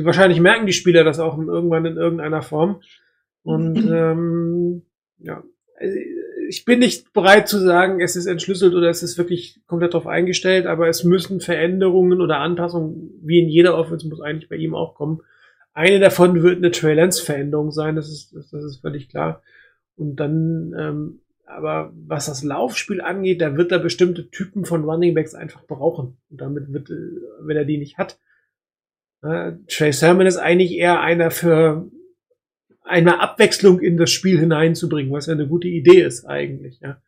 [0.03, 2.83] wahrscheinlich merken die Spieler das auch irgendwann in irgendeiner Form.
[3.45, 4.83] Und ähm,
[5.19, 5.45] ja,
[6.49, 10.07] ich bin nicht bereit zu sagen, es ist entschlüsselt oder es ist wirklich komplett darauf
[10.07, 14.75] eingestellt, aber es müssen Veränderungen oder Anpassungen, wie in jeder Offense, muss eigentlich bei ihm
[14.75, 15.21] auch kommen.
[15.73, 19.43] Eine davon wird eine Trey Lance Veränderung sein, das ist, das ist völlig klar.
[19.97, 25.15] Und dann, ähm, aber was das Laufspiel angeht, da wird er bestimmte Typen von Running
[25.15, 26.17] Backs einfach brauchen.
[26.31, 28.19] Und damit wird, äh, wenn er die nicht hat,
[29.23, 31.91] äh, Trey Sermon ist eigentlich eher einer für
[32.87, 36.81] eine Abwechslung in das Spiel hineinzubringen, was ja eine gute Idee ist eigentlich.
[36.81, 37.01] Ja.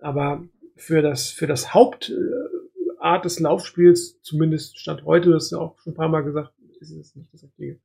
[0.00, 0.44] Aber
[0.76, 5.92] für das, für das Hauptart des Laufspiels, zumindest Stand heute, das ist ja auch schon
[5.92, 7.78] ein paar Mal gesagt, ist es nicht das Richtige.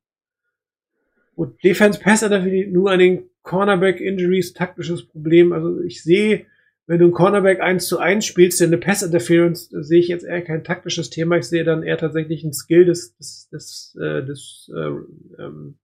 [1.34, 5.52] Und Defense Pass Interference nur an den Cornerback Injuries taktisches Problem.
[5.52, 6.46] Also ich sehe,
[6.86, 10.24] wenn du ein Cornerback 1 zu 1 spielst, denn eine Pass Interference, sehe ich jetzt
[10.24, 11.36] eher kein taktisches Thema.
[11.36, 15.78] Ich sehe dann eher tatsächlich ein Skill des, des, des, äh, des äh, ähm,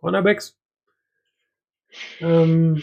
[0.00, 0.59] Cornerbacks.
[2.20, 2.82] Ähm,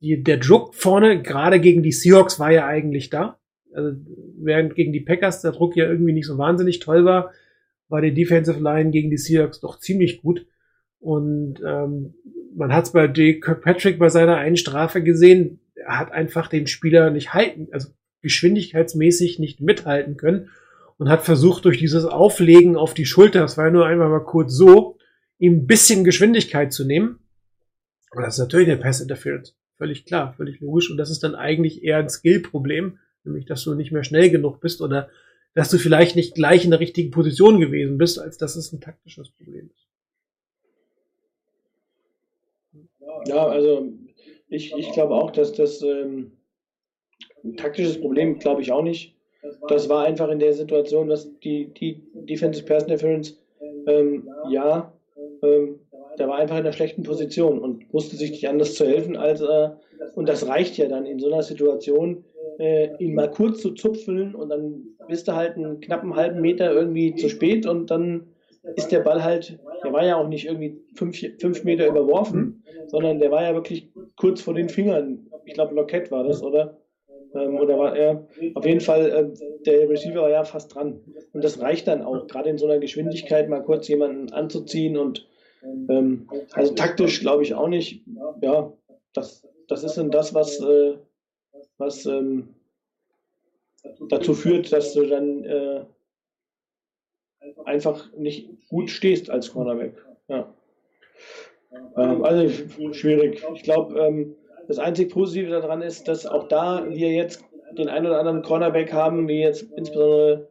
[0.00, 3.38] die, der Druck vorne, gerade gegen die Seahawks, war ja eigentlich da.
[3.72, 3.98] Also,
[4.38, 7.32] während gegen die Packers der Druck ja irgendwie nicht so wahnsinnig toll war,
[7.88, 10.46] war die Defensive Line gegen die Seahawks doch ziemlich gut.
[11.00, 12.14] Und ähm,
[12.54, 13.42] man hat es bei J.
[13.42, 17.88] Kirkpatrick bei seiner einen Strafe gesehen, er hat einfach den Spieler nicht halten, also
[18.22, 20.50] geschwindigkeitsmäßig nicht mithalten können
[20.98, 24.24] und hat versucht, durch dieses Auflegen auf die Schulter, das war ja nur einmal mal
[24.24, 24.98] kurz so,
[25.38, 27.20] ihm ein bisschen Geschwindigkeit zu nehmen.
[28.12, 29.56] Und das ist natürlich eine Pass Interference.
[29.76, 30.90] Völlig klar, völlig logisch.
[30.90, 34.60] Und das ist dann eigentlich eher ein Skill-Problem, nämlich dass du nicht mehr schnell genug
[34.60, 35.08] bist oder
[35.54, 38.80] dass du vielleicht nicht gleich in der richtigen Position gewesen bist, als dass es ein
[38.80, 39.88] taktisches Problem ist.
[43.26, 43.88] Ja, also
[44.48, 46.32] ich, ich glaube auch, dass das ähm,
[47.44, 49.14] ein taktisches Problem, glaube ich auch nicht.
[49.68, 53.38] Das war einfach in der Situation, dass die, die Defensive Pass Interference,
[53.86, 54.92] ähm, ja,
[55.42, 55.80] ähm,
[56.18, 59.40] der war einfach in einer schlechten Position und wusste sich nicht anders zu helfen, als
[59.40, 59.70] äh,
[60.14, 62.24] und das reicht ja dann in so einer Situation,
[62.58, 66.72] äh, ihn mal kurz zu zupfeln und dann bist du halt einen knappen halben Meter
[66.72, 68.28] irgendwie zu spät und dann
[68.76, 73.18] ist der Ball halt, der war ja auch nicht irgendwie fünf, fünf Meter überworfen, sondern
[73.18, 75.26] der war ja wirklich kurz vor den Fingern.
[75.46, 76.78] Ich glaube, Lockett war das, oder?
[77.34, 78.26] Ähm, oder war er?
[78.54, 81.00] Auf jeden Fall, äh, der Receiver war ja fast dran.
[81.32, 85.26] Und das reicht dann auch, gerade in so einer Geschwindigkeit mal kurz jemanden anzuziehen und
[85.62, 88.02] ähm, also taktisch glaube ich auch nicht.
[88.40, 88.72] Ja,
[89.12, 90.96] das, das ist dann das, was, äh,
[91.78, 92.54] was ähm,
[94.08, 95.84] dazu führt, dass du dann äh,
[97.64, 99.94] einfach nicht gut stehst als Cornerback.
[100.28, 100.52] Ja.
[101.96, 102.48] Ähm, also
[102.92, 103.44] schwierig.
[103.54, 104.34] Ich glaube, ähm,
[104.66, 107.44] das einzig Positive daran ist, dass auch da wir jetzt
[107.76, 110.48] den einen oder anderen Cornerback haben, wie jetzt insbesondere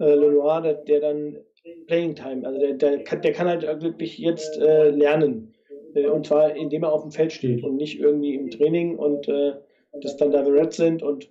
[0.00, 1.36] äh, Lenoir, der, der dann
[1.86, 5.54] Playing Time, also der, der, kann, der kann halt wirklich jetzt äh, lernen.
[5.94, 9.28] Äh, und zwar indem er auf dem Feld steht und nicht irgendwie im Training und
[9.28, 9.52] äh,
[10.02, 11.02] das dann da Red sind.
[11.02, 11.30] Und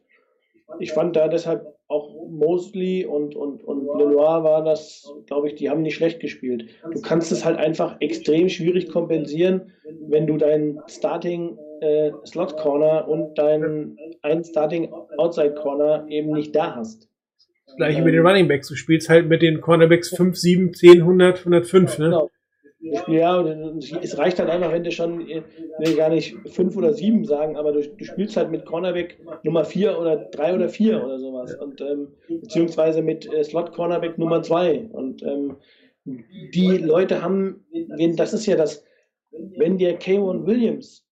[0.79, 5.69] ich fand da deshalb auch Mosley und, und, und Lenoir war das, glaube ich, die
[5.69, 6.69] haben nicht schlecht gespielt.
[6.91, 9.73] Du kannst es halt einfach extrem schwierig kompensieren,
[10.07, 16.55] wenn du deinen Starting äh, Slot Corner und deinen einen Starting Outside Corner eben nicht
[16.55, 17.09] da hast.
[17.73, 18.67] Das gleiche mit den Running Backs.
[18.67, 22.05] Du spielst halt mit den Cornerbacks 5, 7, 10, 100, 105, ne?
[22.05, 22.29] Genau.
[23.07, 27.55] Ja, es reicht halt einfach, wenn du schon, will gar nicht fünf oder sieben sagen,
[27.55, 31.55] aber du, du spielst halt mit Cornerback Nummer vier oder drei oder vier oder sowas.
[31.55, 34.89] Und ähm, beziehungsweise mit äh, Slot Cornerback Nummer zwei.
[34.91, 35.55] Und ähm,
[36.05, 37.65] die Leute haben,
[38.17, 38.83] das ist ja das,
[39.31, 41.07] wenn der K1 Williams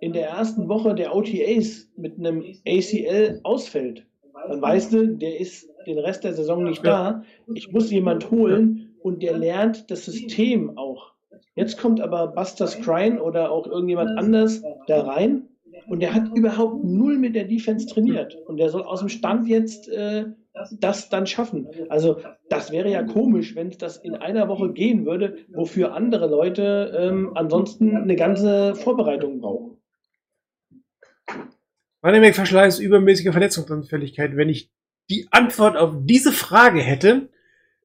[0.00, 4.06] in der ersten Woche der OTAs mit einem ACL ausfällt,
[4.48, 7.22] dann weißt du, der ist den Rest der Saison nicht da.
[7.54, 11.12] Ich muss jemand holen und der lernt das System auch.
[11.54, 15.48] Jetzt kommt aber Buster Scrine oder auch irgendjemand anders da rein
[15.86, 19.48] und der hat überhaupt null mit der Defense trainiert und der soll aus dem Stand
[19.48, 20.26] jetzt äh,
[20.78, 21.68] das dann schaffen.
[21.88, 22.18] Also
[22.48, 26.96] das wäre ja komisch, wenn es das in einer Woche gehen würde, wofür andere Leute
[26.96, 29.76] ähm, ansonsten eine ganze Vorbereitung brauchen.
[32.04, 34.36] Running-Back-Verschleiß, übermäßige Verletzungsanfälligkeit.
[34.36, 34.70] Wenn ich
[35.10, 37.28] die Antwort auf diese Frage hätte,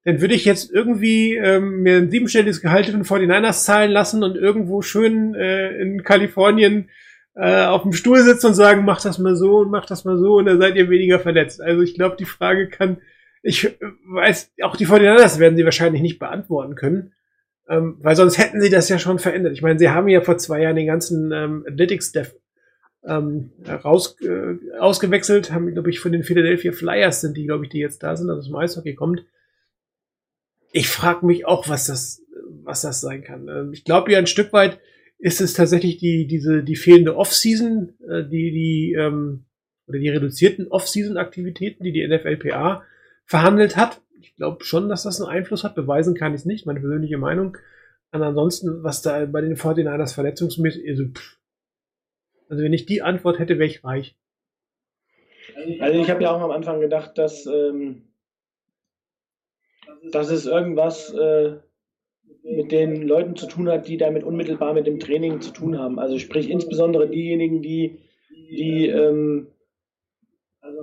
[0.06, 4.36] dann würde ich jetzt irgendwie ähm, mir ein siebenstelliges Gehalt von 49ers zahlen lassen und
[4.36, 6.90] irgendwo schön äh, in Kalifornien
[7.36, 10.18] äh, auf dem Stuhl sitzen und sagen, mach das mal so und mach das mal
[10.18, 11.60] so und dann seid ihr weniger verletzt.
[11.60, 12.98] Also ich glaube, die Frage kann,
[13.42, 13.78] ich
[14.08, 17.14] weiß, auch die 49ers werden sie wahrscheinlich nicht beantworten können,
[17.68, 19.54] ähm, weil sonst hätten sie das ja schon verändert.
[19.54, 22.36] Ich meine, sie haben ja vor zwei Jahren den ganzen ähm, Athletics-Staff
[23.07, 27.72] ähm, raus, äh, ausgewechselt, haben, glaube ich, von den Philadelphia Flyers sind die, glaube ich,
[27.72, 29.26] die jetzt da sind, also zum Eishockey kommt.
[30.72, 32.22] Ich frage mich auch, was das,
[32.64, 33.48] was das sein kann.
[33.48, 34.80] Ähm, ich glaube ja ein Stück weit
[35.18, 39.45] ist es tatsächlich die, diese, die fehlende Off-Season, äh, die, die, ähm,
[39.88, 42.84] oder die reduzierten Off-Season-Aktivitäten, die die NFLPA
[43.26, 44.02] verhandelt hat.
[44.19, 45.76] Ich glaube schon, dass das einen Einfluss hat.
[45.76, 47.57] Beweisen kann ich es nicht, meine persönliche Meinung.
[48.11, 51.38] Und ansonsten, was da bei den 49ers verletzungsmäßig, also, pff,
[52.50, 54.16] also wenn ich die Antwort hätte, wäre ich reich.
[55.80, 58.04] Also ich habe ja auch am Anfang gedacht, dass, ähm,
[60.12, 61.58] dass es irgendwas äh,
[62.44, 66.00] mit den Leuten zu tun hat, die damit unmittelbar mit dem Training zu tun haben.
[66.00, 68.00] Also sprich insbesondere diejenigen, die,
[68.30, 69.48] die ähm,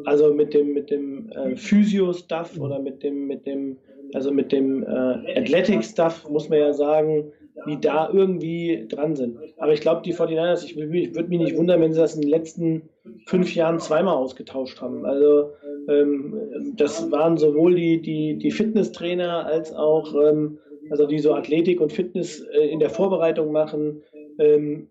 [0.05, 3.79] also mit dem mit dem äh, Physio-Stuff oder mit dem mit dem
[4.15, 7.33] also mit dem äh, Athletic-Stuff muss man ja sagen,
[7.67, 9.39] die da irgendwie dran sind.
[9.59, 12.23] Aber ich glaube, die 49ers, ich, ich würde mich nicht wundern, wenn sie das in
[12.23, 12.89] den letzten
[13.27, 15.05] fünf Jahren zweimal ausgetauscht haben.
[15.05, 15.53] Also
[15.89, 20.59] ähm, das waren sowohl die, die, die Fitnesstrainer als auch, ähm,
[20.91, 24.03] also die so Athletik und Fitness äh, in der Vorbereitung machen,
[24.39, 24.89] ähm,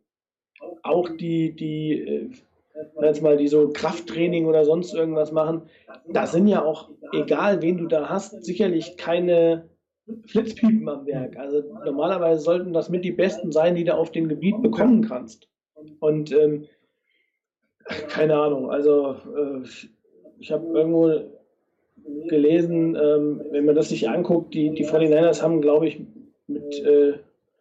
[0.83, 2.29] auch die, die äh,
[3.01, 5.63] jetzt mal die so Krafttraining oder sonst irgendwas machen.
[6.07, 9.69] Da sind ja auch, egal wen du da hast, sicherlich keine
[10.25, 11.37] Flitzpiepen am Werk.
[11.37, 15.47] Also normalerweise sollten das mit die besten sein, die du auf dem Gebiet bekommen kannst.
[15.99, 16.65] Und ähm,
[18.09, 19.63] keine Ahnung, also äh,
[20.39, 21.21] ich habe irgendwo
[22.27, 26.01] gelesen, ähm, wenn man das sich anguckt, die, die 49ers haben, glaube ich,
[26.47, 27.13] mit äh,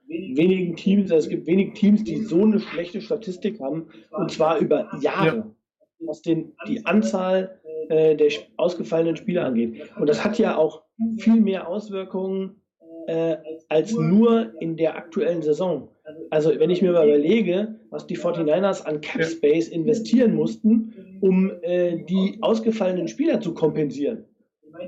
[0.09, 4.59] wenigen Teams, also es gibt wenig Teams, die so eine schlechte Statistik haben, und zwar
[4.59, 5.55] über Jahre.
[6.01, 7.61] Was den, die Anzahl
[7.91, 9.91] äh, der ausgefallenen Spieler angeht.
[9.99, 10.83] Und das hat ja auch
[11.19, 12.61] viel mehr Auswirkungen
[13.07, 13.37] äh,
[13.69, 15.89] als nur in der aktuellen Saison.
[16.31, 19.25] Also wenn ich mir mal überlege, was die 49ers an Cap.
[19.25, 24.25] Space investieren mussten, um äh, die ausgefallenen Spieler zu kompensieren.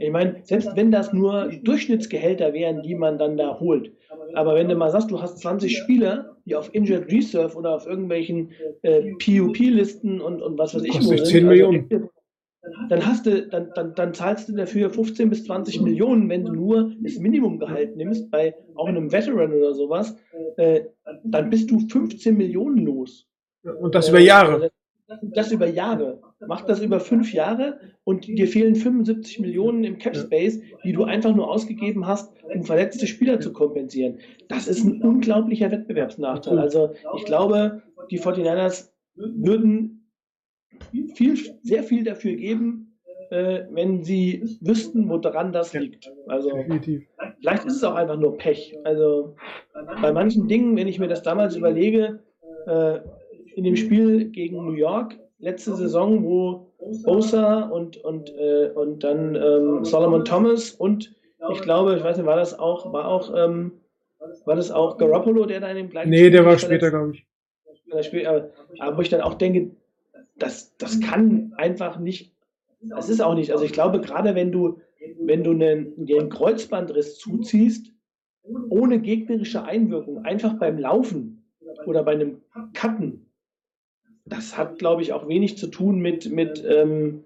[0.00, 3.92] Ich meine, selbst wenn das nur Durchschnittsgehälter wären, die man dann da holt.
[4.34, 7.86] Aber wenn du mal sagst, du hast 20 Spieler, die auf Injured Reserve oder auf
[7.86, 8.52] irgendwelchen
[8.82, 11.88] äh, PUP-Listen und, und was weiß ich wo 10 Millionen.
[11.90, 12.08] Also,
[12.88, 16.52] dann hast du, dann, dann, dann zahlst du dafür 15 bis 20 Millionen, wenn du
[16.52, 20.16] nur das Minimumgehalt nimmst, bei auch einem Veteran oder sowas,
[20.56, 20.82] äh,
[21.24, 23.26] dann bist du 15 Millionen los.
[23.64, 24.70] Und das über Jahre.
[25.22, 26.20] Das über Jahre.
[26.46, 31.04] Mach das über fünf Jahre und dir fehlen 75 Millionen im Cap Space, die du
[31.04, 34.18] einfach nur ausgegeben hast, um verletzte Spieler zu kompensieren.
[34.48, 36.58] Das ist ein unglaublicher Wettbewerbsnachteil.
[36.58, 40.01] Also ich glaube, die 49ers würden
[41.14, 42.92] viel, sehr viel dafür geben,
[43.30, 46.10] äh, wenn sie wüssten, woran das liegt.
[46.26, 47.06] Also Definitiv.
[47.40, 48.76] Vielleicht ist es auch einfach nur Pech.
[48.84, 49.36] Also
[50.02, 52.20] bei manchen Dingen, wenn ich mir das damals überlege,
[52.66, 52.98] äh,
[53.54, 56.72] in dem Spiel gegen New York letzte Saison, wo
[57.04, 61.14] Bosa und, und, äh, und dann ähm, Solomon Thomas und
[61.50, 63.72] ich glaube, ich weiß nicht, war das auch, war auch, ähm,
[64.44, 67.26] war das auch Garoppolo, der da in dem gleichen Nee, der war später, glaube ich.
[68.06, 69.70] Spiel, aber, aber wo ich dann auch denke,
[70.36, 72.34] das, das kann einfach nicht,
[72.80, 74.80] das ist auch nicht, also ich glaube, gerade wenn du,
[75.20, 77.92] wenn du einen, einen Kreuzbandriss zuziehst,
[78.68, 81.44] ohne gegnerische Einwirkung, einfach beim Laufen
[81.86, 82.42] oder bei einem
[82.74, 83.26] Cutten,
[84.24, 87.24] das hat, glaube ich, auch wenig zu tun mit, mit, ähm,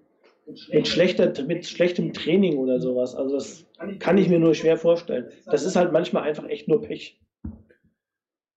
[0.73, 3.15] mit, schlechter, mit schlechtem Training oder sowas.
[3.15, 3.67] Also das
[3.99, 5.27] kann ich mir nur schwer vorstellen.
[5.47, 7.21] Das ist halt manchmal einfach echt nur Pech.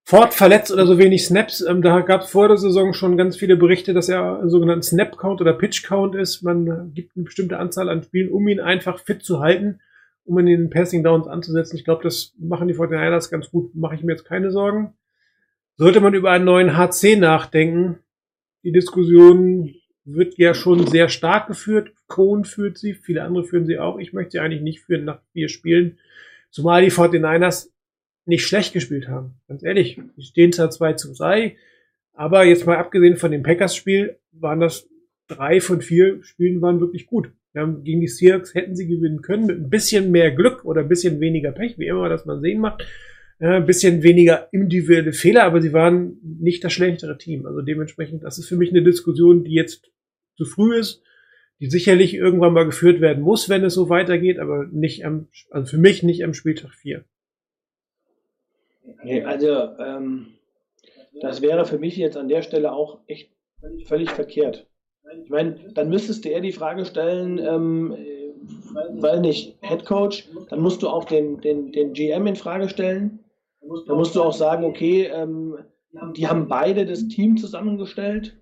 [0.10, 1.62] Ford verletzt oder so wenig Snaps.
[1.62, 5.40] Ähm, da gab es vor der Saison schon ganz viele Berichte, dass er sogenannten Snap-Count
[5.40, 6.42] oder Pitch-Count ist.
[6.42, 9.82] Man äh, gibt eine bestimmte Anzahl an Spielen, um ihn einfach fit zu halten,
[10.26, 11.78] um ihn in den Passing-Downs anzusetzen.
[11.78, 13.76] Ich glaube, das machen die 49ers ganz gut.
[13.76, 14.96] Mache ich mir jetzt keine Sorgen.
[15.78, 18.00] Sollte man über einen neuen HC nachdenken,
[18.64, 19.76] die Diskussion
[20.06, 21.92] wird ja schon sehr stark geführt.
[22.08, 24.00] Cohn führt sie, viele andere führen sie auch.
[24.00, 26.00] Ich möchte sie eigentlich nicht führen nach vier Spielen.
[26.50, 27.70] Zumal die 49ers
[28.30, 29.36] nicht schlecht gespielt haben.
[29.48, 31.58] Ganz ehrlich, die stehen zwar 2 zu 3,
[32.14, 34.88] aber jetzt mal abgesehen von dem Packers-Spiel waren das
[35.28, 37.32] drei von vier Spielen waren wirklich gut.
[37.56, 40.88] Haben gegen die Seahawks hätten sie gewinnen können mit ein bisschen mehr Glück oder ein
[40.88, 42.86] bisschen weniger Pech, wie immer das man sehen macht.
[43.40, 47.46] Äh, ein bisschen weniger individuelle Fehler, aber sie waren nicht das schlechtere Team.
[47.46, 49.92] Also dementsprechend, das ist für mich eine Diskussion, die jetzt
[50.38, 51.02] zu früh ist,
[51.60, 55.72] die sicherlich irgendwann mal geführt werden muss, wenn es so weitergeht, aber nicht am, also
[55.72, 57.04] für mich nicht am Spieltag 4.
[59.04, 60.28] Nee, also ähm,
[61.22, 63.32] das wäre für mich jetzt an der Stelle auch echt
[63.86, 64.68] völlig verkehrt.
[65.24, 68.32] Ich meine, dann müsstest du eher die Frage stellen, ähm, äh,
[69.02, 73.20] weil nicht Head Coach, dann musst du auch den, den, den GM in Frage stellen.
[73.88, 75.58] Dann musst du auch sagen, okay, ähm,
[76.16, 78.38] die haben beide das Team zusammengestellt.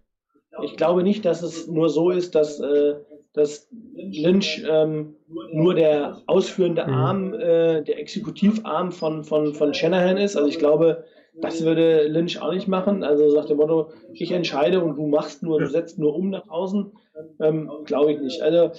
[0.64, 2.96] Ich glaube nicht, dass es nur so ist, dass, äh,
[3.38, 5.16] dass Lynch ähm,
[5.54, 6.94] nur der ausführende Mhm.
[6.94, 10.36] Arm, äh, der Exekutivarm von, von, von Shanahan ist.
[10.36, 11.06] Also ich glaube,
[11.42, 13.04] das würde Lynch auch nicht machen.
[13.04, 16.50] Also sagt dem Motto, ich entscheide und du machst nur, du setzt nur um nach
[16.50, 16.92] außen.
[17.40, 18.42] Ähm, glaube ich nicht.
[18.42, 18.72] Also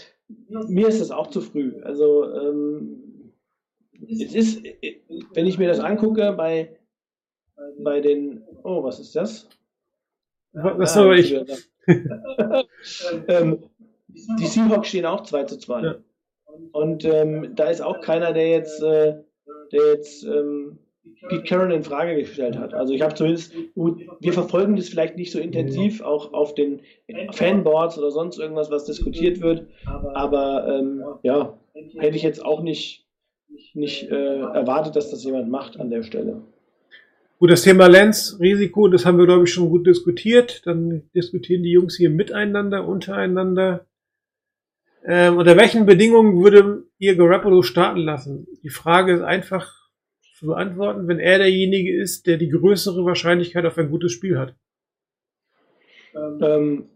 [0.68, 1.80] mir ist das auch zu früh.
[1.82, 3.32] Also ähm,
[4.08, 4.62] es ist,
[5.34, 6.76] wenn ich mir das angucke bei,
[7.78, 9.48] bei den, oh, was ist das?
[10.52, 11.34] Was Ah, soll ich?
[13.28, 13.58] ähm,
[14.08, 15.82] die Seahawks stehen auch 2 zu 2.
[15.82, 15.96] Ja.
[16.72, 19.14] Und ähm, da ist auch keiner, der jetzt, äh,
[19.72, 20.78] der jetzt ähm,
[21.28, 22.74] Pete Carroll in Frage gestellt hat.
[22.74, 26.80] Also ich habe zumindest, gut, wir verfolgen das vielleicht nicht so intensiv, auch auf den
[27.32, 29.66] Fanboards oder sonst irgendwas, was diskutiert wird.
[30.14, 31.58] Aber ähm, ja,
[31.98, 33.06] hätte ich jetzt auch nicht,
[33.74, 36.42] nicht äh, erwartet, dass das jemand macht an der Stelle.
[37.38, 40.66] Gut, das Thema Lens-Risiko, das haben wir, glaube ich, schon gut diskutiert.
[40.66, 43.86] Dann diskutieren die Jungs hier miteinander, untereinander.
[45.04, 48.46] Ähm, unter welchen Bedingungen würde ihr Garoppolo starten lassen?
[48.62, 49.72] Die Frage ist einfach
[50.38, 54.54] zu beantworten, wenn er derjenige ist, der die größere Wahrscheinlichkeit auf ein gutes Spiel hat.
[56.40, 56.88] Ähm,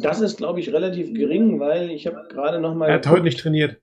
[0.00, 3.24] das ist, glaube ich, relativ gering, weil ich habe gerade noch mal Er hat heute
[3.24, 3.80] nicht trainiert.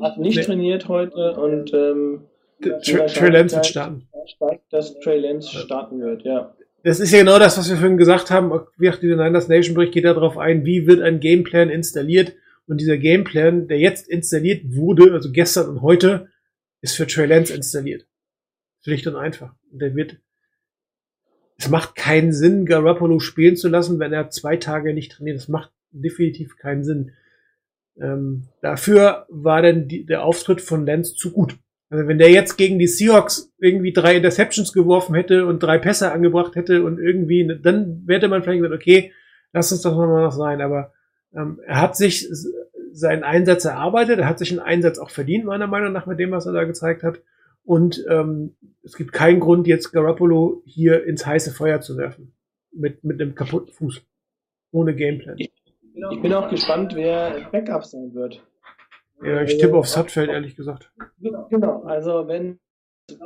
[0.00, 0.42] hat nicht Nee.
[0.44, 2.24] trainiert heute und ähm,
[2.62, 4.08] Trey Lance wird starten.
[4.26, 6.55] steigt, dass Trey Lance starten wird, ja.
[6.86, 8.52] Das ist ja genau das, was wir vorhin gesagt haben.
[8.76, 12.36] Wie auch dieser Niners Nation Bericht geht darauf ein, wie wird ein Gameplan installiert.
[12.68, 16.28] Und dieser Gameplan, der jetzt installiert wurde, also gestern und heute,
[16.82, 18.06] ist für Trey Lance installiert.
[18.84, 19.52] Schlicht und einfach.
[19.72, 20.18] Und der wird,
[21.56, 25.38] es macht keinen Sinn, Garoppolo spielen zu lassen, wenn er zwei Tage nicht trainiert.
[25.38, 27.10] Das macht definitiv keinen Sinn.
[28.00, 31.58] Ähm, dafür war dann die, der Auftritt von Lenz zu gut.
[31.88, 36.10] Also wenn der jetzt gegen die Seahawks irgendwie drei Interceptions geworfen hätte und drei Pässe
[36.10, 39.12] angebracht hätte und irgendwie, dann hätte man vielleicht gesagt, okay,
[39.52, 40.60] lass uns doch mal noch sein.
[40.60, 40.92] Aber
[41.34, 42.28] ähm, er hat sich
[42.92, 46.32] seinen Einsatz erarbeitet, er hat sich einen Einsatz auch verdient, meiner Meinung nach, mit dem,
[46.32, 47.20] was er da gezeigt hat.
[47.64, 52.32] Und ähm, es gibt keinen Grund, jetzt Garoppolo hier ins heiße Feuer zu werfen.
[52.72, 54.02] Mit, mit einem kaputten Fuß.
[54.70, 55.36] Ohne Gameplan.
[55.38, 55.52] Ich,
[56.10, 58.42] ich bin auch gespannt, wer Backup sein wird.
[59.22, 60.92] Ja, ich tippe auf Sutfeld, ehrlich gesagt.
[61.50, 62.58] Genau, also wenn,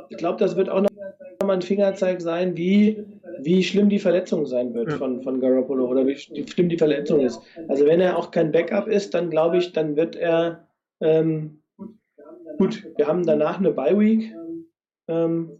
[0.09, 0.89] ich glaube, das wird auch noch
[1.45, 3.03] mal ein Fingerzeig sein, wie,
[3.39, 4.97] wie schlimm die Verletzung sein wird Ja.
[4.97, 7.41] von, von Garoppolo oder wie schlimm die Verletzung ist.
[7.67, 10.67] Also wenn er auch kein Backup ist, dann glaube ich, dann wird er,
[11.01, 11.61] ähm,
[12.57, 14.33] gut, wir haben danach eine Bye-Week,
[15.07, 15.59] ähm,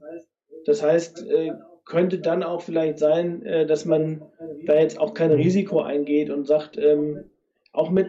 [0.65, 1.51] das heißt, äh,
[1.85, 4.21] könnte dann auch vielleicht sein, äh, dass man
[4.65, 7.23] da jetzt auch kein Risiko eingeht und sagt, ähm,
[7.73, 8.07] auch mit,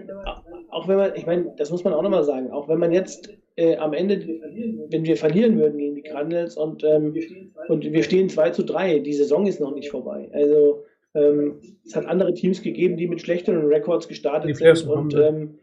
[0.70, 3.30] auch wenn man, ich meine, das muss man auch nochmal sagen, auch wenn man jetzt
[3.56, 4.18] äh, am Ende,
[4.89, 7.14] wenn wir verlieren würden gegen die Cardinals und, ähm,
[7.68, 10.28] und wir stehen 2 zu 3, die Saison ist noch nicht vorbei.
[10.32, 10.84] Also
[11.14, 15.26] ähm, es hat andere Teams gegeben, die mit schlechteren Records gestartet sind und, wir.
[15.28, 15.59] ähm,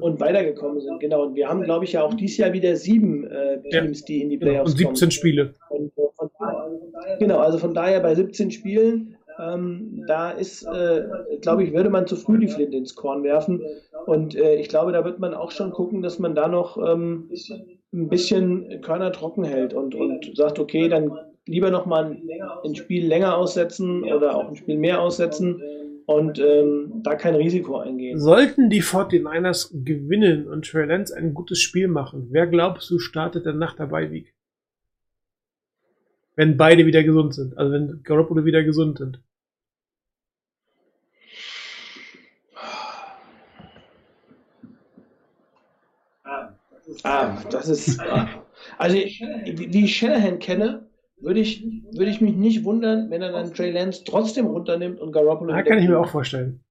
[0.00, 0.98] und weitergekommen sind.
[1.00, 1.22] Genau.
[1.26, 4.30] Und wir haben, glaube ich, ja auch dieses Jahr wieder sieben äh, Teams, die in
[4.30, 4.50] die Genau.
[4.50, 5.10] Playoffs Und 17 kommen.
[5.12, 5.54] Spiele.
[5.70, 11.04] Und, äh, von daher, genau, also von daher bei 17 Spielen, ähm, da ist, äh,
[11.40, 13.62] glaube ich, würde man zu früh die Flinte ins Korn werfen.
[14.06, 17.30] Und äh, ich glaube, da wird man auch schon gucken, dass man da noch ähm,
[17.92, 21.12] ein bisschen Körner trocken hält und, und sagt, okay, dann
[21.46, 22.22] lieber noch mal ein,
[22.64, 25.60] ein Spiel länger aussetzen oder auch ein Spiel mehr aussetzen
[26.06, 28.18] und ähm, da kein Risiko eingehen.
[28.18, 33.46] Sollten die 49ers gewinnen und Trey Lance ein gutes Spiel machen, wer glaubst du startet
[33.46, 34.34] dann nach der Bye-Week?
[36.34, 37.56] Wenn beide wieder gesund sind.
[37.58, 39.20] Also wenn Garoppolo wieder gesund sind.
[47.04, 48.00] Ah, das ist.
[48.00, 48.28] Ah.
[48.78, 50.88] Also, wie wie ich Shanahan kenne,
[51.20, 55.12] würde ich, würde ich mich nicht wundern, wenn er dann Trey Lance trotzdem runternimmt und
[55.12, 55.52] Garoppolo.
[55.52, 56.62] Da wieder kann ich mir auch vorstellen.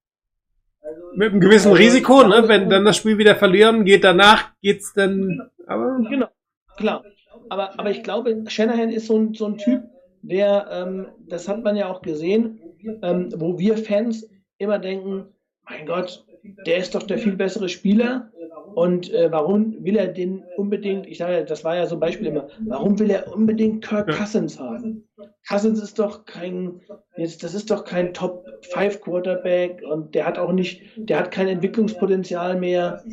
[1.15, 2.43] Mit einem gewissen Risiko, ne?
[2.47, 6.27] Wenn dann das Spiel wieder verlieren, geht danach, geht's dann, aber Genau,
[6.77, 7.03] klar.
[7.51, 9.83] Aber, aber ich glaube, Shanahan ist so ein, so ein Typ,
[10.21, 12.61] der, ähm, das hat man ja auch gesehen,
[13.01, 14.25] ähm, wo wir Fans
[14.57, 15.25] immer denken,
[15.67, 16.25] mein Gott,
[16.65, 18.31] der ist doch der viel bessere Spieler.
[18.73, 21.99] Und äh, warum will er den unbedingt, ich sage ja, das war ja so ein
[21.99, 24.07] Beispiel immer, warum will er unbedingt Kirk.
[24.07, 25.05] Cousins haben?
[25.45, 26.79] Cousins ist doch kein,
[27.17, 31.31] jetzt, das ist doch kein Top 5 Quarterback und der hat auch nicht, der hat
[31.31, 33.03] kein Entwicklungspotenzial mehr.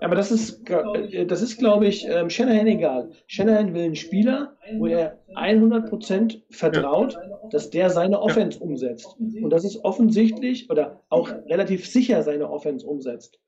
[0.00, 3.10] Aber das ist, äh, das ist, glaube ich, ähm, Shanahan egal.
[3.26, 7.16] Shanahan will einen Spieler, wo er 100% vertraut,
[7.50, 9.16] dass der seine Offense umsetzt.
[9.18, 13.38] Und das ist offensichtlich oder auch relativ sicher seine Offense umsetzt.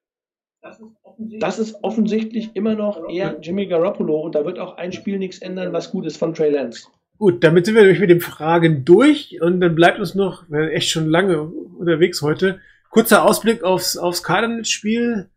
[1.18, 5.38] Das ist offensichtlich immer noch eher Jimmy Garoppolo und da wird auch ein Spiel nichts
[5.38, 6.88] ändern, was gut ist von Trey Lance.
[7.18, 10.64] Gut, damit sind wir nämlich mit den Fragen durch und dann bleibt uns noch, wir
[10.64, 12.60] sind echt schon lange unterwegs heute,
[12.90, 15.28] kurzer Ausblick aufs, aufs Cardinals-Spiel.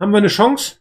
[0.00, 0.76] Haben wir eine Chance?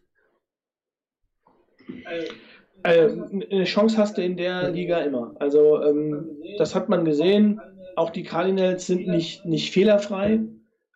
[2.84, 3.10] Äh,
[3.52, 5.36] eine Chance hast du in der Liga immer.
[5.40, 7.60] Also ähm, das hat man gesehen.
[7.98, 10.40] Auch die Cardinals sind nicht, nicht fehlerfrei.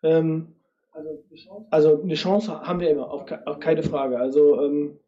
[0.04, 0.56] Ähm,
[1.70, 3.26] also eine Chance haben wir immer, auf
[3.60, 4.18] keine Frage.
[4.18, 5.00] Also ähm,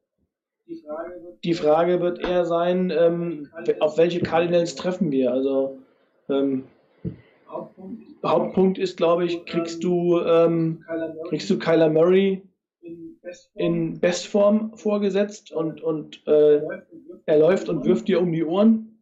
[1.44, 2.92] die Frage wird eher sein,
[3.80, 5.32] auf welche Cardinals treffen wir.
[5.32, 5.78] Also
[8.26, 10.20] Hauptpunkt ist, glaube ich, kriegst du,
[11.30, 12.42] kriegst du Kyler Murray
[13.56, 16.61] in Bestform vorgesetzt und, und äh,
[17.26, 18.99] er läuft und wirft dir um die Ohren.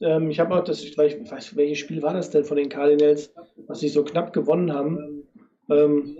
[0.00, 3.32] Ähm, ich habe auch das, ich weiß, welches Spiel war das denn von den Cardinals,
[3.66, 5.24] was sie so knapp gewonnen haben
[5.70, 6.16] ähm,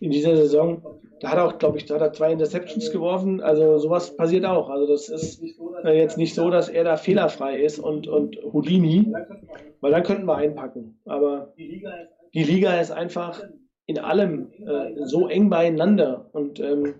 [0.00, 0.82] in dieser Saison.
[1.20, 3.40] Da hat er auch, glaube ich, da hat er zwei Interceptions geworfen.
[3.40, 4.68] Also sowas passiert auch.
[4.68, 5.42] Also das ist
[5.84, 9.12] äh, jetzt nicht so, dass er da fehlerfrei ist und, und Houdini,
[9.80, 10.98] weil dann könnten wir einpacken.
[11.04, 13.40] Aber die Liga ist einfach
[13.86, 16.94] in allem äh, so eng beieinander und ähm,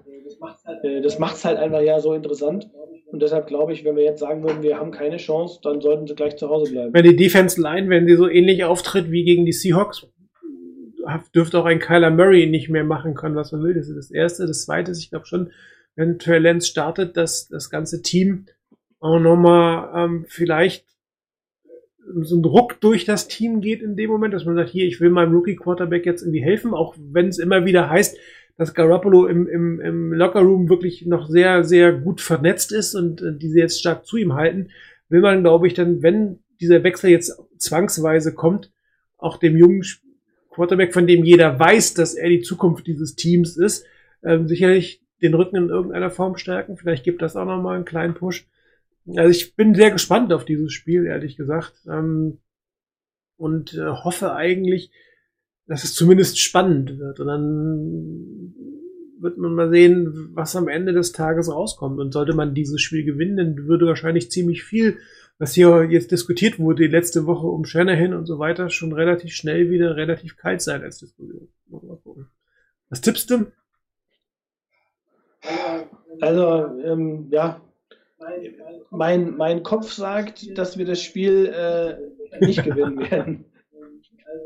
[0.82, 2.70] äh, das macht es halt einfach ja so interessant.
[3.06, 6.06] Und deshalb glaube ich, wenn wir jetzt sagen würden, wir haben keine Chance, dann sollten
[6.06, 6.94] sie gleich zu Hause bleiben.
[6.94, 10.06] Wenn die Defense Line, wenn sie so ähnlich auftritt wie gegen die Seahawks,
[11.34, 13.74] dürfte auch ein Kyler Murray nicht mehr machen können, was man will.
[13.74, 14.46] Das ist das Erste.
[14.46, 15.50] Das Zweite ist, ich glaube schon,
[15.94, 18.46] wenn Trey Lance startet, dass das ganze Team
[19.00, 20.86] auch nochmal ähm, vielleicht
[22.22, 25.00] so ein Druck durch das Team geht in dem Moment, dass man sagt, hier, ich
[25.00, 28.16] will meinem Rookie-Quarterback jetzt irgendwie helfen, auch wenn es immer wieder heißt,
[28.56, 33.36] dass Garoppolo im, im, im Lockerroom wirklich noch sehr, sehr gut vernetzt ist und äh,
[33.36, 34.68] diese jetzt stark zu ihm halten,
[35.08, 38.70] will man, glaube ich, dann, wenn dieser Wechsel jetzt zwangsweise kommt,
[39.18, 39.82] auch dem jungen
[40.50, 43.86] Quarterback, von dem jeder weiß, dass er die Zukunft dieses Teams ist,
[44.22, 46.76] ähm, sicherlich den Rücken in irgendeiner Form stärken.
[46.76, 48.46] Vielleicht gibt das auch nochmal einen kleinen Push.
[49.06, 51.74] Also ich bin sehr gespannt auf dieses Spiel, ehrlich gesagt.
[51.88, 52.38] Ähm,
[53.36, 54.92] und äh, hoffe eigentlich,
[55.66, 57.18] dass es zumindest spannend wird.
[57.20, 58.54] Und dann
[59.18, 61.98] wird man mal sehen, was am Ende des Tages rauskommt.
[61.98, 64.98] Und sollte man dieses Spiel gewinnen, dann würde wahrscheinlich ziemlich viel,
[65.38, 69.32] was hier jetzt diskutiert wurde, die letzte Woche um Shanahan und so weiter, schon relativ
[69.32, 71.48] schnell wieder relativ kalt sein als Diskussion.
[72.88, 73.46] Was tippst du?
[76.20, 77.60] Also, ähm, ja,
[78.90, 83.44] mein, mein Kopf sagt, dass wir das Spiel äh, nicht gewinnen werden.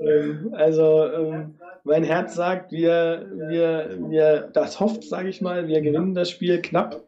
[0.01, 1.55] Ähm, also, ähm,
[1.85, 6.61] mein Herz sagt, wir, wir, wir, das hofft, sage ich mal, wir gewinnen das Spiel
[6.61, 7.05] knapp,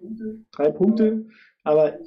[0.52, 1.26] drei Punkte.
[1.64, 1.98] Aber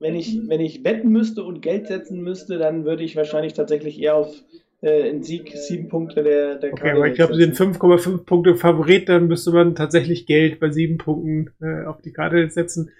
[0.00, 4.00] wenn ich, wenn ich wetten müsste und Geld setzen müsste, dann würde ich wahrscheinlich tatsächlich
[4.00, 4.34] eher auf
[4.80, 7.74] äh, einen Sieg, sieben Punkte der, der Okay, aber ich glaube, sie sind setzen.
[7.74, 12.48] 5,5 Punkte Favorit, dann müsste man tatsächlich Geld bei sieben Punkten äh, auf die Karte
[12.50, 12.90] setzen.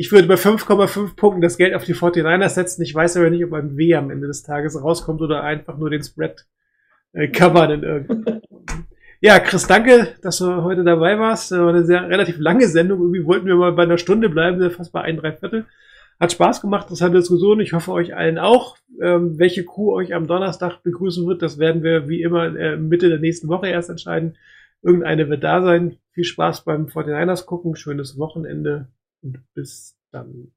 [0.00, 2.80] Ich würde bei 5,5 Punkten das Geld auf die 49ers setzen.
[2.80, 5.90] Ich weiß aber nicht, ob ein W am Ende des Tages rauskommt oder einfach nur
[5.90, 6.46] den Spread
[7.12, 8.40] äh, covern in irgendeinem.
[9.20, 11.52] Ja, Chris, danke, dass du heute dabei warst.
[11.52, 13.00] Das war eine sehr relativ lange Sendung.
[13.00, 15.66] Irgendwie wollten wir mal bei einer Stunde bleiben, fast bei ein, drei Viertel.
[16.18, 17.60] Hat Spaß gemacht, interessante Diskussion.
[17.60, 18.78] Ich hoffe euch allen auch.
[19.02, 23.10] Ähm, welche Crew euch am Donnerstag begrüßen wird, das werden wir wie immer äh, Mitte
[23.10, 24.38] der nächsten Woche erst entscheiden.
[24.80, 25.98] Irgendeine wird da sein.
[26.12, 27.76] Viel Spaß beim 49ers gucken.
[27.76, 28.88] Schönes Wochenende
[29.22, 30.52] und bis dann.